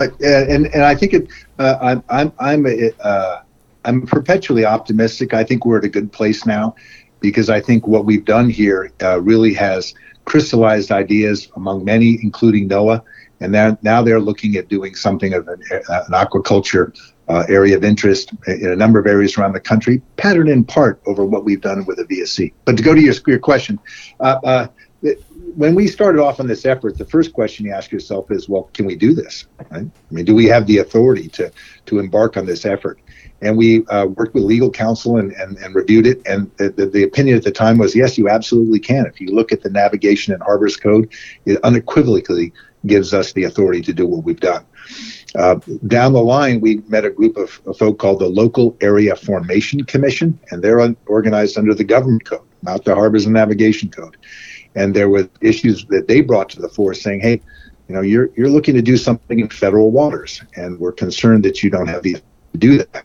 Uh, 0.00 0.08
and 0.22 0.66
and 0.66 0.82
I 0.82 0.94
think 0.94 1.14
it, 1.14 1.28
uh, 1.58 1.78
I'm 1.80 2.02
I'm 2.08 2.32
I'm 2.38 2.66
uh, 3.00 3.40
I'm 3.84 4.06
perpetually 4.06 4.64
optimistic. 4.64 5.34
I 5.34 5.44
think 5.44 5.64
we're 5.64 5.78
at 5.78 5.84
a 5.84 5.88
good 5.88 6.12
place 6.12 6.44
now 6.44 6.74
because 7.20 7.48
I 7.48 7.60
think 7.60 7.86
what 7.86 8.04
we've 8.04 8.24
done 8.24 8.50
here 8.50 8.90
uh, 9.02 9.20
really 9.20 9.54
has 9.54 9.94
crystallized 10.24 10.90
ideas 10.90 11.48
among 11.56 11.84
many, 11.84 12.18
including 12.22 12.68
NOAA, 12.68 13.02
and 13.40 13.52
now 13.52 13.78
now 13.82 14.02
they're 14.02 14.20
looking 14.20 14.56
at 14.56 14.68
doing 14.68 14.94
something 14.94 15.34
of 15.34 15.46
an, 15.48 15.62
uh, 15.88 16.04
an 16.06 16.12
aquaculture 16.12 16.92
uh, 17.28 17.44
area 17.48 17.76
of 17.76 17.84
interest 17.84 18.32
in 18.46 18.70
a 18.70 18.76
number 18.76 18.98
of 18.98 19.06
areas 19.06 19.38
around 19.38 19.52
the 19.52 19.60
country, 19.60 20.02
patterned 20.16 20.48
in 20.48 20.64
part 20.64 21.00
over 21.06 21.24
what 21.24 21.44
we've 21.44 21.60
done 21.60 21.84
with 21.86 21.96
the 21.96 22.04
VSE. 22.04 22.52
But 22.64 22.76
to 22.76 22.82
go 22.82 22.94
to 22.94 23.00
your, 23.00 23.14
your 23.26 23.38
question, 23.38 23.78
uh, 24.20 24.38
uh, 24.44 24.66
when 25.56 25.74
we 25.74 25.88
started 25.88 26.20
off 26.20 26.40
on 26.40 26.46
this 26.46 26.64
effort, 26.64 26.96
the 26.96 27.04
first 27.04 27.32
question 27.32 27.66
you 27.66 27.72
ask 27.72 27.90
yourself 27.90 28.30
is, 28.30 28.48
well, 28.48 28.70
can 28.74 28.86
we 28.86 28.94
do 28.94 29.14
this? 29.14 29.46
Right? 29.70 29.82
I 29.82 30.14
mean, 30.14 30.24
do 30.24 30.34
we 30.34 30.46
have 30.46 30.66
the 30.66 30.78
authority 30.78 31.28
to 31.30 31.52
to 31.86 31.98
embark 31.98 32.36
on 32.36 32.46
this 32.46 32.64
effort? 32.64 33.00
And 33.40 33.56
we 33.56 33.84
uh, 33.86 34.06
worked 34.06 34.34
with 34.34 34.44
legal 34.44 34.70
counsel 34.70 35.16
and, 35.16 35.32
and, 35.32 35.56
and 35.58 35.74
reviewed 35.74 36.06
it. 36.06 36.22
And 36.26 36.48
the, 36.58 36.70
the, 36.70 36.86
the, 36.86 37.02
opinion 37.02 37.36
at 37.36 37.42
the 37.42 37.50
time 37.50 37.76
was, 37.76 37.92
yes, 37.92 38.16
you 38.16 38.28
absolutely 38.28 38.78
can. 38.78 39.04
If 39.06 39.20
you 39.20 39.34
look 39.34 39.50
at 39.50 39.62
the 39.62 39.70
Navigation 39.70 40.32
and 40.32 40.40
Harbors 40.40 40.76
Code, 40.76 41.12
it 41.44 41.58
unequivocally 41.64 42.52
gives 42.86 43.12
us 43.12 43.32
the 43.32 43.42
authority 43.42 43.82
to 43.82 43.92
do 43.92 44.06
what 44.06 44.22
we've 44.22 44.38
done. 44.38 44.64
Uh, 45.34 45.54
down 45.86 46.12
the 46.12 46.22
line, 46.22 46.60
we 46.60 46.76
met 46.88 47.04
a 47.04 47.10
group 47.10 47.36
of, 47.36 47.60
of 47.66 47.76
folk 47.78 47.98
called 47.98 48.18
the 48.18 48.28
Local 48.28 48.76
Area 48.80 49.16
Formation 49.16 49.82
Commission, 49.84 50.38
and 50.50 50.62
they're 50.62 50.80
un- 50.80 50.96
organized 51.06 51.56
under 51.56 51.74
the 51.74 51.84
Government 51.84 52.24
Code, 52.24 52.42
not 52.62 52.84
the 52.84 52.94
Harbors 52.94 53.24
and 53.24 53.32
Navigation 53.32 53.90
Code. 53.90 54.16
And 54.74 54.94
there 54.94 55.08
were 55.08 55.28
issues 55.40 55.86
that 55.86 56.06
they 56.08 56.20
brought 56.20 56.50
to 56.50 56.60
the 56.60 56.68
fore, 56.68 56.94
saying, 56.94 57.20
"Hey, 57.20 57.40
you 57.88 57.94
know, 57.94 58.02
you're 58.02 58.30
you're 58.36 58.50
looking 58.50 58.74
to 58.74 58.82
do 58.82 58.96
something 58.96 59.40
in 59.40 59.48
federal 59.48 59.90
waters, 59.90 60.42
and 60.56 60.78
we're 60.78 60.92
concerned 60.92 61.44
that 61.44 61.62
you 61.62 61.70
don't 61.70 61.88
have 61.88 62.02
the 62.02 62.14
to 62.14 62.58
do 62.58 62.78
that." 62.78 63.04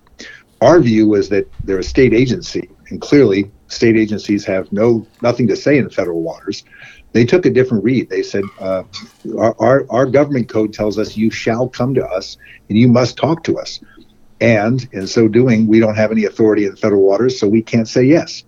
Our 0.59 0.79
view 0.79 1.07
was 1.07 1.29
that 1.29 1.49
they're 1.63 1.79
a 1.79 1.83
state 1.83 2.13
agency, 2.13 2.69
and 2.89 2.99
clearly, 2.99 3.51
state 3.67 3.95
agencies 3.95 4.43
have 4.45 4.71
no 4.71 5.05
nothing 5.21 5.47
to 5.47 5.55
say 5.55 5.77
in 5.77 5.89
federal 5.89 6.21
waters 6.21 6.63
they 7.17 7.25
took 7.25 7.47
a 7.47 7.49
different 7.49 7.83
read. 7.83 8.11
They 8.11 8.21
said, 8.21 8.43
uh, 8.59 8.83
our, 9.39 9.55
our, 9.57 9.85
our, 9.89 10.05
government 10.05 10.49
code 10.49 10.71
tells 10.71 10.99
us 10.99 11.17
you 11.17 11.31
shall 11.31 11.67
come 11.67 11.95
to 11.95 12.05
us 12.05 12.37
and 12.69 12.77
you 12.77 12.87
must 12.87 13.17
talk 13.17 13.43
to 13.45 13.57
us. 13.57 13.79
And 14.39 14.87
in 14.91 15.07
so 15.07 15.27
doing, 15.27 15.65
we 15.65 15.79
don't 15.79 15.95
have 15.95 16.11
any 16.11 16.25
authority 16.25 16.65
in 16.65 16.75
federal 16.75 17.01
waters, 17.01 17.39
so 17.39 17.47
we 17.47 17.63
can't 17.63 17.87
say 17.87 18.03
yes. 18.03 18.43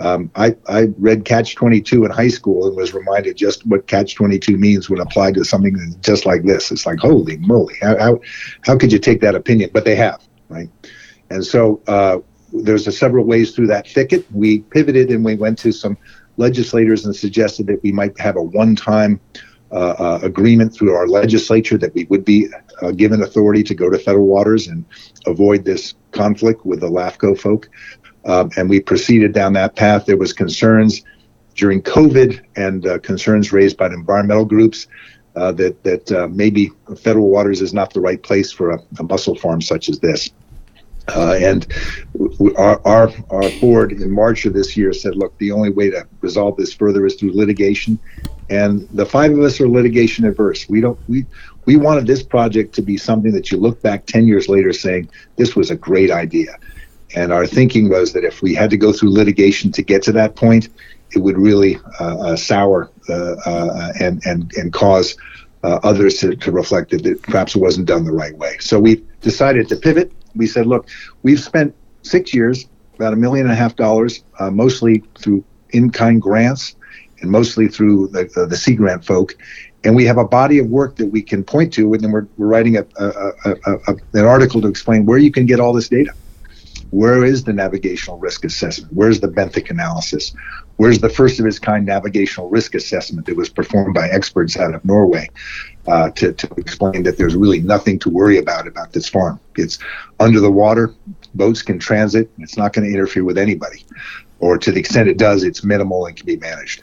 Um, 0.00 0.28
I, 0.34 0.56
I 0.66 0.88
read 0.98 1.24
Catch 1.24 1.54
22 1.54 2.04
in 2.04 2.10
high 2.10 2.30
school 2.30 2.66
and 2.66 2.76
was 2.76 2.94
reminded 2.94 3.36
just 3.36 3.64
what 3.64 3.86
Catch 3.86 4.16
22 4.16 4.58
means 4.58 4.90
when 4.90 5.00
applied 5.00 5.34
to 5.34 5.44
something 5.44 5.76
just 6.00 6.26
like 6.26 6.42
this. 6.42 6.72
It's 6.72 6.86
like, 6.86 6.98
holy 6.98 7.36
moly, 7.36 7.76
how, 7.80 7.96
how, 7.96 8.20
how 8.62 8.76
could 8.76 8.90
you 8.90 8.98
take 8.98 9.20
that 9.20 9.36
opinion? 9.36 9.70
But 9.72 9.84
they 9.84 9.94
have, 9.94 10.20
right? 10.48 10.68
And 11.30 11.46
so 11.46 11.80
uh, 11.86 12.18
there's 12.52 12.88
a 12.88 12.92
several 12.92 13.24
ways 13.24 13.54
through 13.54 13.68
that 13.68 13.86
thicket. 13.86 14.26
We 14.32 14.62
pivoted 14.62 15.10
and 15.10 15.24
we 15.24 15.36
went 15.36 15.58
to 15.60 15.70
some 15.70 15.96
legislators 16.36 17.04
and 17.04 17.14
suggested 17.14 17.66
that 17.66 17.82
we 17.82 17.92
might 17.92 18.18
have 18.18 18.36
a 18.36 18.42
one-time 18.42 19.20
uh, 19.72 19.94
uh, 19.98 20.20
agreement 20.22 20.74
through 20.74 20.94
our 20.94 21.06
legislature 21.06 21.78
that 21.78 21.94
we 21.94 22.04
would 22.06 22.24
be 22.24 22.48
uh, 22.82 22.90
given 22.90 23.22
authority 23.22 23.62
to 23.62 23.74
go 23.74 23.88
to 23.88 23.98
federal 23.98 24.26
waters 24.26 24.66
and 24.66 24.84
avoid 25.26 25.64
this 25.64 25.94
conflict 26.10 26.66
with 26.66 26.80
the 26.80 26.90
LAFCO 26.90 27.38
folk. 27.38 27.68
Um, 28.24 28.50
and 28.56 28.68
we 28.68 28.80
proceeded 28.80 29.32
down 29.32 29.52
that 29.54 29.76
path. 29.76 30.06
There 30.06 30.16
was 30.16 30.32
concerns 30.32 31.02
during 31.54 31.82
COVID 31.82 32.40
and 32.56 32.86
uh, 32.86 32.98
concerns 32.98 33.52
raised 33.52 33.76
by 33.76 33.86
environmental 33.86 34.44
groups 34.44 34.86
uh, 35.36 35.52
that 35.52 35.82
that 35.84 36.10
uh, 36.10 36.26
maybe 36.28 36.70
federal 36.98 37.28
waters 37.28 37.60
is 37.60 37.72
not 37.72 37.94
the 37.94 38.00
right 38.00 38.22
place 38.22 38.50
for 38.50 38.70
a, 38.70 38.78
a 38.98 39.02
mussel 39.04 39.36
farm 39.36 39.60
such 39.60 39.88
as 39.88 40.00
this. 40.00 40.30
Uh, 41.14 41.34
and 41.40 41.66
our, 42.56 42.80
our, 42.86 43.10
our 43.30 43.50
board 43.60 43.92
in 43.92 44.10
March 44.10 44.46
of 44.46 44.52
this 44.52 44.76
year 44.76 44.92
said, 44.92 45.16
look, 45.16 45.36
the 45.38 45.52
only 45.52 45.70
way 45.70 45.90
to 45.90 46.06
resolve 46.20 46.56
this 46.56 46.72
further 46.72 47.06
is 47.06 47.14
through 47.16 47.32
litigation. 47.32 47.98
And 48.48 48.88
the 48.90 49.06
five 49.06 49.32
of 49.32 49.40
us 49.40 49.60
are 49.60 49.68
litigation 49.68 50.24
averse. 50.24 50.68
We 50.68 50.80
don't 50.80 50.98
we 51.08 51.24
we 51.66 51.76
wanted 51.76 52.06
this 52.06 52.22
project 52.22 52.74
to 52.74 52.82
be 52.82 52.96
something 52.96 53.32
that 53.32 53.50
you 53.52 53.58
look 53.58 53.80
back 53.80 54.06
10 54.06 54.26
years 54.26 54.48
later 54.48 54.72
saying 54.72 55.08
this 55.36 55.54
was 55.54 55.70
a 55.70 55.76
great 55.76 56.10
idea. 56.10 56.56
And 57.14 57.32
our 57.32 57.46
thinking 57.46 57.88
was 57.88 58.12
that 58.12 58.24
if 58.24 58.42
we 58.42 58.54
had 58.54 58.70
to 58.70 58.76
go 58.76 58.92
through 58.92 59.12
litigation 59.12 59.70
to 59.72 59.82
get 59.82 60.02
to 60.04 60.12
that 60.12 60.34
point, 60.36 60.68
it 61.12 61.18
would 61.18 61.38
really 61.38 61.78
uh, 62.00 62.18
uh, 62.18 62.36
sour 62.36 62.90
uh, 63.08 63.34
uh, 63.44 63.92
and 64.00 64.24
and 64.26 64.52
and 64.56 64.72
cause 64.72 65.16
uh, 65.62 65.78
others 65.82 66.18
to, 66.18 66.34
to 66.36 66.50
reflect 66.50 66.90
that 66.90 67.22
perhaps 67.22 67.54
it 67.54 67.58
wasn't 67.58 67.86
done 67.86 68.04
the 68.04 68.12
right 68.12 68.36
way. 68.36 68.56
So 68.60 68.80
we 68.80 69.04
decided 69.20 69.68
to 69.68 69.76
pivot 69.76 70.12
we 70.34 70.46
said, 70.46 70.66
look, 70.66 70.88
we've 71.22 71.40
spent 71.40 71.74
six 72.02 72.32
years, 72.32 72.66
about 72.94 73.12
a 73.12 73.16
million 73.16 73.46
and 73.46 73.52
a 73.52 73.56
half 73.56 73.76
dollars, 73.76 74.24
uh, 74.38 74.50
mostly 74.50 75.02
through 75.18 75.42
in-kind 75.70 76.20
grants 76.20 76.76
and 77.20 77.30
mostly 77.30 77.68
through 77.68 78.08
the, 78.08 78.24
the, 78.34 78.46
the 78.46 78.56
Sea 78.56 78.74
Grant 78.74 79.04
folk. 79.04 79.36
And 79.84 79.96
we 79.96 80.04
have 80.04 80.18
a 80.18 80.26
body 80.26 80.58
of 80.58 80.66
work 80.66 80.96
that 80.96 81.06
we 81.06 81.22
can 81.22 81.42
point 81.42 81.72
to, 81.74 81.94
and 81.94 82.02
then 82.02 82.10
we're, 82.10 82.26
we're 82.36 82.46
writing 82.46 82.76
a, 82.76 82.86
a, 82.98 83.54
a, 83.86 83.96
an 84.12 84.24
article 84.26 84.60
to 84.60 84.68
explain 84.68 85.06
where 85.06 85.18
you 85.18 85.30
can 85.30 85.46
get 85.46 85.60
all 85.60 85.72
this 85.72 85.88
data. 85.88 86.12
Where 86.90 87.24
is 87.24 87.44
the 87.44 87.52
navigational 87.52 88.18
risk 88.18 88.44
assessment? 88.44 88.92
Where's 88.92 89.20
the 89.20 89.28
benthic 89.28 89.70
analysis? 89.70 90.34
Where's 90.80 90.98
the 90.98 91.10
first 91.10 91.38
of 91.38 91.44
its 91.44 91.58
kind 91.58 91.84
navigational 91.84 92.48
risk 92.48 92.74
assessment 92.74 93.26
that 93.26 93.36
was 93.36 93.50
performed 93.50 93.92
by 93.92 94.08
experts 94.08 94.56
out 94.56 94.74
of 94.74 94.82
Norway 94.82 95.28
uh, 95.86 96.08
to, 96.12 96.32
to 96.32 96.50
explain 96.56 97.02
that 97.02 97.18
there's 97.18 97.36
really 97.36 97.60
nothing 97.60 97.98
to 97.98 98.08
worry 98.08 98.38
about 98.38 98.66
about 98.66 98.94
this 98.94 99.06
farm? 99.06 99.38
It's 99.56 99.78
under 100.20 100.40
the 100.40 100.50
water, 100.50 100.94
boats 101.34 101.60
can 101.60 101.78
transit, 101.78 102.30
it's 102.38 102.56
not 102.56 102.72
going 102.72 102.88
to 102.88 102.94
interfere 102.94 103.24
with 103.24 103.36
anybody. 103.36 103.84
Or 104.38 104.56
to 104.56 104.72
the 104.72 104.80
extent 104.80 105.10
it 105.10 105.18
does, 105.18 105.44
it's 105.44 105.62
minimal 105.62 106.06
and 106.06 106.16
can 106.16 106.24
be 106.24 106.38
managed. 106.38 106.82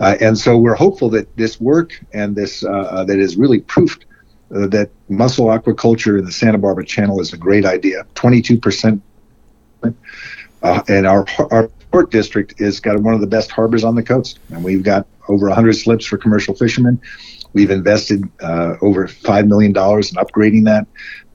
Uh, 0.00 0.16
and 0.20 0.36
so 0.36 0.58
we're 0.58 0.74
hopeful 0.74 1.08
that 1.10 1.36
this 1.36 1.60
work 1.60 1.92
and 2.12 2.34
this 2.34 2.64
uh, 2.64 2.70
uh 2.70 3.04
that 3.04 3.20
is 3.20 3.36
really 3.36 3.60
proof 3.60 3.96
uh, 4.56 4.66
that 4.66 4.90
mussel 5.08 5.46
aquaculture 5.46 6.18
in 6.18 6.24
the 6.24 6.32
Santa 6.32 6.58
Barbara 6.58 6.84
Channel 6.84 7.20
is 7.20 7.32
a 7.32 7.36
great 7.36 7.64
idea. 7.64 8.04
22% 8.16 9.00
uh, 9.84 10.82
and 10.88 11.06
our 11.06 11.24
our 11.52 11.70
port 11.96 12.10
district 12.10 12.60
is 12.60 12.78
got 12.78 12.98
one 12.98 13.14
of 13.14 13.22
the 13.22 13.26
best 13.26 13.50
harbors 13.50 13.82
on 13.82 13.94
the 13.94 14.02
coast, 14.02 14.38
and 14.50 14.62
we've 14.62 14.82
got 14.82 15.06
over 15.28 15.46
100 15.46 15.72
slips 15.72 16.04
for 16.04 16.18
commercial 16.18 16.54
fishermen. 16.54 17.00
We've 17.54 17.70
invested 17.70 18.22
uh, 18.42 18.74
over 18.82 19.08
five 19.08 19.46
million 19.46 19.72
dollars 19.72 20.10
in 20.10 20.16
upgrading 20.16 20.66
that. 20.66 20.86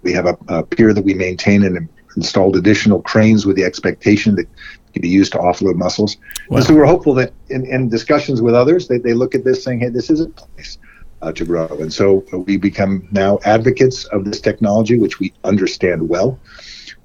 We 0.03 0.13
have 0.13 0.27
a, 0.27 0.37
a, 0.49 0.61
pier 0.61 0.93
that 0.93 1.03
we 1.03 1.15
maintain 1.15 1.63
and 1.63 1.89
installed 2.15 2.55
additional 2.57 3.01
cranes 3.01 3.43
with 3.43 3.55
the 3.55 3.63
expectation 3.63 4.35
that 4.35 4.41
it 4.41 4.93
can 4.93 5.01
be 5.01 5.09
used 5.09 5.31
to 5.31 5.39
offload 5.39 5.77
mussels. 5.77 6.17
Wow. 6.49 6.57
And 6.57 6.65
so 6.67 6.75
we're 6.75 6.85
hopeful 6.85 7.15
that 7.15 7.33
in, 7.49 7.65
in 7.65 7.89
discussions 7.89 8.39
with 8.39 8.53
others, 8.53 8.87
they, 8.87 8.99
they 8.99 9.15
look 9.15 9.33
at 9.33 9.43
this 9.43 9.63
saying, 9.63 9.79
"Hey, 9.79 9.89
this 9.89 10.11
is 10.11 10.19
a 10.21 10.27
place." 10.27 10.77
Uh, 11.23 11.31
to 11.31 11.45
grow. 11.45 11.67
And 11.79 11.93
so 11.93 12.25
we 12.47 12.57
become 12.57 13.07
now 13.11 13.37
advocates 13.45 14.05
of 14.05 14.25
this 14.25 14.41
technology, 14.41 14.97
which 14.97 15.19
we 15.19 15.31
understand 15.43 16.09
well. 16.09 16.39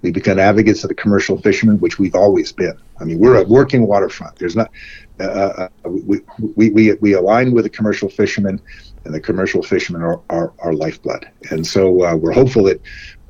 We 0.06 0.12
become 0.12 0.38
advocates 0.38 0.84
of 0.84 0.88
the 0.88 0.94
commercial 0.94 1.36
fishermen, 1.36 1.80
which 1.80 1.98
we've 1.98 2.14
always 2.14 2.52
been. 2.52 2.78
I 3.00 3.04
mean, 3.04 3.18
we're 3.18 3.42
a 3.42 3.44
working 3.44 3.88
waterfront. 3.88 4.36
There's 4.36 4.54
not, 4.54 4.70
uh, 5.18 5.24
uh, 5.24 5.68
we, 5.84 6.20
we, 6.54 6.70
we, 6.70 6.92
we 6.92 7.12
align 7.14 7.50
with 7.50 7.64
the 7.64 7.70
commercial 7.70 8.08
fishermen, 8.08 8.60
and 9.04 9.12
the 9.12 9.18
commercial 9.18 9.64
fishermen 9.64 10.02
are 10.02 10.20
our, 10.30 10.52
lifeblood. 10.74 11.28
And 11.50 11.66
so 11.66 12.04
uh, 12.04 12.14
we're 12.14 12.30
hopeful 12.30 12.62
that 12.64 12.80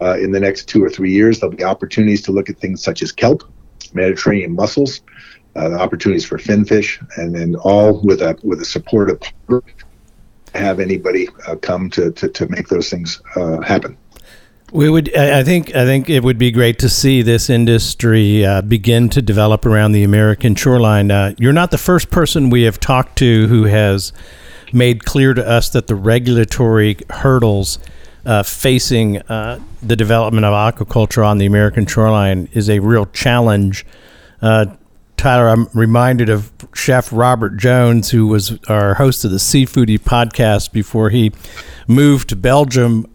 uh, 0.02 0.18
in 0.18 0.32
the 0.32 0.38
next 0.38 0.68
two 0.68 0.84
or 0.84 0.90
three 0.90 1.12
years, 1.12 1.40
there'll 1.40 1.56
be 1.56 1.64
opportunities 1.64 2.20
to 2.24 2.32
look 2.32 2.50
at 2.50 2.58
things 2.58 2.82
such 2.82 3.00
as 3.00 3.10
kelp, 3.10 3.42
Mediterranean 3.94 4.54
mussels, 4.54 5.00
uh, 5.56 5.72
opportunities 5.76 6.26
for 6.26 6.36
finfish, 6.36 7.00
and 7.16 7.34
then 7.34 7.54
all 7.54 8.02
with 8.02 8.20
a 8.20 8.38
with 8.42 8.60
a 8.60 9.10
of 9.10 9.62
have 10.54 10.78
anybody 10.78 11.26
uh, 11.48 11.56
come 11.56 11.88
to, 11.88 12.12
to, 12.12 12.28
to 12.28 12.46
make 12.48 12.68
those 12.68 12.90
things 12.90 13.22
happen. 13.64 13.96
We 14.76 14.90
would, 14.90 15.16
I 15.16 15.42
think, 15.42 15.74
I 15.74 15.86
think 15.86 16.10
it 16.10 16.22
would 16.22 16.36
be 16.36 16.50
great 16.50 16.78
to 16.80 16.90
see 16.90 17.22
this 17.22 17.48
industry 17.48 18.44
uh, 18.44 18.60
begin 18.60 19.08
to 19.08 19.22
develop 19.22 19.64
around 19.64 19.92
the 19.92 20.04
American 20.04 20.54
shoreline. 20.54 21.10
Uh, 21.10 21.34
you're 21.38 21.54
not 21.54 21.70
the 21.70 21.78
first 21.78 22.10
person 22.10 22.50
we 22.50 22.64
have 22.64 22.78
talked 22.78 23.16
to 23.20 23.46
who 23.46 23.62
has 23.64 24.12
made 24.74 25.06
clear 25.06 25.32
to 25.32 25.48
us 25.48 25.70
that 25.70 25.86
the 25.86 25.94
regulatory 25.94 26.98
hurdles 27.08 27.78
uh, 28.26 28.42
facing 28.42 29.22
uh, 29.22 29.60
the 29.80 29.96
development 29.96 30.44
of 30.44 30.52
aquaculture 30.52 31.26
on 31.26 31.38
the 31.38 31.46
American 31.46 31.86
shoreline 31.86 32.46
is 32.52 32.68
a 32.68 32.80
real 32.80 33.06
challenge. 33.06 33.86
Uh, 34.42 34.66
Tyler, 35.16 35.48
I'm 35.48 35.68
reminded 35.72 36.28
of 36.28 36.52
Chef 36.74 37.10
Robert 37.14 37.56
Jones, 37.56 38.10
who 38.10 38.26
was 38.26 38.58
our 38.68 38.92
host 38.92 39.24
of 39.24 39.30
the 39.30 39.38
Seafoodie 39.38 40.00
podcast 40.00 40.70
before 40.72 41.08
he 41.08 41.32
moved 41.88 42.28
to 42.28 42.36
Belgium. 42.36 43.06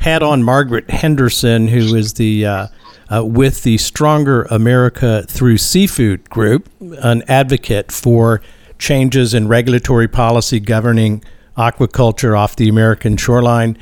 Had 0.00 0.22
on 0.22 0.42
Margaret 0.42 0.90
Henderson, 0.90 1.68
who 1.68 1.94
is 1.94 2.14
the 2.14 2.46
uh, 2.46 2.66
uh, 3.12 3.24
with 3.24 3.62
the 3.62 3.76
Stronger 3.78 4.44
America 4.44 5.24
Through 5.28 5.58
Seafood 5.58 6.28
group, 6.30 6.68
an 6.80 7.22
advocate 7.28 7.92
for 7.92 8.40
changes 8.78 9.34
in 9.34 9.48
regulatory 9.48 10.08
policy 10.08 10.58
governing 10.58 11.22
aquaculture 11.56 12.38
off 12.38 12.56
the 12.56 12.68
American 12.68 13.16
shoreline. 13.16 13.76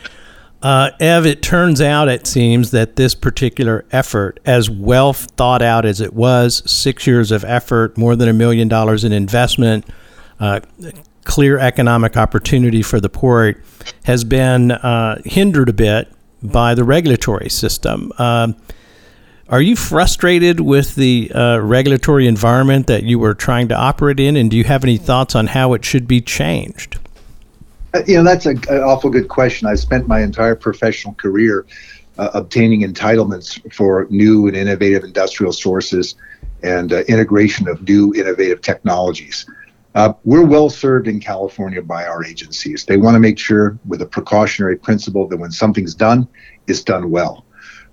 Uh, 0.60 0.90
Ev, 0.98 1.24
it 1.24 1.40
turns 1.40 1.80
out, 1.80 2.08
it 2.08 2.26
seems, 2.26 2.72
that 2.72 2.96
this 2.96 3.14
particular 3.14 3.84
effort, 3.92 4.40
as 4.44 4.68
well 4.68 5.12
thought 5.12 5.62
out 5.62 5.84
as 5.84 6.00
it 6.00 6.14
was, 6.14 6.68
six 6.68 7.06
years 7.06 7.30
of 7.30 7.44
effort, 7.44 7.96
more 7.96 8.16
than 8.16 8.28
a 8.28 8.32
million 8.32 8.66
dollars 8.66 9.04
in 9.04 9.12
investment, 9.12 9.84
uh, 10.40 10.58
clear 11.28 11.58
economic 11.58 12.16
opportunity 12.16 12.82
for 12.82 12.98
the 12.98 13.08
port, 13.08 13.62
has 14.04 14.24
been 14.24 14.72
uh, 14.72 15.20
hindered 15.24 15.68
a 15.68 15.72
bit 15.72 16.10
by 16.42 16.74
the 16.74 16.82
regulatory 16.82 17.50
system. 17.50 18.10
Um, 18.18 18.56
are 19.48 19.60
you 19.60 19.76
frustrated 19.76 20.60
with 20.60 20.94
the 20.94 21.30
uh, 21.32 21.58
regulatory 21.58 22.26
environment 22.26 22.86
that 22.88 23.04
you 23.04 23.18
were 23.18 23.34
trying 23.34 23.68
to 23.68 23.74
operate 23.74 24.18
in, 24.18 24.36
and 24.36 24.50
do 24.50 24.56
you 24.56 24.64
have 24.64 24.82
any 24.84 24.96
thoughts 24.96 25.34
on 25.36 25.46
how 25.46 25.74
it 25.74 25.84
should 25.84 26.08
be 26.08 26.20
changed? 26.20 26.98
Uh, 27.94 28.02
you 28.06 28.16
know, 28.16 28.24
that's 28.24 28.46
a, 28.46 28.50
an 28.50 28.82
awful 28.82 29.10
good 29.10 29.28
question. 29.28 29.68
I 29.68 29.74
spent 29.74 30.08
my 30.08 30.20
entire 30.20 30.54
professional 30.56 31.14
career 31.14 31.66
uh, 32.18 32.30
obtaining 32.34 32.82
entitlements 32.82 33.60
for 33.72 34.06
new 34.10 34.48
and 34.48 34.56
innovative 34.56 35.04
industrial 35.04 35.52
sources 35.52 36.14
and 36.62 36.92
uh, 36.92 37.00
integration 37.02 37.68
of 37.68 37.82
new 37.82 38.12
innovative 38.14 38.60
technologies. 38.60 39.46
Uh, 39.94 40.12
we're 40.24 40.44
well 40.44 40.70
served 40.70 41.08
in 41.08 41.18
California 41.18 41.82
by 41.82 42.06
our 42.06 42.24
agencies. 42.24 42.84
They 42.84 42.96
want 42.96 43.14
to 43.14 43.20
make 43.20 43.38
sure, 43.38 43.78
with 43.86 44.02
a 44.02 44.06
precautionary 44.06 44.76
principle, 44.76 45.26
that 45.28 45.36
when 45.36 45.50
something's 45.50 45.94
done, 45.94 46.28
it's 46.66 46.82
done 46.82 47.10
well. 47.10 47.44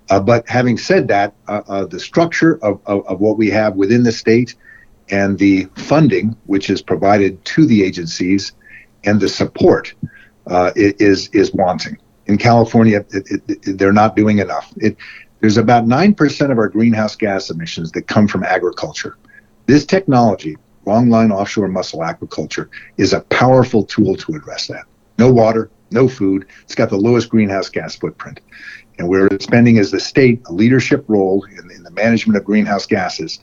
Uh, 0.08 0.20
but 0.20 0.48
having 0.48 0.78
said 0.78 1.08
that, 1.08 1.34
uh, 1.48 1.84
the 1.86 1.98
structure 1.98 2.62
of, 2.62 2.80
of, 2.86 3.06
of 3.06 3.20
what 3.20 3.36
we 3.36 3.50
have 3.50 3.74
within 3.74 4.02
the 4.04 4.12
state 4.12 4.54
and 5.08 5.38
the 5.38 5.66
funding 5.76 6.36
which 6.46 6.70
is 6.70 6.82
provided 6.82 7.44
to 7.44 7.66
the 7.66 7.82
agencies 7.82 8.52
and 9.04 9.20
the 9.20 9.28
support 9.28 9.94
uh, 10.46 10.72
is 10.76 11.28
is 11.28 11.52
wanting. 11.52 11.96
In 12.26 12.38
California, 12.38 13.04
it, 13.10 13.30
it, 13.30 13.42
it, 13.66 13.78
they're 13.78 13.92
not 13.92 14.16
doing 14.16 14.38
enough. 14.38 14.72
there's 15.40 15.56
about 15.56 15.86
nine 15.86 16.14
percent 16.14 16.52
of 16.52 16.58
our 16.58 16.68
greenhouse 16.68 17.16
gas 17.16 17.50
emissions 17.50 17.92
that 17.92 18.02
come 18.02 18.26
from 18.28 18.42
agriculture. 18.44 19.16
This 19.66 19.84
technology, 19.84 20.56
longline 20.86 21.32
offshore 21.32 21.68
mussel 21.68 22.00
aquaculture, 22.00 22.68
is 22.96 23.12
a 23.12 23.20
powerful 23.22 23.84
tool 23.84 24.16
to 24.16 24.34
address 24.34 24.68
that. 24.68 24.84
No 25.18 25.32
water, 25.32 25.70
no 25.90 26.08
food. 26.08 26.46
It's 26.62 26.74
got 26.74 26.90
the 26.90 26.96
lowest 26.96 27.28
greenhouse 27.28 27.68
gas 27.68 27.96
footprint. 27.96 28.40
And 28.98 29.08
we're 29.08 29.28
spending 29.40 29.78
as 29.78 29.90
the 29.90 30.00
state 30.00 30.40
a 30.46 30.52
leadership 30.52 31.04
role 31.08 31.44
in, 31.44 31.70
in 31.70 31.82
the 31.82 31.90
management 31.90 32.36
of 32.38 32.44
greenhouse 32.44 32.86
gases. 32.86 33.40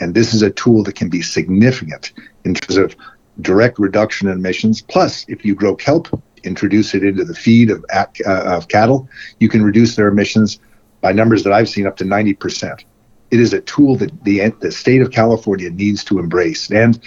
And 0.00 0.14
this 0.14 0.34
is 0.34 0.42
a 0.42 0.50
tool 0.50 0.82
that 0.84 0.94
can 0.94 1.08
be 1.08 1.22
significant 1.22 2.12
in 2.44 2.54
terms 2.54 2.76
of 2.76 2.96
direct 3.40 3.78
reduction 3.78 4.28
in 4.28 4.34
emissions. 4.34 4.82
Plus, 4.82 5.24
if 5.28 5.44
you 5.44 5.54
grow 5.54 5.74
kelp, 5.76 6.08
introduce 6.42 6.94
it 6.94 7.02
into 7.02 7.24
the 7.24 7.34
feed 7.34 7.70
of, 7.70 7.84
uh, 7.92 8.06
of 8.26 8.68
cattle, 8.68 9.08
you 9.40 9.48
can 9.48 9.62
reduce 9.62 9.96
their 9.96 10.08
emissions 10.08 10.58
by 11.00 11.12
numbers 11.12 11.44
that 11.44 11.52
I've 11.52 11.68
seen 11.68 11.86
up 11.86 11.96
to 11.98 12.04
90%. 12.04 12.84
It 13.30 13.40
is 13.40 13.52
a 13.52 13.60
tool 13.62 13.96
that 13.96 14.24
the, 14.24 14.48
the 14.60 14.70
state 14.70 15.02
of 15.02 15.10
California 15.10 15.70
needs 15.70 16.04
to 16.04 16.18
embrace. 16.18 16.70
And 16.70 17.00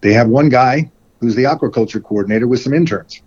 they 0.00 0.12
have 0.12 0.28
one 0.28 0.48
guy 0.48 0.90
who's 1.20 1.34
the 1.34 1.44
aquaculture 1.44 2.02
coordinator 2.02 2.46
with 2.46 2.60
some 2.60 2.74
interns. 2.74 3.22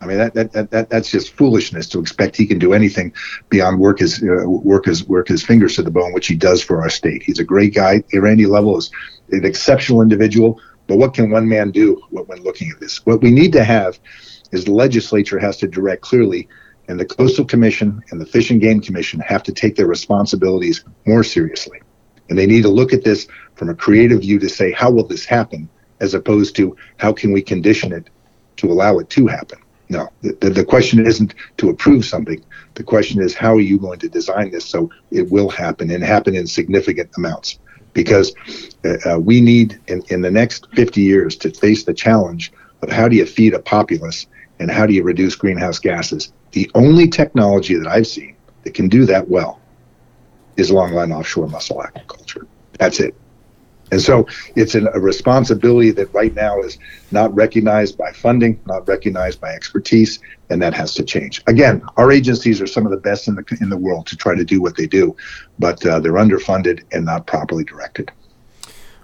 I 0.00 0.06
mean 0.06 0.18
that, 0.18 0.34
that, 0.34 0.70
that, 0.72 0.90
that's 0.90 1.12
just 1.12 1.32
foolishness 1.34 1.88
to 1.90 2.00
expect 2.00 2.36
he 2.36 2.44
can 2.44 2.58
do 2.58 2.72
anything 2.72 3.12
beyond 3.50 3.78
work 3.78 4.00
his 4.00 4.20
uh, 4.20 4.48
work 4.48 4.86
his 4.86 5.06
work 5.06 5.28
his 5.28 5.44
fingers 5.44 5.76
to 5.76 5.82
the 5.82 5.92
bone, 5.92 6.12
which 6.12 6.26
he 6.26 6.34
does 6.34 6.60
for 6.60 6.82
our 6.82 6.90
state. 6.90 7.22
He's 7.22 7.38
a 7.38 7.44
great 7.44 7.72
guy. 7.72 8.02
Randy 8.12 8.46
Lovell 8.46 8.78
is 8.78 8.90
an 9.30 9.44
exceptional 9.44 10.02
individual 10.02 10.60
but 10.86 10.98
what 10.98 11.14
can 11.14 11.30
one 11.30 11.48
man 11.48 11.70
do 11.70 12.00
when 12.10 12.42
looking 12.42 12.70
at 12.70 12.80
this? 12.80 13.04
What 13.06 13.22
we 13.22 13.30
need 13.30 13.52
to 13.52 13.64
have 13.64 13.98
is 14.50 14.64
the 14.64 14.72
legislature 14.72 15.38
has 15.38 15.56
to 15.58 15.68
direct 15.68 16.02
clearly, 16.02 16.48
and 16.88 16.98
the 16.98 17.04
Coastal 17.04 17.44
Commission 17.44 18.02
and 18.10 18.20
the 18.20 18.26
Fish 18.26 18.50
and 18.50 18.60
Game 18.60 18.80
Commission 18.80 19.20
have 19.20 19.42
to 19.44 19.52
take 19.52 19.76
their 19.76 19.86
responsibilities 19.86 20.84
more 21.06 21.24
seriously. 21.24 21.80
And 22.28 22.38
they 22.38 22.46
need 22.46 22.62
to 22.62 22.68
look 22.68 22.92
at 22.92 23.04
this 23.04 23.26
from 23.54 23.68
a 23.68 23.74
creative 23.74 24.20
view 24.20 24.38
to 24.38 24.48
say, 24.48 24.72
how 24.72 24.90
will 24.90 25.06
this 25.06 25.24
happen, 25.24 25.68
as 26.00 26.14
opposed 26.14 26.56
to 26.56 26.76
how 26.96 27.12
can 27.12 27.32
we 27.32 27.42
condition 27.42 27.92
it 27.92 28.08
to 28.56 28.70
allow 28.70 28.98
it 28.98 29.10
to 29.10 29.26
happen? 29.26 29.58
No, 29.88 30.08
the, 30.22 30.50
the 30.50 30.64
question 30.64 31.06
isn't 31.06 31.34
to 31.58 31.68
approve 31.68 32.04
something. 32.04 32.42
The 32.74 32.82
question 32.82 33.20
is, 33.20 33.34
how 33.34 33.54
are 33.54 33.60
you 33.60 33.78
going 33.78 33.98
to 33.98 34.08
design 34.08 34.50
this 34.50 34.64
so 34.64 34.90
it 35.10 35.30
will 35.30 35.50
happen 35.50 35.90
and 35.90 36.02
happen 36.02 36.34
in 36.34 36.46
significant 36.46 37.10
amounts? 37.16 37.58
because 37.92 38.34
uh, 38.84 38.96
uh, 39.06 39.18
we 39.18 39.40
need 39.40 39.80
in, 39.88 40.02
in 40.08 40.20
the 40.20 40.30
next 40.30 40.66
50 40.74 41.00
years 41.00 41.36
to 41.36 41.50
face 41.50 41.84
the 41.84 41.94
challenge 41.94 42.52
of 42.82 42.90
how 42.90 43.08
do 43.08 43.16
you 43.16 43.26
feed 43.26 43.54
a 43.54 43.58
populace 43.58 44.26
and 44.62 44.70
how 44.70 44.86
do 44.86 44.94
you 44.94 45.02
reduce 45.02 45.34
greenhouse 45.34 45.80
gases. 45.80 46.32
The 46.52 46.70
only 46.74 47.08
technology 47.08 47.74
that 47.74 47.88
I've 47.88 48.06
seen 48.06 48.36
that 48.62 48.74
can 48.74 48.88
do 48.88 49.04
that 49.06 49.28
well 49.28 49.60
is 50.56 50.70
longline 50.70 51.12
offshore 51.12 51.48
mussel 51.48 51.82
aquaculture. 51.82 52.46
That's 52.78 53.00
it. 53.00 53.14
And 53.90 54.00
so 54.00 54.26
it's 54.54 54.74
an, 54.74 54.88
a 54.94 55.00
responsibility 55.00 55.90
that 55.90 56.14
right 56.14 56.34
now 56.34 56.60
is 56.62 56.78
not 57.10 57.34
recognized 57.34 57.98
by 57.98 58.12
funding, 58.12 58.58
not 58.66 58.88
recognized 58.88 59.40
by 59.40 59.50
expertise, 59.50 60.20
and 60.48 60.62
that 60.62 60.72
has 60.74 60.94
to 60.94 61.02
change. 61.02 61.42
Again, 61.46 61.82
our 61.96 62.10
agencies 62.10 62.60
are 62.62 62.66
some 62.66 62.86
of 62.86 62.92
the 62.92 62.98
best 62.98 63.28
in 63.28 63.34
the 63.34 63.58
in 63.60 63.68
the 63.68 63.76
world 63.76 64.06
to 64.06 64.16
try 64.16 64.34
to 64.34 64.44
do 64.44 64.62
what 64.62 64.76
they 64.76 64.86
do, 64.86 65.14
but 65.58 65.84
uh, 65.84 66.00
they're 66.00 66.12
underfunded 66.12 66.84
and 66.92 67.04
not 67.04 67.26
properly 67.26 67.64
directed. 67.64 68.10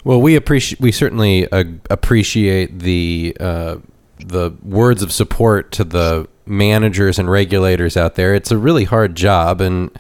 Well, 0.04 0.22
we 0.22 0.36
appreciate 0.36 0.80
we 0.80 0.92
certainly 0.92 1.50
uh, 1.50 1.64
appreciate 1.90 2.78
the 2.78 3.36
uh, 3.38 3.76
the 4.24 4.52
words 4.62 5.02
of 5.02 5.12
support 5.12 5.72
to 5.72 5.84
the 5.84 6.28
managers 6.46 7.18
and 7.18 7.30
regulators 7.30 7.96
out 7.96 8.14
there. 8.14 8.34
It's 8.34 8.50
a 8.50 8.58
really 8.58 8.84
hard 8.84 9.14
job, 9.14 9.60
and 9.60 9.90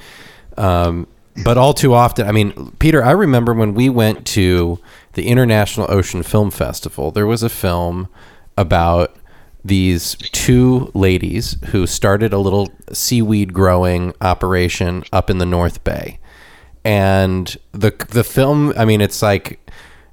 um, 0.56 1.06
but 1.44 1.56
all 1.56 1.74
too 1.74 1.94
often, 1.94 2.26
I 2.26 2.32
mean, 2.32 2.72
Peter, 2.78 3.04
I 3.04 3.12
remember 3.12 3.54
when 3.54 3.74
we 3.74 3.88
went 3.88 4.26
to 4.28 4.80
the 5.12 5.28
International 5.28 5.86
Ocean 5.90 6.22
Film 6.22 6.50
Festival, 6.50 7.10
there 7.10 7.26
was 7.26 7.42
a 7.42 7.48
film 7.48 8.08
about 8.56 9.16
these 9.64 10.16
two 10.16 10.90
ladies 10.94 11.56
who 11.66 11.86
started 11.86 12.32
a 12.32 12.38
little 12.38 12.72
seaweed 12.92 13.52
growing 13.52 14.14
operation 14.20 15.04
up 15.12 15.30
in 15.30 15.38
the 15.38 15.46
North 15.46 15.84
Bay. 15.84 16.18
And 16.84 17.56
the 17.72 17.90
the 18.08 18.24
film, 18.24 18.72
I 18.76 18.84
mean, 18.84 19.00
it's 19.00 19.20
like 19.20 19.60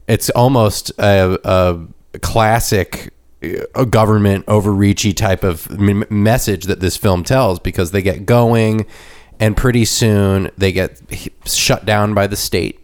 it's 0.08 0.30
almost 0.32 0.92
a, 1.00 1.40
a 1.44 2.20
classic 2.20 3.14
a 3.76 3.86
government 3.86 4.46
overreachy 4.48 5.16
type 5.16 5.44
of 5.44 5.70
m- 5.72 6.06
message 6.10 6.66
that 6.66 6.80
this 6.80 6.98
film 6.98 7.24
tells 7.24 7.60
because 7.60 7.92
they 7.92 8.02
get 8.02 8.26
going 8.26 8.86
and 9.40 9.58
pretty 9.58 9.86
soon 9.86 10.50
they 10.58 10.72
get 10.72 11.02
shut 11.46 11.86
down 11.86 12.14
by 12.14 12.28
the 12.28 12.36
state 12.36 12.80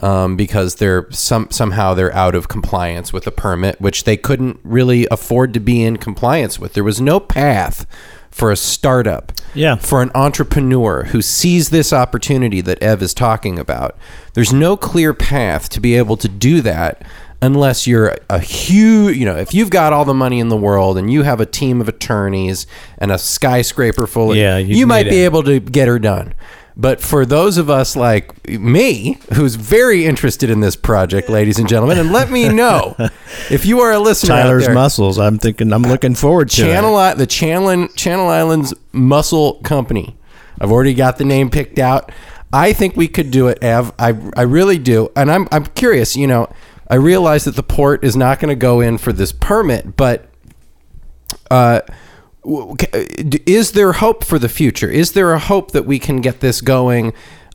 um, 0.00 0.36
because 0.36 0.76
they're 0.76 1.10
some 1.10 1.50
somehow 1.50 1.94
they're 1.94 2.14
out 2.14 2.34
of 2.34 2.48
compliance 2.48 3.12
with 3.12 3.26
a 3.26 3.30
permit, 3.30 3.80
which 3.80 4.04
they 4.04 4.16
couldn't 4.16 4.58
really 4.62 5.06
afford 5.10 5.54
to 5.54 5.60
be 5.60 5.82
in 5.82 5.96
compliance 5.96 6.58
with. 6.58 6.72
There 6.72 6.84
was 6.84 7.00
no 7.00 7.20
path 7.20 7.86
for 8.30 8.50
a 8.50 8.56
startup, 8.56 9.32
yeah, 9.54 9.76
for 9.76 10.02
an 10.02 10.10
entrepreneur 10.14 11.04
who 11.04 11.20
sees 11.20 11.70
this 11.70 11.92
opportunity 11.92 12.60
that 12.62 12.82
Ev 12.82 13.02
is 13.02 13.12
talking 13.12 13.58
about. 13.58 13.96
There's 14.34 14.52
no 14.52 14.76
clear 14.76 15.12
path 15.12 15.68
to 15.70 15.80
be 15.80 15.96
able 15.96 16.16
to 16.18 16.28
do 16.28 16.60
that 16.62 17.02
unless 17.42 17.86
you're 17.86 18.16
a 18.28 18.38
huge, 18.38 19.16
you 19.16 19.24
know, 19.24 19.36
if 19.36 19.54
you've 19.54 19.70
got 19.70 19.92
all 19.92 20.04
the 20.04 20.14
money 20.14 20.40
in 20.40 20.48
the 20.48 20.56
world 20.56 20.98
and 20.98 21.10
you 21.10 21.22
have 21.22 21.40
a 21.40 21.46
team 21.46 21.80
of 21.80 21.88
attorneys 21.88 22.66
and 22.98 23.10
a 23.10 23.18
skyscraper 23.18 24.06
full 24.06 24.32
of, 24.32 24.36
yeah, 24.36 24.58
you 24.58 24.86
might 24.86 25.04
be 25.04 25.24
able 25.24 25.42
to 25.44 25.60
get 25.60 25.88
her 25.88 25.98
done. 25.98 26.34
But 26.76 27.00
for 27.00 27.26
those 27.26 27.58
of 27.58 27.68
us 27.68 27.94
like 27.94 28.48
me, 28.48 29.18
who's 29.34 29.56
very 29.56 30.06
interested 30.06 30.48
in 30.48 30.60
this 30.60 30.76
project, 30.76 31.28
ladies 31.28 31.58
and 31.58 31.68
gentlemen, 31.68 31.98
and 31.98 32.10
let 32.10 32.30
me 32.30 32.48
know 32.48 32.96
if 33.50 33.66
you 33.66 33.80
are 33.80 33.92
a 33.92 33.98
listener. 33.98 34.36
Tyler's 34.36 34.64
there, 34.64 34.74
Mussels. 34.74 35.18
I'm 35.18 35.38
thinking. 35.38 35.72
I'm 35.72 35.82
looking 35.82 36.14
forward 36.14 36.48
to 36.50 36.56
Channel 36.56 36.98
it. 37.00 37.18
the 37.18 37.26
Channel 37.26 37.88
Channel 37.88 38.28
Islands 38.28 38.72
Mussel 38.92 39.54
Company. 39.62 40.16
I've 40.58 40.72
already 40.72 40.94
got 40.94 41.18
the 41.18 41.24
name 41.24 41.50
picked 41.50 41.78
out. 41.78 42.12
I 42.52 42.72
think 42.72 42.96
we 42.96 43.08
could 43.08 43.30
do 43.30 43.48
it, 43.48 43.62
Ev. 43.62 43.92
I 43.98 44.16
I 44.36 44.42
really 44.42 44.78
do, 44.78 45.10
and 45.14 45.30
I'm 45.30 45.48
I'm 45.52 45.66
curious. 45.66 46.16
You 46.16 46.28
know, 46.28 46.52
I 46.90 46.96
realize 46.96 47.44
that 47.44 47.54
the 47.54 47.62
port 47.62 48.04
is 48.04 48.16
not 48.16 48.40
going 48.40 48.48
to 48.48 48.56
go 48.56 48.80
in 48.80 48.98
for 48.98 49.12
this 49.12 49.30
permit, 49.30 49.96
but 49.96 50.26
uh, 51.50 51.80
is 52.44 53.72
there 53.72 53.92
hope 53.92 54.24
for 54.24 54.40
the 54.40 54.48
future? 54.48 54.90
Is 54.90 55.12
there 55.12 55.32
a 55.32 55.38
hope 55.38 55.70
that 55.70 55.86
we 55.86 56.00
can 56.00 56.20
get 56.20 56.40
this 56.40 56.60
going? 56.60 57.12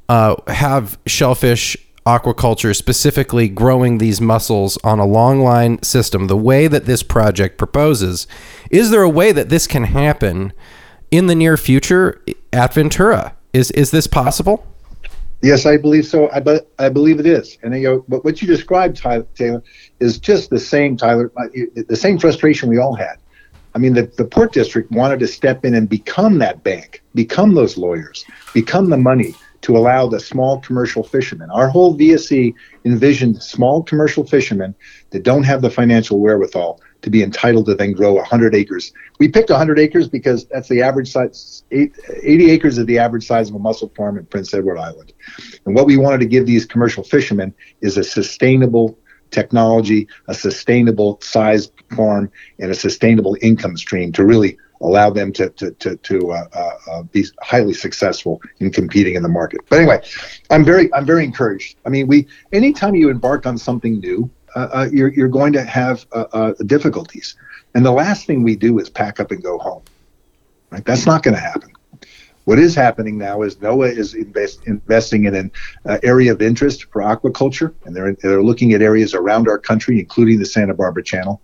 Uh, 0.07 0.35
have 0.47 0.97
shellfish 1.05 1.75
aquaculture 2.05 2.75
specifically 2.75 3.49
growing 3.49 3.97
these 3.97 4.21
mussels 4.21 4.77
on 4.83 4.99
a 4.99 5.05
long 5.05 5.41
line 5.41 5.81
system 5.81 6.27
the 6.27 6.37
way 6.37 6.67
that 6.67 6.85
this 6.85 7.03
project 7.03 7.57
proposes? 7.57 8.27
Is 8.69 8.89
there 8.89 9.01
a 9.01 9.09
way 9.09 9.33
that 9.33 9.49
this 9.49 9.67
can 9.67 9.85
happen 9.85 10.53
in 11.11 11.27
the 11.27 11.35
near 11.35 11.57
future 11.57 12.23
at 12.53 12.73
Ventura? 12.73 13.35
Is 13.51 13.71
is 13.71 13.91
this 13.91 14.07
possible? 14.07 14.65
Yes, 15.45 15.67
I 15.67 15.77
believe 15.77 16.07
so. 16.07 16.27
I 16.31 16.39
but 16.39 16.71
I 16.79 16.89
believe 16.89 17.19
it 17.19 17.27
is. 17.27 17.59
And 17.61 17.75
you 17.75 17.87
know, 17.87 18.05
but 18.07 18.25
what 18.25 18.41
you 18.41 18.47
described, 18.47 18.97
Tyler, 18.97 19.27
Taylor, 19.35 19.61
is 19.99 20.17
just 20.17 20.49
the 20.49 20.59
same, 20.59 20.97
Tyler, 20.97 21.31
uh, 21.37 21.45
the 21.87 21.95
same 21.95 22.17
frustration 22.17 22.67
we 22.67 22.79
all 22.79 22.95
had. 22.95 23.17
I 23.75 23.77
mean, 23.77 23.93
the, 23.93 24.11
the 24.17 24.25
port 24.25 24.53
district 24.53 24.89
wanted 24.91 25.19
to 25.19 25.27
step 25.27 25.63
in 25.63 25.75
and 25.75 25.87
become 25.87 26.39
that 26.39 26.63
bank, 26.63 27.03
become 27.13 27.53
those 27.53 27.77
lawyers, 27.77 28.25
become 28.55 28.89
the 28.89 28.97
money 28.97 29.35
to 29.61 29.77
allow 29.77 30.07
the 30.07 30.19
small 30.19 30.61
commercial 30.61 31.03
fishermen. 31.03 31.51
Our 31.51 31.69
whole 31.69 31.95
VSE 31.95 32.51
envisioned 32.83 33.43
small 33.43 33.83
commercial 33.83 34.25
fishermen 34.25 34.73
that 35.11 35.21
don't 35.21 35.43
have 35.43 35.61
the 35.61 35.69
financial 35.69 36.21
wherewithal 36.21 36.81
to 37.05 37.11
be 37.11 37.21
entitled 37.21 37.67
to 37.67 37.75
then 37.75 37.91
grow 37.91 38.13
100 38.13 38.55
acres. 38.55 38.91
We 39.19 39.27
picked 39.27 39.51
100 39.51 39.77
acres 39.77 40.09
because 40.09 40.47
that's 40.47 40.67
the 40.67 40.81
average 40.81 41.11
size, 41.11 41.63
80 41.71 42.49
acres 42.49 42.79
is 42.79 42.85
the 42.87 42.97
average 42.97 43.27
size 43.27 43.47
of 43.47 43.55
a 43.55 43.59
mussel 43.59 43.93
farm 43.95 44.17
in 44.17 44.25
Prince 44.25 44.51
Edward 44.55 44.79
Island. 44.79 45.13
And 45.67 45.75
what 45.75 45.85
we 45.85 45.97
wanted 45.97 46.19
to 46.21 46.25
give 46.25 46.47
these 46.47 46.65
commercial 46.65 47.03
fishermen 47.03 47.53
is 47.81 47.97
a 47.97 48.03
sustainable 48.03 48.97
technology, 49.29 50.07
a 50.27 50.33
sustainable 50.33 51.19
size 51.21 51.71
farm, 51.95 52.31
and 52.57 52.71
a 52.71 52.75
sustainable 52.75 53.37
income 53.39 53.77
stream 53.77 54.11
to 54.13 54.25
really 54.25 54.57
allow 54.81 55.11
them 55.11 55.31
to 55.33 55.49
to 55.51 55.71
to, 55.73 55.95
to 55.97 56.31
uh, 56.31 56.45
uh, 56.53 56.71
uh, 56.91 57.03
be 57.03 57.23
highly 57.43 57.73
successful 57.73 58.41
in 58.59 58.71
competing 58.71 59.13
in 59.13 59.21
the 59.21 59.29
market. 59.29 59.61
But 59.69 59.77
anyway, 59.77 60.01
I'm 60.49 60.65
very 60.65 60.91
I'm 60.91 61.05
very 61.05 61.23
encouraged. 61.23 61.77
I 61.85 61.89
mean, 61.89 62.07
we 62.07 62.27
anytime 62.51 62.95
you 62.95 63.09
embark 63.09 63.45
on 63.45 63.59
something 63.59 63.99
new, 63.99 64.31
uh, 64.55 64.69
uh, 64.71 64.89
you're 64.91 65.13
you're 65.13 65.27
going 65.27 65.53
to 65.53 65.63
have 65.63 66.05
uh, 66.13 66.25
uh, 66.31 66.53
difficulties, 66.65 67.35
and 67.73 67.85
the 67.85 67.91
last 67.91 68.25
thing 68.25 68.41
we 68.41 68.55
do 68.55 68.79
is 68.79 68.89
pack 68.89 69.19
up 69.19 69.31
and 69.31 69.43
go 69.43 69.57
home. 69.59 69.83
Right? 70.69 70.83
That's 70.85 71.05
not 71.05 71.23
going 71.23 71.35
to 71.35 71.41
happen. 71.41 71.71
What 72.45 72.59
is 72.59 72.75
happening 72.75 73.17
now 73.17 73.41
is 73.41 73.57
NOAA 73.57 73.97
is 73.97 74.13
invest, 74.13 74.65
investing 74.67 75.25
in 75.25 75.35
an 75.35 75.51
uh, 75.85 75.97
area 76.03 76.31
of 76.31 76.41
interest 76.41 76.85
for 76.85 77.01
aquaculture, 77.01 77.73
and 77.85 77.95
they're 77.95 78.13
they're 78.21 78.43
looking 78.43 78.73
at 78.73 78.81
areas 78.81 79.13
around 79.13 79.49
our 79.49 79.57
country, 79.59 79.99
including 79.99 80.39
the 80.39 80.45
Santa 80.45 80.73
Barbara 80.73 81.03
Channel. 81.03 81.41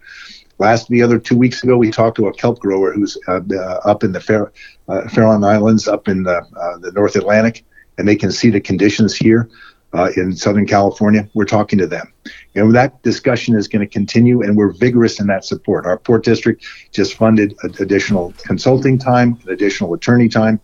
Last 0.58 0.88
the 0.90 1.02
other 1.02 1.18
two 1.18 1.38
weeks 1.38 1.64
ago, 1.64 1.76
we 1.76 1.92
talked 1.92 2.18
to 2.18 2.28
a 2.28 2.34
kelp 2.34 2.60
grower 2.60 2.94
who's 2.94 3.18
uh, 3.28 3.42
uh, 3.52 3.80
up 3.84 4.04
in 4.04 4.12
the 4.12 4.20
Fair, 4.20 4.52
uh, 4.88 5.02
Islands, 5.18 5.88
up 5.88 6.08
in 6.08 6.24
the, 6.24 6.40
the 6.82 6.92
North 6.92 7.16
Atlantic, 7.16 7.66
and 7.98 8.08
they 8.08 8.16
can 8.16 8.32
see 8.32 8.52
the 8.52 8.62
conditions 8.62 9.16
here 9.16 9.50
uh, 9.94 10.10
in 10.16 10.36
Southern 10.36 10.66
California. 10.66 11.28
We're 11.34 11.46
talking 11.46 11.80
to 11.80 11.88
them, 11.88 12.12
and 12.56 12.74
that 12.76 13.02
discussion 13.04 13.56
is 13.56 13.68
going 13.68 13.82
to 13.82 13.88
continue, 13.88 14.42
and 14.42 14.56
we're 14.56 14.72
vigorous 14.74 15.20
in 15.20 15.28
that 15.28 15.46
support. 15.46 15.86
Our 15.86 15.98
port 15.98 16.24
district 16.24 16.66
just 16.92 17.16
funded 17.16 17.56
additional 17.80 18.34
consulting 18.46 18.98
time, 18.98 19.40
additional 19.48 19.94
attorney 19.94 20.30
time, 20.30 20.60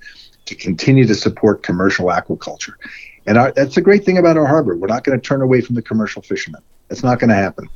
to 0.45 0.55
continue 0.55 1.05
to 1.05 1.15
support 1.15 1.63
commercial 1.63 2.07
aquaculture. 2.07 2.73
And 3.25 3.38
our, 3.38 3.51
that's 3.51 3.75
the 3.75 3.82
great 3.82 4.05
thing 4.05 4.17
about 4.17 4.38
our 4.38 4.45
harbor. 4.45 4.75
We're 4.75 4.88
not 4.88 5.03
going 5.03 5.19
to 5.19 5.25
turn 5.25 5.41
away 5.41 5.61
from 5.61 5.75
the 5.75 5.82
commercial 5.82 6.21
fishermen. 6.21 6.61
That's 6.88 7.03
not 7.03 7.19
going 7.19 7.30
to 7.30 7.36
happen. 7.36 7.69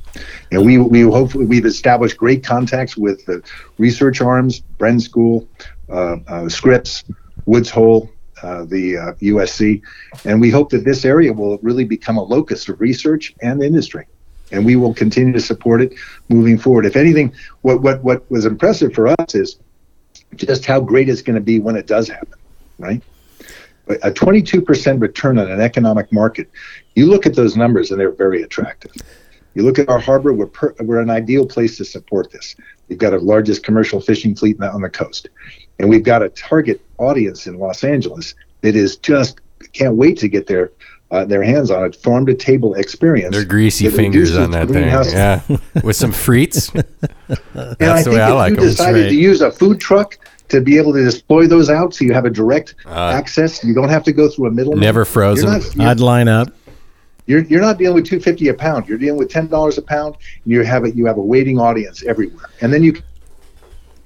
And 0.50 0.64
we 0.64 0.78
we 0.78 1.02
hopefully 1.02 1.44
we've 1.44 1.66
established 1.66 2.16
great 2.16 2.42
contacts 2.42 2.96
with 2.96 3.26
the 3.26 3.42
research 3.76 4.22
arms, 4.22 4.62
Bren 4.78 5.00
School, 5.02 5.46
uh, 5.90 6.16
uh, 6.26 6.48
Scripps, 6.48 7.04
Woods 7.44 7.68
Hole, 7.68 8.10
uh, 8.42 8.64
the 8.64 8.96
uh, 8.96 9.12
USC, 9.14 9.82
and 10.24 10.40
we 10.40 10.50
hope 10.50 10.70
that 10.70 10.84
this 10.84 11.04
area 11.04 11.32
will 11.32 11.58
really 11.58 11.84
become 11.84 12.16
a 12.16 12.22
locus 12.22 12.68
of 12.68 12.80
research 12.80 13.34
and 13.42 13.62
industry. 13.62 14.06
And 14.50 14.66
we 14.66 14.76
will 14.76 14.92
continue 14.92 15.32
to 15.32 15.40
support 15.40 15.80
it 15.80 15.94
moving 16.28 16.58
forward. 16.58 16.84
If 16.84 16.96
anything, 16.96 17.34
what 17.62 17.80
what 17.80 18.02
what 18.04 18.30
was 18.30 18.44
impressive 18.44 18.92
for 18.92 19.08
us 19.08 19.34
is 19.34 19.58
just 20.36 20.66
how 20.66 20.80
great 20.80 21.08
it's 21.08 21.22
going 21.22 21.36
to 21.36 21.40
be 21.42 21.58
when 21.58 21.76
it 21.76 21.86
does 21.86 22.08
happen, 22.08 22.38
right? 22.78 23.02
A 23.88 24.10
22% 24.10 25.00
return 25.00 25.38
on 25.38 25.50
an 25.50 25.60
economic 25.60 26.12
market, 26.12 26.48
you 26.94 27.06
look 27.06 27.26
at 27.26 27.34
those 27.34 27.56
numbers 27.56 27.90
and 27.90 28.00
they're 28.00 28.12
very 28.12 28.42
attractive. 28.42 28.92
You 29.54 29.64
look 29.64 29.78
at 29.78 29.88
our 29.88 29.98
harbor, 29.98 30.32
we're, 30.32 30.46
per, 30.46 30.74
we're 30.80 31.00
an 31.00 31.10
ideal 31.10 31.46
place 31.46 31.76
to 31.76 31.84
support 31.84 32.30
this. 32.30 32.56
We've 32.88 32.98
got 32.98 33.12
a 33.12 33.18
largest 33.18 33.64
commercial 33.64 34.00
fishing 34.00 34.34
fleet 34.34 34.60
on 34.62 34.80
the 34.80 34.88
coast. 34.88 35.28
And 35.82 35.90
we've 35.90 36.04
got 36.04 36.22
a 36.22 36.28
target 36.30 36.80
audience 36.98 37.48
in 37.48 37.58
Los 37.58 37.82
Angeles 37.82 38.34
that 38.60 38.76
is 38.76 38.96
just 38.96 39.40
can't 39.72 39.96
wait 39.96 40.16
to 40.18 40.28
get 40.28 40.46
their 40.46 40.70
uh, 41.10 41.24
their 41.26 41.42
hands 41.42 41.70
on 41.70 41.84
it, 41.84 41.94
farm 41.96 42.24
to 42.24 42.34
table 42.34 42.72
experience. 42.74 43.34
They're 43.36 43.44
greasy 43.44 43.90
fingers 43.90 44.34
on 44.36 44.52
that 44.52 44.68
thing. 44.68 44.86
Yeah, 44.86 45.42
with 45.82 45.96
some 45.96 46.12
frites. 46.12 46.72
and 47.28 47.76
That's 47.78 47.82
I 47.82 47.96
the 47.98 48.04
think 48.04 48.14
way 48.16 48.20
I 48.22 48.28
if 48.30 48.34
like 48.36 48.50
you 48.52 48.56
'em. 48.58 48.62
decided 48.62 49.02
right. 49.02 49.08
to 49.10 49.14
use 49.16 49.40
a 49.42 49.50
food 49.50 49.80
truck 49.80 50.16
to 50.48 50.60
be 50.60 50.78
able 50.78 50.92
to 50.94 51.10
deploy 51.10 51.46
those 51.48 51.68
out, 51.68 51.92
so 51.94 52.04
you 52.04 52.12
have 52.14 52.24
a 52.26 52.30
direct 52.30 52.76
Uh, 52.86 53.10
access, 53.14 53.62
you 53.64 53.74
don't 53.74 53.88
have 53.90 54.04
to 54.04 54.12
go 54.12 54.28
through 54.28 54.46
a 54.46 54.50
middle. 54.52 54.74
Never 54.76 55.04
frozen. 55.04 55.48
You're 55.48 55.58
not, 55.58 55.76
you're, 55.76 55.86
I'd 55.88 56.00
line 56.00 56.28
up. 56.28 56.48
you're, 57.26 57.42
you're 57.44 57.60
not 57.60 57.76
dealing 57.76 57.96
with 57.96 58.06
two 58.06 58.20
fifty 58.20 58.48
a 58.48 58.54
pound. 58.54 58.88
You're 58.88 58.98
dealing 58.98 59.18
with 59.18 59.30
ten 59.30 59.48
dollars 59.48 59.78
a 59.78 59.82
pound. 59.82 60.14
And 60.44 60.52
you 60.52 60.62
have 60.62 60.84
a 60.84 60.90
you 60.92 61.04
have 61.06 61.16
a 61.18 61.22
waiting 61.22 61.58
audience 61.58 62.04
everywhere, 62.04 62.46
and 62.60 62.72
then 62.72 62.82
you 62.84 62.94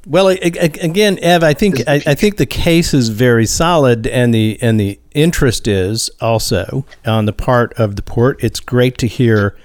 Well, 0.08 0.28
again, 0.28 1.18
Ev, 1.20 1.42
I 1.42 1.52
think 1.52 1.80
I, 1.88 2.00
I 2.06 2.14
think 2.14 2.36
the 2.36 2.46
case 2.46 2.94
is 2.94 3.08
very 3.08 3.44
solid, 3.44 4.06
and 4.06 4.32
the 4.32 4.56
and 4.62 4.78
the 4.78 5.00
interest 5.14 5.66
is 5.66 6.10
also 6.20 6.86
on 7.04 7.26
the 7.26 7.32
part 7.32 7.72
of 7.74 7.96
the 7.96 8.02
port. 8.02 8.42
It's 8.42 8.60
great 8.60 8.98
to 8.98 9.08
hear 9.08 9.56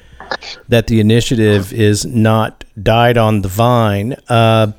that 0.67 0.87
the 0.87 0.99
initiative 0.99 1.71
is 1.71 2.07
not 2.07 2.63
died 2.81 3.19
on 3.19 3.43
the 3.43 3.49
vine. 3.49 4.15
Uh, 4.29 4.71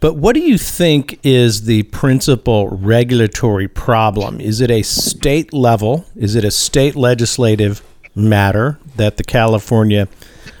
but 0.00 0.14
what 0.14 0.34
do 0.34 0.40
you 0.40 0.58
think 0.58 1.20
is 1.22 1.62
the 1.66 1.84
principal 1.84 2.68
regulatory 2.68 3.68
problem? 3.68 4.40
Is 4.40 4.60
it 4.60 4.70
a 4.72 4.82
state 4.82 5.52
level? 5.52 6.06
Is 6.16 6.34
it 6.34 6.44
a 6.44 6.50
state 6.50 6.96
legislative 6.96 7.82
matter 8.16 8.80
that 8.96 9.16
the 9.16 9.22
California 9.22 10.08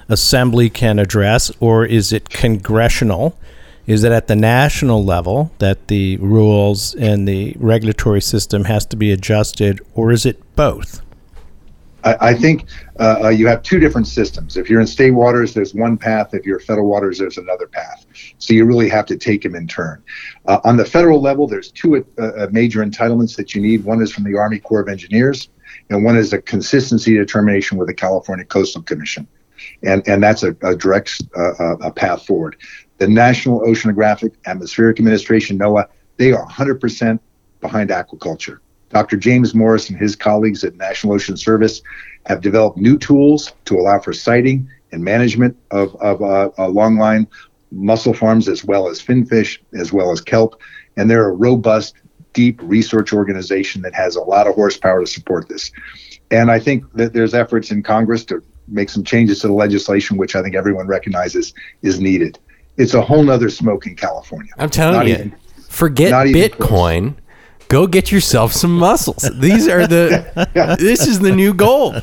Assembly 0.08 0.70
can 0.70 1.00
address, 1.00 1.50
or 1.58 1.84
is 1.84 2.12
it 2.12 2.28
congressional? 2.28 3.36
Is 3.86 4.04
it 4.04 4.12
at 4.12 4.28
the 4.28 4.36
national 4.36 5.04
level 5.04 5.50
that 5.58 5.88
the 5.88 6.16
rules 6.18 6.94
and 6.94 7.26
the 7.26 7.56
regulatory 7.58 8.20
system 8.20 8.64
has 8.64 8.86
to 8.86 8.96
be 8.96 9.10
adjusted, 9.10 9.80
or 9.94 10.12
is 10.12 10.24
it 10.24 10.40
both? 10.54 11.02
I, 12.04 12.16
I 12.20 12.34
think 12.34 12.66
uh, 12.98 13.22
uh, 13.24 13.28
you 13.28 13.46
have 13.48 13.62
two 13.62 13.80
different 13.80 14.06
systems. 14.06 14.56
If 14.56 14.70
you're 14.70 14.80
in 14.80 14.86
state 14.86 15.12
waters, 15.12 15.54
there's 15.54 15.74
one 15.74 15.96
path. 15.96 16.34
If 16.34 16.46
you're 16.46 16.60
federal 16.60 16.88
waters, 16.88 17.18
there's 17.18 17.38
another 17.38 17.66
path. 17.66 18.06
So 18.38 18.54
you 18.54 18.64
really 18.64 18.88
have 18.88 19.06
to 19.06 19.16
take 19.16 19.42
them 19.42 19.54
in 19.54 19.66
turn. 19.66 20.02
Uh, 20.46 20.60
on 20.64 20.76
the 20.76 20.84
federal 20.84 21.20
level, 21.20 21.46
there's 21.46 21.70
two 21.70 21.96
uh, 21.96 22.22
uh, 22.22 22.48
major 22.50 22.84
entitlements 22.84 23.36
that 23.36 23.54
you 23.54 23.60
need. 23.60 23.84
One 23.84 24.02
is 24.02 24.12
from 24.12 24.24
the 24.24 24.36
Army 24.36 24.58
Corps 24.58 24.80
of 24.80 24.88
Engineers, 24.88 25.48
and 25.90 26.04
one 26.04 26.16
is 26.16 26.32
a 26.32 26.40
consistency 26.40 27.16
determination 27.16 27.78
with 27.78 27.88
the 27.88 27.94
California 27.94 28.44
Coastal 28.44 28.82
Commission, 28.82 29.26
and 29.82 30.06
and 30.06 30.22
that's 30.22 30.42
a, 30.42 30.56
a 30.62 30.76
direct 30.76 31.22
uh, 31.36 31.52
uh, 31.58 31.76
a 31.82 31.90
path 31.90 32.26
forward. 32.26 32.56
The 33.02 33.08
National 33.08 33.62
Oceanographic 33.62 34.32
Atmospheric 34.46 35.00
Administration 35.00 35.58
(NOAA) 35.58 35.88
they 36.18 36.30
are 36.30 36.46
100% 36.46 37.18
behind 37.60 37.90
aquaculture. 37.90 38.58
Dr. 38.90 39.16
James 39.16 39.56
Morris 39.56 39.90
and 39.90 39.98
his 39.98 40.14
colleagues 40.14 40.62
at 40.62 40.76
National 40.76 41.14
Ocean 41.14 41.36
Service 41.36 41.82
have 42.26 42.40
developed 42.40 42.78
new 42.78 42.96
tools 42.96 43.54
to 43.64 43.74
allow 43.76 43.98
for 43.98 44.12
siting 44.12 44.68
and 44.92 45.02
management 45.02 45.56
of, 45.72 45.96
of 45.96 46.22
uh, 46.22 46.50
uh, 46.56 46.68
longline 46.68 47.26
mussel 47.72 48.14
farms 48.14 48.48
as 48.48 48.64
well 48.64 48.86
as 48.86 49.00
finfish, 49.00 49.60
as 49.74 49.92
well 49.92 50.12
as 50.12 50.20
kelp. 50.20 50.60
And 50.96 51.10
they're 51.10 51.28
a 51.28 51.34
robust, 51.34 51.96
deep 52.34 52.60
research 52.62 53.12
organization 53.12 53.82
that 53.82 53.94
has 53.94 54.14
a 54.14 54.22
lot 54.22 54.46
of 54.46 54.54
horsepower 54.54 55.00
to 55.00 55.08
support 55.08 55.48
this. 55.48 55.72
And 56.30 56.52
I 56.52 56.60
think 56.60 56.84
that 56.92 57.14
there's 57.14 57.34
efforts 57.34 57.72
in 57.72 57.82
Congress 57.82 58.24
to 58.26 58.44
make 58.68 58.90
some 58.90 59.02
changes 59.02 59.40
to 59.40 59.48
the 59.48 59.54
legislation, 59.54 60.18
which 60.18 60.36
I 60.36 60.42
think 60.42 60.54
everyone 60.54 60.86
recognizes 60.86 61.52
is 61.82 61.98
needed. 61.98 62.38
It's 62.76 62.94
a 62.94 63.02
whole 63.02 63.22
nother 63.22 63.50
smoke 63.50 63.86
in 63.86 63.94
California. 63.96 64.52
I'm 64.58 64.70
telling 64.70 64.94
Not 64.96 65.06
you, 65.06 65.14
even- 65.14 65.34
forget. 65.68 66.12
Bitcoin. 66.12 67.14
Go 67.68 67.86
get 67.86 68.12
yourself 68.12 68.52
some 68.52 68.76
mussels. 68.76 69.28
These 69.34 69.66
are 69.68 69.86
the. 69.86 70.76
This 70.78 71.06
is 71.06 71.20
the 71.20 71.32
new 71.32 71.54
goal. 71.54 71.94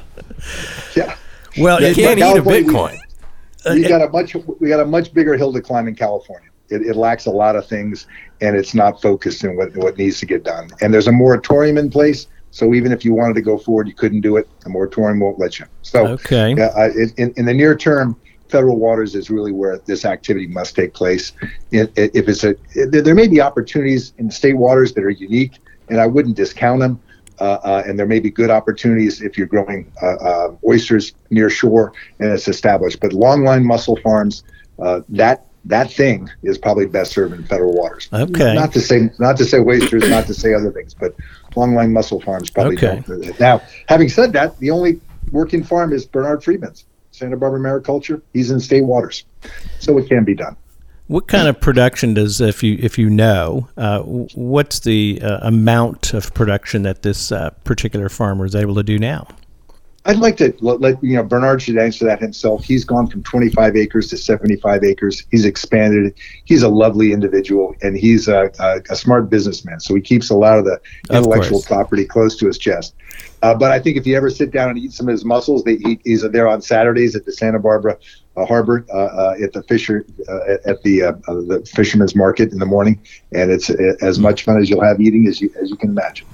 Yeah. 0.96 1.16
Well, 1.60 1.80
You 1.82 1.88
it- 1.88 1.96
can't 1.96 2.20
eat 2.20 2.38
a 2.38 2.42
Bitcoin. 2.42 2.98
we 3.72 3.84
got 3.88 4.02
a 4.02 4.10
much 4.10 4.36
we 4.60 4.68
got 4.70 4.80
a 4.80 4.86
much 4.86 5.14
bigger 5.14 5.36
hill 5.38 5.52
to 5.54 5.62
climb 5.62 5.88
in 5.88 5.96
California. 5.96 6.50
It, 6.70 6.82
it 6.84 6.96
lacks 6.96 7.26
a 7.26 7.32
lot 7.32 7.56
of 7.56 7.68
things, 7.68 8.06
and 8.42 8.56
it's 8.56 8.74
not 8.76 9.02
focused 9.02 9.44
in 9.44 9.56
what 9.58 9.76
what 9.76 9.98
needs 9.98 10.20
to 10.20 10.26
get 10.26 10.44
done. 10.44 10.70
And 10.82 10.94
there's 10.94 11.08
a 11.08 11.12
moratorium 11.12 11.78
in 11.78 11.90
place, 11.90 12.28
so 12.52 12.74
even 12.74 12.92
if 12.92 13.04
you 13.04 13.14
wanted 13.14 13.34
to 13.36 13.42
go 13.42 13.58
forward, 13.58 13.88
you 13.88 13.94
couldn't 13.96 14.22
do 14.22 14.38
it. 14.38 14.48
The 14.62 14.70
moratorium 14.70 15.20
won't 15.20 15.40
let 15.40 15.60
you. 15.60 15.66
So, 15.82 16.08
Okay. 16.08 16.54
yeah, 16.56 16.70
it, 16.78 17.14
in, 17.18 17.34
in 17.38 17.46
the 17.46 17.54
near 17.54 17.76
term, 17.76 18.16
federal 18.50 18.78
waters 18.78 19.16
is 19.16 19.30
really 19.30 19.52
where 19.52 19.78
this 19.80 20.06
activity 20.06 20.48
must 20.48 20.76
take 20.76 20.94
place. 20.94 21.32
If 21.72 21.90
it's 21.96 22.44
a, 22.44 22.56
there 22.74 23.16
may 23.16 23.28
be 23.28 23.42
opportunities 23.42 24.14
in 24.18 24.30
state 24.32 24.56
waters 24.56 24.94
that 24.94 25.04
are 25.04 25.10
unique, 25.10 25.60
and 25.90 26.00
I 26.00 26.08
wouldn't 26.08 26.36
discount 26.36 26.82
them. 26.82 27.00
Uh, 27.40 27.58
uh, 27.64 27.84
and 27.88 27.98
there 27.98 28.06
may 28.06 28.20
be 28.20 28.30
good 28.30 28.50
opportunities 28.50 29.22
if 29.22 29.38
you're 29.38 29.48
growing 29.48 29.90
uh, 30.02 30.16
uh 30.16 30.56
oysters 30.68 31.14
near 31.30 31.50
shore 31.50 31.94
and 32.20 32.34
it's 32.34 32.50
established. 32.50 33.00
But 33.00 33.12
longline 33.12 33.64
mussel 33.64 33.96
farms, 34.04 34.44
uh, 34.78 35.02
that 35.08 35.46
that 35.64 35.90
thing 35.90 36.30
is 36.44 36.58
probably 36.58 36.86
best 36.86 37.14
served 37.14 37.34
in 37.34 37.46
federal 37.46 37.74
waters. 37.74 38.10
Okay. 38.12 38.54
Not 38.56 38.74
to 38.74 38.82
say 38.82 39.10
not 39.20 39.38
to 39.38 39.46
say 39.46 39.60
oysters, 39.60 40.10
not 40.10 40.28
to 40.28 40.34
say 40.34 40.54
other 40.54 40.72
things, 40.72 40.94
but 40.94 41.16
longline 41.52 41.92
mussel 41.92 42.20
farms 42.20 42.50
probably 42.50 42.76
okay. 42.76 43.02
don't. 43.08 43.40
Now, 43.40 43.62
having 43.88 44.10
said 44.10 44.34
that, 44.34 44.58
the 44.60 44.72
only 44.72 45.00
working 45.32 45.64
farm 45.64 45.94
is 45.94 46.06
Bernard 46.06 46.44
Friedman's. 46.44 46.86
Santa 47.12 47.38
Barbara 47.38 47.60
Mariculture. 47.60 48.22
He's 48.34 48.52
in 48.52 48.60
state 48.60 48.84
waters, 48.84 49.26
so 49.80 49.98
it 49.98 50.08
can 50.08 50.24
be 50.24 50.36
done. 50.36 50.56
What 51.08 51.28
kind 51.28 51.48
of 51.48 51.60
production 51.60 52.14
does, 52.14 52.40
if 52.40 52.62
you 52.62 52.78
if 52.80 53.00
you 53.00 53.10
know, 53.10 53.68
uh, 53.78 54.02
what's 54.02 54.82
the 54.82 55.20
uh, 55.24 55.40
amount 55.42 56.14
of 56.14 56.34
production 56.36 56.84
that 56.84 57.02
this 57.02 57.32
uh, 57.32 57.50
particular 57.64 58.10
farmer 58.10 58.46
is 58.46 58.56
able 58.56 58.76
to 58.76 58.84
do 58.84 59.00
now? 59.00 59.28
I'd 60.06 60.18
like 60.18 60.38
to 60.38 60.54
let, 60.62 60.80
let, 60.80 61.04
you 61.04 61.16
know 61.16 61.24
Bernard 61.24 61.62
should 61.62 61.78
answer 61.78 62.06
that 62.06 62.22
himself. 62.22 62.64
He's 62.64 62.86
gone 62.86 63.08
from 63.08 63.22
25 63.24 63.76
acres 63.76 64.10
to 64.10 64.18
75 64.18 64.84
acres. 64.84 65.26
He's 65.30 65.46
expanded. 65.46 66.18
He's 66.46 66.64
a 66.64 66.70
lovely 66.70 67.12
individual, 67.12 67.76
and 67.82 67.98
he's 67.98 68.28
a, 68.28 68.52
a, 68.60 68.82
a 68.90 68.96
smart 68.96 69.30
businessman. 69.30 69.80
So 69.82 69.96
he 69.96 70.02
keeps 70.02 70.30
a 70.30 70.36
lot 70.36 70.58
of 70.58 70.66
the 70.66 70.80
intellectual 71.10 71.62
property 71.62 72.06
close 72.06 72.38
to 72.38 72.48
his 72.48 72.58
chest. 72.58 72.96
Uh, 73.42 73.54
but 73.56 73.72
I 73.72 73.80
think 73.80 73.98
if 73.98 74.08
you 74.08 74.16
ever 74.16 74.30
sit 74.30 74.52
down 74.52 74.70
and 74.70 74.78
eat 74.78 74.94
some 74.94 75.08
of 75.08 75.12
his 75.12 75.26
mussels, 75.26 75.64
they 75.64 75.74
eat, 75.74 76.02
he's 76.04 76.22
there 76.30 76.48
on 76.48 76.62
Saturdays 76.62 77.16
at 77.16 77.26
the 77.26 77.32
Santa 77.32 77.60
Barbara 77.60 77.98
uh, 78.40 78.46
Harbor 78.46 78.86
uh, 78.94 78.98
uh 78.98 79.36
at 79.44 79.54
the 79.54 79.64
Fisher 79.64 80.06
uh, 80.28 80.70
at 80.70 80.82
the 80.84 81.04
uh, 81.04 81.12
the 81.28 81.70
Fisherman's 81.74 82.16
Market 82.16 82.52
in 82.52 82.60
the 82.60 82.66
morning, 82.66 83.00
and 83.32 83.52
it's 83.52 83.70
as 83.70 84.20
much 84.20 84.44
fun 84.44 84.58
as 84.58 84.70
you'll 84.70 84.84
have 84.84 85.00
eating 85.02 85.28
as 85.28 85.42
you 85.42 85.52
as 85.62 85.70
you 85.70 85.76
can 85.76 85.90
imagine. 85.90 86.28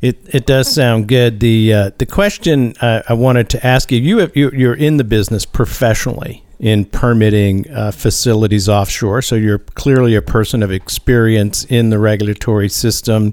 It 0.00 0.18
it 0.34 0.46
does 0.46 0.72
sound 0.72 1.08
good. 1.08 1.40
The 1.40 1.92
the 1.98 2.06
question 2.06 2.74
I 2.80 3.12
wanted 3.12 3.48
to 3.50 3.66
ask 3.66 3.92
you 3.92 3.98
you 3.98 4.18
have, 4.18 4.36
you're 4.36 4.74
in 4.74 4.96
the 4.96 5.04
business 5.04 5.44
professionally 5.44 6.44
in 6.58 6.84
permitting 6.84 7.70
uh, 7.70 7.90
facilities 7.90 8.68
offshore. 8.68 9.22
So 9.22 9.34
you're 9.34 9.58
clearly 9.58 10.14
a 10.14 10.22
person 10.22 10.62
of 10.62 10.70
experience 10.70 11.64
in 11.64 11.88
the 11.88 11.98
regulatory 11.98 12.68
system. 12.68 13.32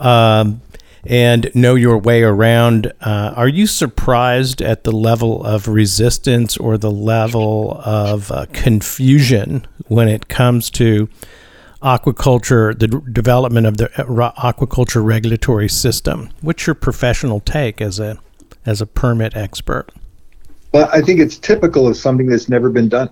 Um, 0.00 0.60
and 1.04 1.50
know 1.54 1.74
your 1.74 1.98
way 1.98 2.22
around. 2.22 2.92
Uh, 3.00 3.32
are 3.36 3.48
you 3.48 3.66
surprised 3.66 4.62
at 4.62 4.84
the 4.84 4.92
level 4.92 5.44
of 5.44 5.68
resistance 5.68 6.56
or 6.56 6.78
the 6.78 6.90
level 6.90 7.80
of 7.84 8.30
uh, 8.30 8.46
confusion 8.52 9.66
when 9.88 10.08
it 10.08 10.28
comes 10.28 10.70
to 10.70 11.08
aquaculture, 11.82 12.78
the 12.78 12.88
d- 12.88 12.98
development 13.10 13.66
of 13.66 13.76
the 13.78 13.86
uh, 14.00 14.52
aquaculture 14.52 15.04
regulatory 15.04 15.68
system? 15.68 16.30
What's 16.40 16.66
your 16.66 16.74
professional 16.74 17.40
take 17.40 17.80
as 17.80 17.98
a 17.98 18.18
as 18.64 18.80
a 18.80 18.86
permit 18.86 19.36
expert? 19.36 19.90
Well, 20.72 20.88
I 20.92 21.02
think 21.02 21.20
it's 21.20 21.36
typical 21.36 21.88
of 21.88 21.96
something 21.96 22.26
that's 22.26 22.48
never 22.48 22.70
been 22.70 22.88
done. 22.88 23.10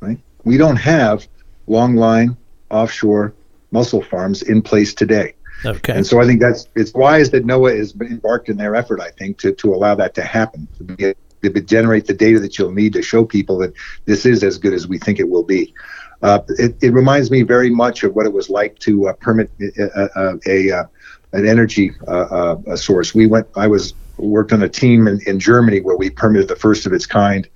Right? 0.00 0.18
We 0.44 0.56
don't 0.56 0.76
have 0.76 1.26
long 1.66 1.96
line 1.96 2.36
offshore 2.70 3.34
mussel 3.72 4.02
farms 4.02 4.42
in 4.42 4.62
place 4.62 4.94
today. 4.94 5.34
Okay. 5.64 5.92
And 5.92 6.06
so 6.06 6.20
I 6.20 6.26
think 6.26 6.40
that's 6.40 6.68
it's 6.74 6.94
wise 6.94 7.30
that 7.30 7.44
NOAA 7.44 7.78
has 7.78 7.94
embarked 7.94 8.48
in 8.48 8.56
their 8.56 8.74
effort. 8.74 9.00
I 9.00 9.10
think 9.10 9.38
to 9.38 9.52
to 9.52 9.74
allow 9.74 9.94
that 9.96 10.14
to 10.14 10.22
happen 10.22 10.68
to, 10.78 10.84
be, 10.84 11.14
to 11.42 11.60
generate 11.60 12.06
the 12.06 12.14
data 12.14 12.40
that 12.40 12.58
you'll 12.58 12.72
need 12.72 12.92
to 12.94 13.02
show 13.02 13.24
people 13.24 13.58
that 13.58 13.72
this 14.06 14.24
is 14.24 14.42
as 14.42 14.58
good 14.58 14.72
as 14.72 14.88
we 14.88 14.98
think 14.98 15.18
it 15.18 15.28
will 15.28 15.42
be. 15.42 15.74
Uh, 16.22 16.40
it, 16.58 16.76
it 16.82 16.92
reminds 16.92 17.30
me 17.30 17.42
very 17.42 17.70
much 17.70 18.02
of 18.02 18.14
what 18.14 18.26
it 18.26 18.32
was 18.32 18.50
like 18.50 18.78
to 18.78 19.08
uh, 19.08 19.12
permit 19.14 19.50
uh, 19.78 19.84
uh, 19.84 20.08
uh 20.16 20.36
a, 20.46 20.68
a 20.68 20.90
an 21.32 21.46
energy 21.46 21.92
a 22.08 22.76
source. 22.76 23.14
We 23.14 23.26
went. 23.26 23.46
I 23.56 23.66
was 23.66 23.94
worked 24.16 24.52
on 24.52 24.62
a 24.62 24.68
team 24.68 25.06
in, 25.06 25.20
in 25.26 25.38
Germany 25.38 25.80
where 25.80 25.96
we 25.96 26.10
permitted 26.10 26.48
the 26.48 26.56
first 26.56 26.86
of 26.86 26.92
its 26.92 27.06
kind 27.06 27.48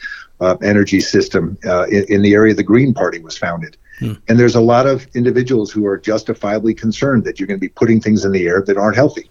energy 0.62 1.00
system 1.00 1.58
in, 1.64 2.04
in 2.08 2.22
the 2.22 2.34
area 2.34 2.54
the 2.54 2.62
Green 2.62 2.94
Party 2.94 3.18
was 3.18 3.36
founded. 3.36 3.76
Hmm. 3.98 4.12
And 4.28 4.38
there's 4.38 4.54
a 4.54 4.60
lot 4.60 4.86
of 4.86 5.06
individuals 5.14 5.70
who 5.70 5.86
are 5.86 5.98
justifiably 5.98 6.74
concerned 6.74 7.24
that 7.24 7.38
you're 7.38 7.46
going 7.46 7.58
to 7.58 7.64
be 7.64 7.68
putting 7.68 8.00
things 8.00 8.24
in 8.24 8.32
the 8.32 8.46
air 8.46 8.62
that 8.66 8.76
aren't 8.76 8.96
healthy. 8.96 9.30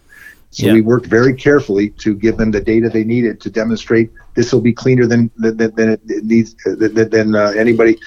So 0.51 0.67
yeah. 0.67 0.73
we 0.73 0.81
worked 0.81 1.07
very 1.07 1.33
carefully 1.33 1.89
to 1.97 2.13
give 2.13 2.37
them 2.37 2.51
the 2.51 2.61
data 2.61 2.87
they 2.87 3.03
needed 3.03 3.41
to 3.41 3.49
demonstrate 3.49 4.11
this 4.35 4.53
will 4.53 4.61
be 4.61 4.73
cleaner 4.73 5.07
than 5.07 5.31
than, 5.37 5.57
than 5.57 5.89
it 5.89 6.01
needs 6.23 6.55
than, 6.65 7.09
than 7.09 7.35
uh, 7.35 7.53
anybody 7.57 7.97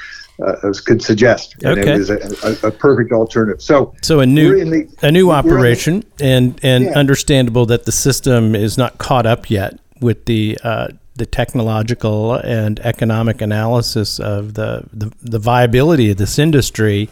uh, 0.44 0.72
could 0.84 1.02
suggest. 1.02 1.56
And 1.64 1.78
okay. 1.78 1.94
it 1.94 1.98
was 1.98 2.10
a, 2.10 2.18
a, 2.44 2.68
a, 2.68 2.70
perfect 2.70 3.12
alternative. 3.12 3.60
So 3.60 3.94
so 4.02 4.20
a 4.20 4.26
new 4.26 4.64
the, 4.64 4.88
a 5.02 5.10
new 5.10 5.30
operation 5.30 6.04
the, 6.18 6.24
and 6.24 6.60
and 6.62 6.84
yeah. 6.84 6.90
understandable 6.92 7.66
that 7.66 7.84
the 7.84 7.92
system 7.92 8.54
is 8.54 8.78
not 8.78 8.98
caught 8.98 9.26
up 9.26 9.50
yet 9.50 9.78
with 10.00 10.26
the 10.26 10.58
uh, 10.62 10.88
the 11.16 11.26
technological 11.26 12.34
and 12.34 12.80
economic 12.80 13.40
analysis 13.40 14.18
of 14.18 14.54
the, 14.54 14.84
the, 14.92 15.12
the 15.22 15.38
viability 15.38 16.10
of 16.10 16.16
this 16.16 16.38
industry. 16.38 17.08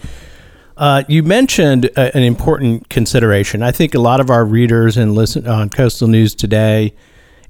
Uh, 0.76 1.04
you 1.08 1.22
mentioned 1.22 1.86
a, 1.96 2.16
an 2.16 2.22
important 2.22 2.88
consideration. 2.88 3.62
I 3.62 3.70
think 3.70 3.94
a 3.94 4.00
lot 4.00 4.20
of 4.20 4.30
our 4.30 4.44
readers 4.44 4.96
and 4.96 5.14
listen 5.14 5.46
on 5.46 5.70
Coastal 5.70 6.08
News 6.08 6.34
Today 6.34 6.94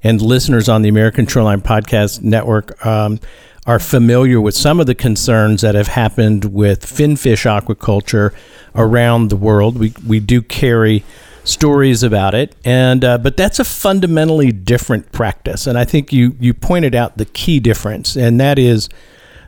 and 0.03 0.21
listeners 0.21 0.69
on 0.69 0.83
the 0.83 0.89
American 0.89 1.25
Shoreline 1.25 1.61
Podcast 1.61 2.21
Network 2.21 2.85
um, 2.85 3.19
are 3.65 3.79
familiar 3.79 4.39
with 4.39 4.53
some 4.53 4.79
of 4.79 4.85
the 4.85 4.93
concerns 4.93 5.61
that 5.61 5.73
have 5.73 5.87
happened 5.87 6.45
with 6.45 6.85
finfish 6.85 7.45
aquaculture 7.45 8.33
around 8.75 9.29
the 9.29 9.35
world. 9.35 9.79
We, 9.79 9.93
we 10.05 10.19
do 10.19 10.43
carry 10.43 11.03
stories 11.45 12.03
about 12.03 12.33
it, 12.33 12.55
and 12.65 13.05
uh, 13.05 13.17
but 13.17 13.37
that's 13.37 13.59
a 13.59 13.63
fundamentally 13.63 14.51
different 14.51 15.11
practice. 15.11 15.67
And 15.67 15.77
I 15.77 15.85
think 15.85 16.11
you 16.11 16.35
you 16.39 16.53
pointed 16.53 16.93
out 16.93 17.17
the 17.17 17.25
key 17.25 17.59
difference, 17.59 18.17
and 18.17 18.39
that 18.39 18.59
is 18.59 18.89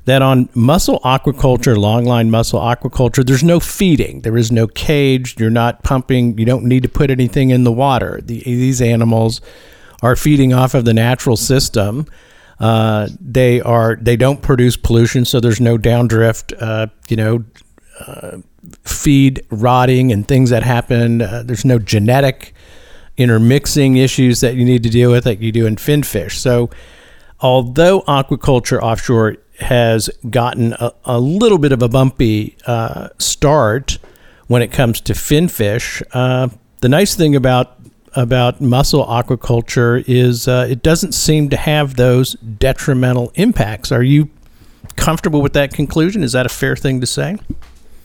that 0.06 0.22
on 0.22 0.48
mussel 0.54 1.02
aquaculture, 1.02 1.76
longline 1.76 2.30
mussel 2.30 2.62
aquaculture, 2.62 3.26
there's 3.26 3.44
no 3.44 3.60
feeding. 3.60 4.22
There 4.22 4.38
is 4.38 4.54
no 4.54 4.66
cage. 4.68 5.36
You're 5.38 5.50
not 5.50 5.84
pumping. 5.84 6.38
You 6.38 6.46
don't 6.46 6.64
need 6.64 6.84
to 6.84 6.90
put 6.90 7.12
anything 7.12 7.50
in 7.50 7.66
the 7.66 7.74
water. 7.74 8.22
The, 8.24 8.42
these 8.42 8.82
animals 8.82 9.42
are 10.02 10.16
feeding 10.16 10.54
off 10.54 10.74
of 10.74 10.86
the 10.86 10.94
natural 10.94 11.36
system. 11.36 12.06
Uh, 12.60 13.10
they 13.20 13.60
are 13.62 13.98
they 14.02 14.16
don't 14.16 14.42
produce 14.42 14.78
pollution, 14.78 15.26
so 15.26 15.40
there's 15.40 15.60
no 15.60 15.78
downdrift. 15.78 16.54
Uh, 16.58 16.88
you 17.10 17.18
know, 17.18 17.44
uh, 18.00 18.38
feed 18.84 19.46
rotting 19.50 20.12
and 20.12 20.28
things 20.28 20.50
that 20.50 20.64
happen. 20.64 21.22
Uh, 21.22 21.44
there's 21.46 21.66
no 21.66 21.80
genetic 21.80 22.54
intermixing 23.18 23.98
issues 23.98 24.42
that 24.42 24.56
you 24.56 24.64
need 24.64 24.84
to 24.84 24.90
deal 24.90 25.12
with 25.12 25.26
like 25.26 25.42
you 25.42 25.52
do 25.52 25.66
in 25.66 25.76
finfish. 25.76 26.40
So, 26.40 26.70
although 27.40 28.02
aquaculture 28.02 28.82
offshore 28.82 29.38
has 29.60 30.10
gotten 30.30 30.74
a, 30.74 30.94
a 31.06 31.20
little 31.20 31.58
bit 31.58 31.72
of 31.72 31.82
a 31.82 31.90
bumpy 31.90 32.56
uh, 32.68 33.10
start 33.18 33.98
when 34.48 34.62
it 34.62 34.72
comes 34.72 35.02
to 35.02 35.16
finfish, 35.16 36.02
uh, 36.14 36.50
the 36.82 36.90
nice 36.90 37.16
thing 37.16 37.36
about 37.36 37.74
about 38.14 38.60
mussel 38.62 39.06
aquaculture 39.06 40.04
is 40.08 40.48
uh, 40.48 40.66
it 40.70 40.82
doesn't 40.82 41.12
seem 41.12 41.50
to 41.50 41.58
have 41.58 41.96
those 41.96 42.34
detrimental 42.34 43.32
impacts. 43.36 43.92
Are 43.92 44.04
you 44.04 44.30
comfortable 44.96 45.42
with 45.42 45.54
that 45.54 45.74
conclusion? 45.74 46.24
Is 46.24 46.32
that 46.32 46.46
a 46.46 46.50
fair 46.50 46.76
thing 46.76 47.00
to 47.02 47.08
say? 47.08 47.38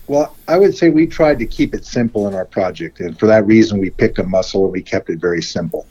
Well, 0.07 0.35
I 0.47 0.57
would 0.57 0.75
say 0.75 0.89
we 0.89 1.07
tried 1.07 1.39
to 1.39 1.45
keep 1.45 1.73
it 1.73 1.85
simple 1.85 2.27
in 2.27 2.33
our 2.33 2.45
project, 2.45 2.99
and 2.99 3.17
for 3.17 3.25
that 3.27 3.45
reason, 3.45 3.79
we 3.79 3.89
picked 3.89 4.19
a 4.19 4.23
mussel 4.23 4.65
and 4.65 4.73
we 4.73 4.81
kept 4.81 5.09
it 5.09 5.19
very 5.19 5.41
simple. 5.41 5.87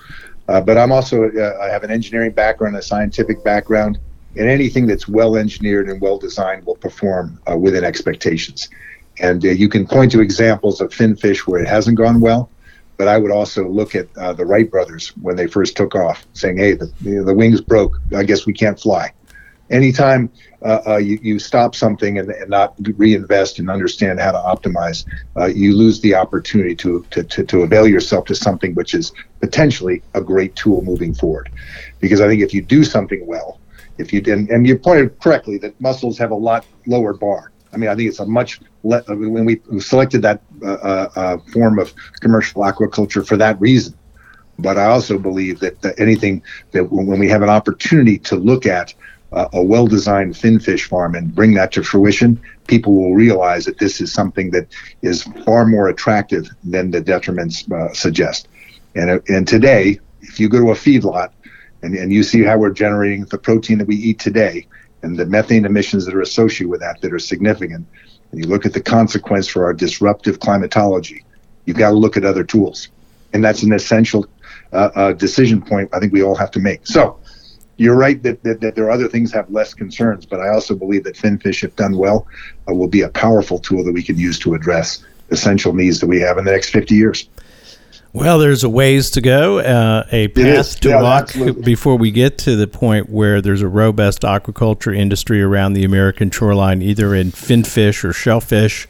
Uh, 0.48 0.60
but 0.60 0.76
I'm 0.76 0.92
also 0.92 1.30
uh, 1.30 1.58
I 1.62 1.68
have 1.68 1.82
an 1.82 1.90
engineering 1.90 2.32
background, 2.32 2.76
a 2.76 2.82
scientific 2.82 3.42
background, 3.42 3.98
and 4.36 4.48
anything 4.48 4.86
that's 4.86 5.08
well 5.08 5.36
engineered 5.36 5.88
and 5.88 6.00
well 6.00 6.18
designed 6.18 6.66
will 6.66 6.76
perform 6.76 7.40
uh, 7.50 7.56
within 7.56 7.84
expectations. 7.84 8.68
And 9.20 9.44
uh, 9.44 9.50
you 9.50 9.68
can 9.68 9.86
point 9.86 10.12
to 10.12 10.20
examples 10.20 10.80
of 10.80 10.92
finfish 10.92 11.46
where 11.46 11.62
it 11.62 11.68
hasn't 11.68 11.96
gone 11.96 12.20
well, 12.20 12.50
but 12.98 13.08
I 13.08 13.18
would 13.18 13.30
also 13.30 13.66
look 13.66 13.94
at 13.94 14.14
uh, 14.18 14.32
the 14.34 14.44
Wright 14.44 14.70
brothers 14.70 15.08
when 15.22 15.36
they 15.36 15.46
first 15.46 15.76
took 15.76 15.94
off, 15.94 16.26
saying, 16.34 16.58
"Hey, 16.58 16.72
the, 16.72 16.92
the 17.00 17.34
wings 17.34 17.62
broke. 17.62 17.98
I 18.14 18.24
guess 18.24 18.44
we 18.44 18.52
can't 18.52 18.78
fly." 18.78 19.12
Anytime 19.72 20.30
uh, 20.62 20.80
uh, 20.86 20.96
you, 20.98 21.18
you 21.22 21.38
stop 21.38 21.74
something 21.74 22.18
and, 22.18 22.30
and 22.30 22.50
not 22.50 22.74
reinvest 22.96 23.58
and 23.58 23.70
understand 23.70 24.20
how 24.20 24.32
to 24.32 24.38
optimize, 24.38 25.04
uh, 25.36 25.46
you 25.46 25.74
lose 25.74 26.00
the 26.00 26.14
opportunity 26.14 26.76
to, 26.76 27.04
to, 27.10 27.24
to, 27.24 27.44
to, 27.44 27.62
avail 27.62 27.88
yourself 27.88 28.26
to 28.26 28.34
something 28.34 28.74
which 28.74 28.94
is 28.94 29.12
potentially 29.40 30.02
a 30.14 30.20
great 30.20 30.54
tool 30.56 30.82
moving 30.82 31.14
forward. 31.14 31.48
Because 32.00 32.20
I 32.20 32.28
think 32.28 32.42
if 32.42 32.52
you 32.52 32.62
do 32.62 32.84
something 32.84 33.26
well, 33.26 33.60
if 33.98 34.12
you 34.12 34.22
and, 34.26 34.48
and 34.50 34.66
you 34.66 34.78
pointed 34.78 35.18
correctly 35.20 35.58
that 35.58 35.80
mussels 35.80 36.18
have 36.18 36.30
a 36.30 36.36
lot 36.36 36.66
lower 36.86 37.12
bar. 37.14 37.52
I 37.72 37.78
mean, 37.78 37.88
I 37.88 37.94
think 37.94 38.08
it's 38.08 38.20
a 38.20 38.26
much 38.26 38.60
le- 38.82 39.02
when 39.08 39.44
we 39.44 39.60
selected 39.80 40.22
that 40.22 40.42
uh, 40.62 40.66
uh, 40.66 41.08
uh, 41.16 41.36
form 41.52 41.78
of 41.78 41.94
commercial 42.20 42.62
aquaculture 42.62 43.26
for 43.26 43.36
that 43.38 43.60
reason. 43.60 43.94
But 44.58 44.76
I 44.76 44.86
also 44.86 45.18
believe 45.18 45.60
that, 45.60 45.80
that 45.80 45.98
anything 45.98 46.42
that 46.72 46.84
when 46.84 47.18
we 47.18 47.28
have 47.28 47.42
an 47.42 47.48
opportunity 47.48 48.18
to 48.18 48.36
look 48.36 48.66
at 48.66 48.94
a 49.32 49.62
well-designed 49.62 50.36
finfish 50.36 50.88
farm 50.88 51.14
and 51.14 51.34
bring 51.34 51.54
that 51.54 51.72
to 51.72 51.82
fruition, 51.82 52.40
people 52.66 52.94
will 52.94 53.14
realize 53.14 53.64
that 53.64 53.78
this 53.78 54.00
is 54.00 54.12
something 54.12 54.50
that 54.50 54.66
is 55.00 55.22
far 55.44 55.66
more 55.66 55.88
attractive 55.88 56.48
than 56.64 56.90
the 56.90 57.00
detriments 57.00 57.70
uh, 57.72 57.92
suggest. 57.94 58.48
And 58.94 59.10
uh, 59.10 59.20
and 59.28 59.48
today, 59.48 59.98
if 60.20 60.38
you 60.38 60.48
go 60.48 60.60
to 60.60 60.70
a 60.70 60.74
feedlot 60.74 61.30
and, 61.82 61.94
and 61.94 62.12
you 62.12 62.22
see 62.22 62.42
how 62.42 62.58
we're 62.58 62.70
generating 62.70 63.24
the 63.24 63.38
protein 63.38 63.78
that 63.78 63.86
we 63.86 63.96
eat 63.96 64.18
today 64.18 64.66
and 65.02 65.16
the 65.16 65.26
methane 65.26 65.64
emissions 65.64 66.04
that 66.06 66.14
are 66.14 66.20
associated 66.20 66.68
with 66.68 66.80
that 66.80 67.00
that 67.00 67.12
are 67.12 67.18
significant, 67.18 67.86
and 68.30 68.40
you 68.40 68.46
look 68.46 68.66
at 68.66 68.72
the 68.72 68.80
consequence 68.82 69.48
for 69.48 69.64
our 69.64 69.72
disruptive 69.72 70.40
climatology, 70.40 71.24
you've 71.64 71.78
got 71.78 71.90
to 71.90 71.96
look 71.96 72.16
at 72.16 72.24
other 72.24 72.44
tools. 72.44 72.88
And 73.32 73.42
that's 73.42 73.62
an 73.62 73.72
essential 73.72 74.26
uh, 74.72 74.90
uh, 74.94 75.12
decision 75.12 75.62
point 75.62 75.88
I 75.94 76.00
think 76.00 76.12
we 76.12 76.22
all 76.22 76.34
have 76.36 76.50
to 76.52 76.60
make. 76.60 76.86
So 76.86 77.18
you're 77.76 77.96
right 77.96 78.22
that, 78.22 78.42
that, 78.42 78.60
that, 78.60 78.74
there 78.74 78.86
are 78.86 78.90
other 78.90 79.08
things 79.08 79.32
have 79.32 79.50
less 79.50 79.74
concerns, 79.74 80.26
but 80.26 80.40
I 80.40 80.48
also 80.48 80.74
believe 80.74 81.04
that 81.04 81.16
finfish, 81.16 81.64
if 81.64 81.74
done 81.76 81.96
well, 81.96 82.26
uh, 82.68 82.74
will 82.74 82.88
be 82.88 83.02
a 83.02 83.08
powerful 83.08 83.58
tool 83.58 83.82
that 83.84 83.92
we 83.92 84.02
can 84.02 84.18
use 84.18 84.38
to 84.40 84.54
address 84.54 85.04
essential 85.30 85.72
needs 85.72 86.00
that 86.00 86.06
we 86.06 86.20
have 86.20 86.38
in 86.38 86.44
the 86.44 86.52
next 86.52 86.70
50 86.70 86.94
years. 86.94 87.28
Well, 88.14 88.38
there's 88.38 88.62
a 88.62 88.68
ways 88.68 89.10
to 89.12 89.22
go, 89.22 89.60
uh, 89.60 90.06
a 90.12 90.28
path 90.28 90.80
to 90.80 90.90
yeah, 90.90 91.02
walk 91.02 91.22
absolutely. 91.22 91.62
before 91.62 91.96
we 91.96 92.10
get 92.10 92.36
to 92.38 92.56
the 92.56 92.66
point 92.66 93.08
where 93.08 93.40
there's 93.40 93.62
a 93.62 93.68
robust 93.68 94.20
aquaculture 94.20 94.94
industry 94.94 95.40
around 95.42 95.72
the 95.72 95.84
American 95.84 96.30
shoreline, 96.30 96.82
either 96.82 97.14
in 97.14 97.30
finfish 97.30 98.04
or 98.04 98.12
shellfish 98.12 98.86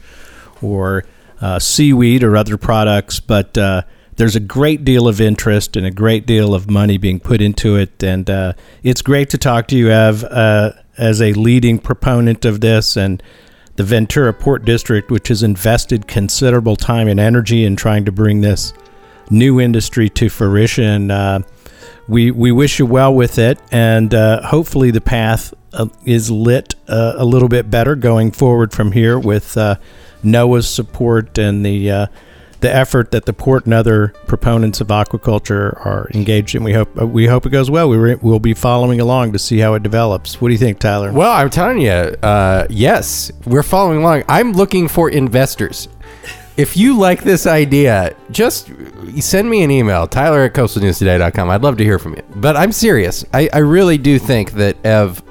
or 0.61 1.05
uh, 1.39 1.57
seaweed 1.57 2.21
or 2.21 2.35
other 2.35 2.57
products. 2.57 3.21
But 3.21 3.57
uh, 3.57 3.83
there's 4.15 4.35
a 4.35 4.39
great 4.39 4.83
deal 4.83 5.07
of 5.07 5.19
interest 5.19 5.75
and 5.75 5.85
a 5.85 5.91
great 5.91 6.25
deal 6.25 6.53
of 6.53 6.69
money 6.69 6.97
being 6.97 7.19
put 7.19 7.41
into 7.41 7.75
it. 7.75 8.03
And 8.03 8.29
uh, 8.29 8.53
it's 8.83 9.01
great 9.01 9.29
to 9.31 9.37
talk 9.37 9.67
to 9.69 9.77
you, 9.77 9.89
Ev, 9.89 10.23
uh, 10.23 10.73
as 10.97 11.21
a 11.21 11.33
leading 11.33 11.79
proponent 11.79 12.45
of 12.45 12.61
this. 12.61 12.95
And 12.95 13.23
the 13.75 13.83
Ventura 13.83 14.33
Port 14.33 14.65
District, 14.65 15.09
which 15.09 15.29
has 15.29 15.41
invested 15.41 16.07
considerable 16.07 16.75
time 16.75 17.07
and 17.07 17.19
energy 17.19 17.65
in 17.65 17.75
trying 17.75 18.05
to 18.05 18.11
bring 18.11 18.41
this 18.41 18.73
new 19.29 19.59
industry 19.59 20.09
to 20.09 20.29
fruition. 20.29 21.09
Uh, 21.09 21.39
we 22.07 22.31
we 22.31 22.51
wish 22.51 22.79
you 22.79 22.85
well 22.85 23.13
with 23.13 23.39
it, 23.39 23.57
and 23.71 24.13
uh, 24.13 24.41
hopefully 24.43 24.91
the 24.91 25.01
path 25.01 25.53
uh, 25.71 25.87
is 26.05 26.29
lit 26.29 26.75
uh, 26.87 27.13
a 27.15 27.25
little 27.25 27.47
bit 27.47 27.69
better 27.71 27.95
going 27.95 28.31
forward 28.31 28.73
from 28.73 28.91
here 28.91 29.17
with 29.17 29.55
NOAA's 30.23 30.67
support 30.69 31.37
and 31.37 31.65
the 31.65 32.09
the 32.63 32.73
effort 32.73 33.11
that 33.11 33.25
the 33.25 33.33
port 33.33 33.65
and 33.65 33.73
other 33.73 34.07
proponents 34.25 34.79
of 34.79 34.87
aquaculture 34.87 35.85
are 35.85 36.09
engaged 36.13 36.55
in. 36.55 36.63
We 36.63 36.71
hope 36.71 36.89
uh, 36.99 37.05
we 37.05 37.27
hope 37.27 37.45
it 37.45 37.49
goes 37.49 37.69
well. 37.69 37.89
We 37.89 37.97
re- 37.97 38.15
will 38.15 38.39
be 38.39 38.53
following 38.53 39.01
along 39.01 39.33
to 39.33 39.39
see 39.39 39.59
how 39.59 39.73
it 39.73 39.83
develops. 39.83 40.39
What 40.39 40.47
do 40.47 40.53
you 40.53 40.57
think, 40.57 40.79
Tyler? 40.79 41.11
Well, 41.11 41.31
I'm 41.31 41.49
telling 41.49 41.81
you, 41.81 41.91
uh, 41.91 42.65
yes, 42.69 43.31
we're 43.45 43.63
following 43.63 43.99
along. 43.99 44.23
I'm 44.29 44.53
looking 44.53 44.87
for 44.87 45.09
investors 45.09 45.89
if 46.55 46.77
you 46.77 46.97
like 46.97 47.23
this 47.23 47.47
idea, 47.47 48.15
just 48.29 48.71
send 49.19 49.49
me 49.49 49.63
an 49.63 49.71
email, 49.71 50.07
tyler 50.07 50.43
at 50.43 50.53
coastalnewstoday.com. 50.53 51.49
I'd 51.49 51.63
love 51.63 51.77
to 51.77 51.83
hear 51.83 51.97
from 51.97 52.13
you. 52.13 52.21
But 52.35 52.55
I'm 52.55 52.71
serious. 52.71 53.25
I, 53.33 53.49
I 53.51 53.57
really 53.57 53.97
do 53.97 54.19
think 54.19 54.51
that, 54.51 54.77
Ev, 54.85 55.23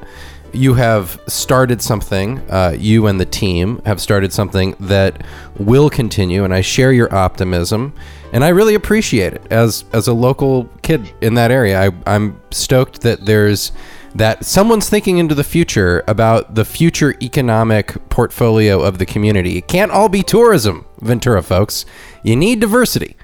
you 0.52 0.74
have 0.74 1.20
started 1.26 1.80
something, 1.82 2.38
uh, 2.50 2.76
you 2.78 3.06
and 3.06 3.20
the 3.20 3.26
team 3.26 3.80
have 3.84 4.00
started 4.00 4.32
something 4.32 4.74
that 4.80 5.24
will 5.58 5.90
continue, 5.90 6.44
and 6.44 6.54
I 6.54 6.60
share 6.60 6.92
your 6.92 7.12
optimism. 7.14 7.94
And 8.32 8.44
I 8.44 8.48
really 8.48 8.74
appreciate 8.74 9.34
it 9.34 9.46
as 9.50 9.84
as 9.92 10.08
a 10.08 10.14
local 10.14 10.64
kid 10.82 11.12
in 11.20 11.34
that 11.34 11.50
area. 11.50 11.80
I, 11.80 11.92
I'm 12.06 12.40
stoked 12.50 13.02
that 13.02 13.26
there's 13.26 13.72
that 14.14 14.44
someone's 14.44 14.88
thinking 14.88 15.18
into 15.18 15.34
the 15.34 15.44
future 15.44 16.04
about 16.06 16.54
the 16.54 16.64
future 16.64 17.14
economic 17.22 18.08
portfolio 18.08 18.80
of 18.80 18.98
the 18.98 19.06
community. 19.06 19.56
It 19.56 19.68
can't 19.68 19.90
all 19.90 20.08
be 20.08 20.22
tourism, 20.22 20.86
Ventura 21.00 21.42
folks. 21.42 21.84
You 22.22 22.36
need 22.36 22.60
diversity. 22.60 23.16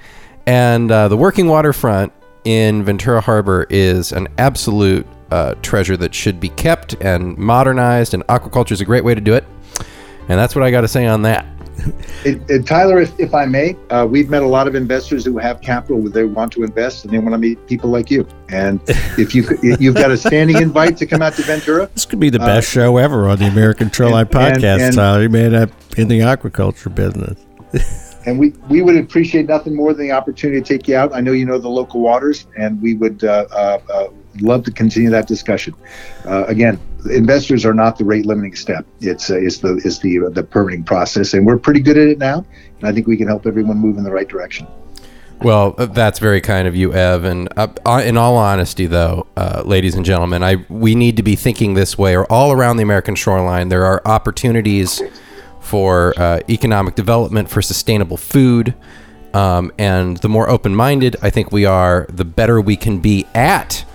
And 0.45 0.91
uh, 0.91 1.07
the 1.07 1.17
working 1.17 1.47
waterfront 1.47 2.11
in 2.43 2.83
Ventura 2.83 3.21
Harbor 3.21 3.67
is 3.69 4.11
an 4.11 4.27
absolute 4.37 5.05
uh, 5.31 5.55
treasure 5.61 5.97
that 5.97 6.13
should 6.13 6.39
be 6.39 6.49
kept 6.49 6.95
and 7.01 7.37
modernized, 7.37 8.13
and 8.13 8.25
aquaculture 8.27 8.71
is 8.71 8.81
a 8.81 8.85
great 8.85 9.03
way 9.03 9.15
to 9.15 9.21
do 9.21 9.33
it. 9.33 9.45
And 10.27 10.37
that's 10.37 10.55
what 10.55 10.63
I 10.63 10.71
got 10.71 10.81
to 10.81 10.87
say 10.87 11.05
on 11.07 11.23
that. 11.23 11.45
It, 12.25 12.41
it, 12.49 12.65
Tyler, 12.65 12.99
if, 12.99 13.17
if 13.19 13.33
I 13.33 13.45
may, 13.45 13.75
uh, 13.89 14.05
we've 14.09 14.29
met 14.29 14.43
a 14.43 14.47
lot 14.47 14.67
of 14.67 14.75
investors 14.75 15.23
who 15.23 15.37
have 15.37 15.61
capital 15.61 16.01
they 16.01 16.25
want 16.25 16.51
to 16.53 16.63
invest, 16.63 17.05
and 17.05 17.13
they 17.13 17.19
want 17.19 17.33
to 17.33 17.37
meet 17.37 17.65
people 17.67 17.89
like 17.89 18.11
you. 18.11 18.27
And 18.49 18.81
if 19.17 19.33
you 19.33 19.45
you've 19.79 19.95
got 19.95 20.11
a 20.11 20.17
standing 20.17 20.61
invite 20.61 20.97
to 20.97 21.05
come 21.05 21.21
out 21.21 21.33
to 21.35 21.43
Ventura, 21.43 21.89
this 21.93 22.05
could 22.05 22.19
be 22.19 22.29
the 22.29 22.39
best 22.39 22.67
uh, 22.69 22.81
show 22.81 22.97
ever 22.97 23.29
on 23.29 23.37
the 23.37 23.47
American 23.47 23.89
Shoreline 23.89 24.27
Podcast. 24.27 24.73
And, 24.73 24.81
and, 24.81 24.95
Tyler, 24.95 25.21
you 25.23 25.29
may 25.29 25.55
up 25.55 25.69
in 25.97 26.07
the 26.07 26.19
aquaculture 26.19 26.93
business. 26.93 27.39
and 28.25 28.37
we 28.37 28.53
we 28.69 28.81
would 28.81 28.97
appreciate 28.97 29.47
nothing 29.47 29.75
more 29.75 29.93
than 29.93 30.07
the 30.07 30.11
opportunity 30.11 30.61
to 30.61 30.67
take 30.67 30.87
you 30.87 30.95
out. 30.95 31.13
I 31.13 31.21
know 31.21 31.31
you 31.31 31.45
know 31.45 31.57
the 31.57 31.69
local 31.69 32.01
waters, 32.01 32.47
and 32.57 32.81
we 32.81 32.93
would 32.95 33.23
uh, 33.23 33.47
uh, 33.51 33.79
uh 33.91 34.07
love 34.41 34.63
to 34.65 34.71
continue 34.71 35.09
that 35.09 35.27
discussion. 35.27 35.73
Uh, 36.25 36.45
again, 36.47 36.79
investors 37.11 37.65
are 37.65 37.73
not 37.73 37.97
the 37.97 38.05
rate 38.05 38.25
limiting 38.25 38.55
step. 38.55 38.85
It's 39.01 39.29
uh, 39.29 39.37
it's 39.37 39.59
the 39.59 39.75
is 39.83 39.99
the 39.99 40.29
the 40.31 40.43
permitting 40.43 40.83
process, 40.83 41.33
and 41.33 41.45
we're 41.45 41.57
pretty 41.57 41.79
good 41.79 41.97
at 41.97 42.07
it 42.07 42.17
now. 42.17 42.45
And 42.79 42.87
I 42.87 42.91
think 42.93 43.07
we 43.07 43.17
can 43.17 43.27
help 43.27 43.45
everyone 43.45 43.77
move 43.77 43.97
in 43.97 44.03
the 44.03 44.11
right 44.11 44.27
direction. 44.27 44.67
Well, 45.41 45.75
uh, 45.77 45.85
that's 45.85 46.19
very 46.19 46.41
kind 46.41 46.67
of 46.67 46.75
you, 46.75 46.93
Ev. 46.93 47.23
And 47.23 47.47
uh, 47.57 47.67
in 48.03 48.17
all 48.17 48.35
honesty, 48.35 48.87
though, 48.87 49.25
uh, 49.37 49.63
ladies 49.65 49.95
and 49.95 50.05
gentlemen, 50.05 50.43
I 50.43 50.65
we 50.67 50.95
need 50.95 51.15
to 51.17 51.23
be 51.23 51.35
thinking 51.35 51.75
this 51.75 51.97
way. 51.97 52.15
Or 52.15 52.25
all 52.31 52.51
around 52.51 52.77
the 52.77 52.83
American 52.83 53.15
shoreline, 53.15 53.69
there 53.69 53.85
are 53.85 54.01
opportunities 54.05 55.01
for 55.61 56.13
uh, 56.17 56.39
economic 56.49 56.95
development, 56.95 57.49
for 57.49 57.61
sustainable 57.61 58.17
food, 58.17 58.73
um, 59.33 59.71
and 59.77 60.17
the 60.17 60.29
more 60.29 60.49
open-minded 60.49 61.15
I 61.21 61.29
think 61.29 61.51
we 61.51 61.65
are, 61.65 62.07
the 62.09 62.25
better 62.25 62.59
we 62.59 62.75
can 62.75 62.99
be 62.99 63.25
at 63.35 63.85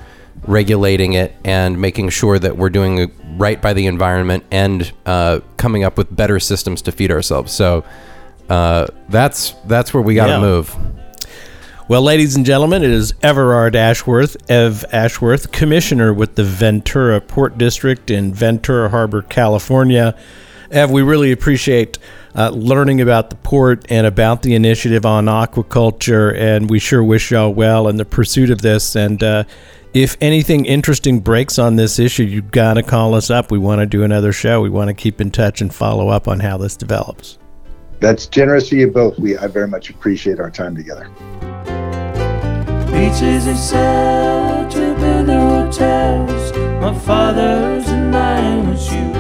regulating 0.47 1.15
it 1.15 1.35
and 1.45 1.81
making 1.81 2.11
sure 2.11 2.39
that 2.39 2.57
we're 2.57 2.71
doing 2.71 3.11
right 3.39 3.61
by 3.61 3.73
the 3.73 3.87
environment 3.87 4.45
and 4.51 4.93
uh, 5.07 5.41
coming 5.57 5.85
up 5.85 5.97
with 5.97 6.15
better 6.15 6.39
systems 6.39 6.83
to 6.83 6.93
feed 6.93 7.11
ourselves. 7.11 7.53
So 7.53 7.85
uh, 8.49 8.87
that's 9.09 9.53
that's 9.67 9.95
where 9.95 10.03
we 10.03 10.15
got 10.15 10.27
to 10.27 10.33
yeah. 10.33 10.41
move. 10.41 10.77
Well, 11.87 12.01
ladies 12.01 12.35
and 12.35 12.47
gentlemen, 12.47 12.83
it 12.83 12.91
is 12.91 13.13
Everard 13.23 13.77
Ashworth, 13.77 14.37
Ev 14.51 14.87
Ashworth, 14.91 15.53
Commissioner 15.53 16.15
with 16.15 16.35
the 16.35 16.45
Ventura 16.45 17.21
Port 17.21 17.59
District 17.59 18.11
in 18.11 18.33
Ventura 18.33 18.89
Harbor, 18.89 19.21
California. 19.21 20.17
Ev, 20.71 20.91
we 20.91 21.03
really 21.03 21.31
appreciate 21.31 21.99
uh, 22.35 22.49
learning 22.49 23.03
about 23.03 23.29
the 23.29 23.37
port 23.37 23.85
and 23.91 24.07
about 24.07 24.43
the 24.43 24.55
initiative 24.55 25.05
on 25.05 25.27
aquaculture, 25.27 26.35
and 26.35 26.71
we 26.71 26.79
sure 26.79 27.05
wish 27.05 27.31
y'all 27.31 27.53
well 27.53 27.87
in 27.87 27.97
the 27.97 28.05
pursuit 28.07 28.49
of 28.49 28.63
this. 28.63 28.97
And 28.97 29.23
uh, 29.23 29.45
if 29.95 30.17
anything 30.21 30.67
interesting 30.67 31.21
breaks 31.21 31.59
on 31.59 31.77
this 31.77 32.01
issue, 32.01 32.25
you've 32.25 32.51
got 32.51 32.75
to 32.75 32.83
call 32.83 33.15
us 33.15 33.31
up. 33.31 33.53
We 33.53 33.59
want 33.59 33.81
to 33.81 33.87
do 33.87 34.03
another 34.03 34.33
show. 34.33 34.61
We 34.61 34.69
want 34.69 34.89
to 34.89 34.95
keep 34.95 35.21
in 35.21 35.31
touch 35.31 35.61
and 35.61 35.73
follow 35.73 36.09
up 36.09 36.27
on 36.27 36.41
how 36.41 36.59
this 36.59 36.77
develops. 36.77 37.39
That's 38.01 38.27
generous 38.27 38.73
of 38.73 38.79
you 38.79 38.91
both. 38.91 39.19
We 39.19 39.39
I 39.39 39.47
very 39.47 39.69
much 39.69 39.91
appreciate 39.91 40.41
our 40.41 40.51
time 40.51 40.75
together. 40.75 41.09
Beaches 42.91 43.47
and 43.47 43.57
sail 43.57 44.69
to 44.71 44.95
build 44.99 45.29
hotels. 45.29 46.53
My 46.83 46.99
father's 46.99 47.89
and 47.89 48.11
mine 48.11 48.69
was 48.71 48.93
you. 48.93 49.14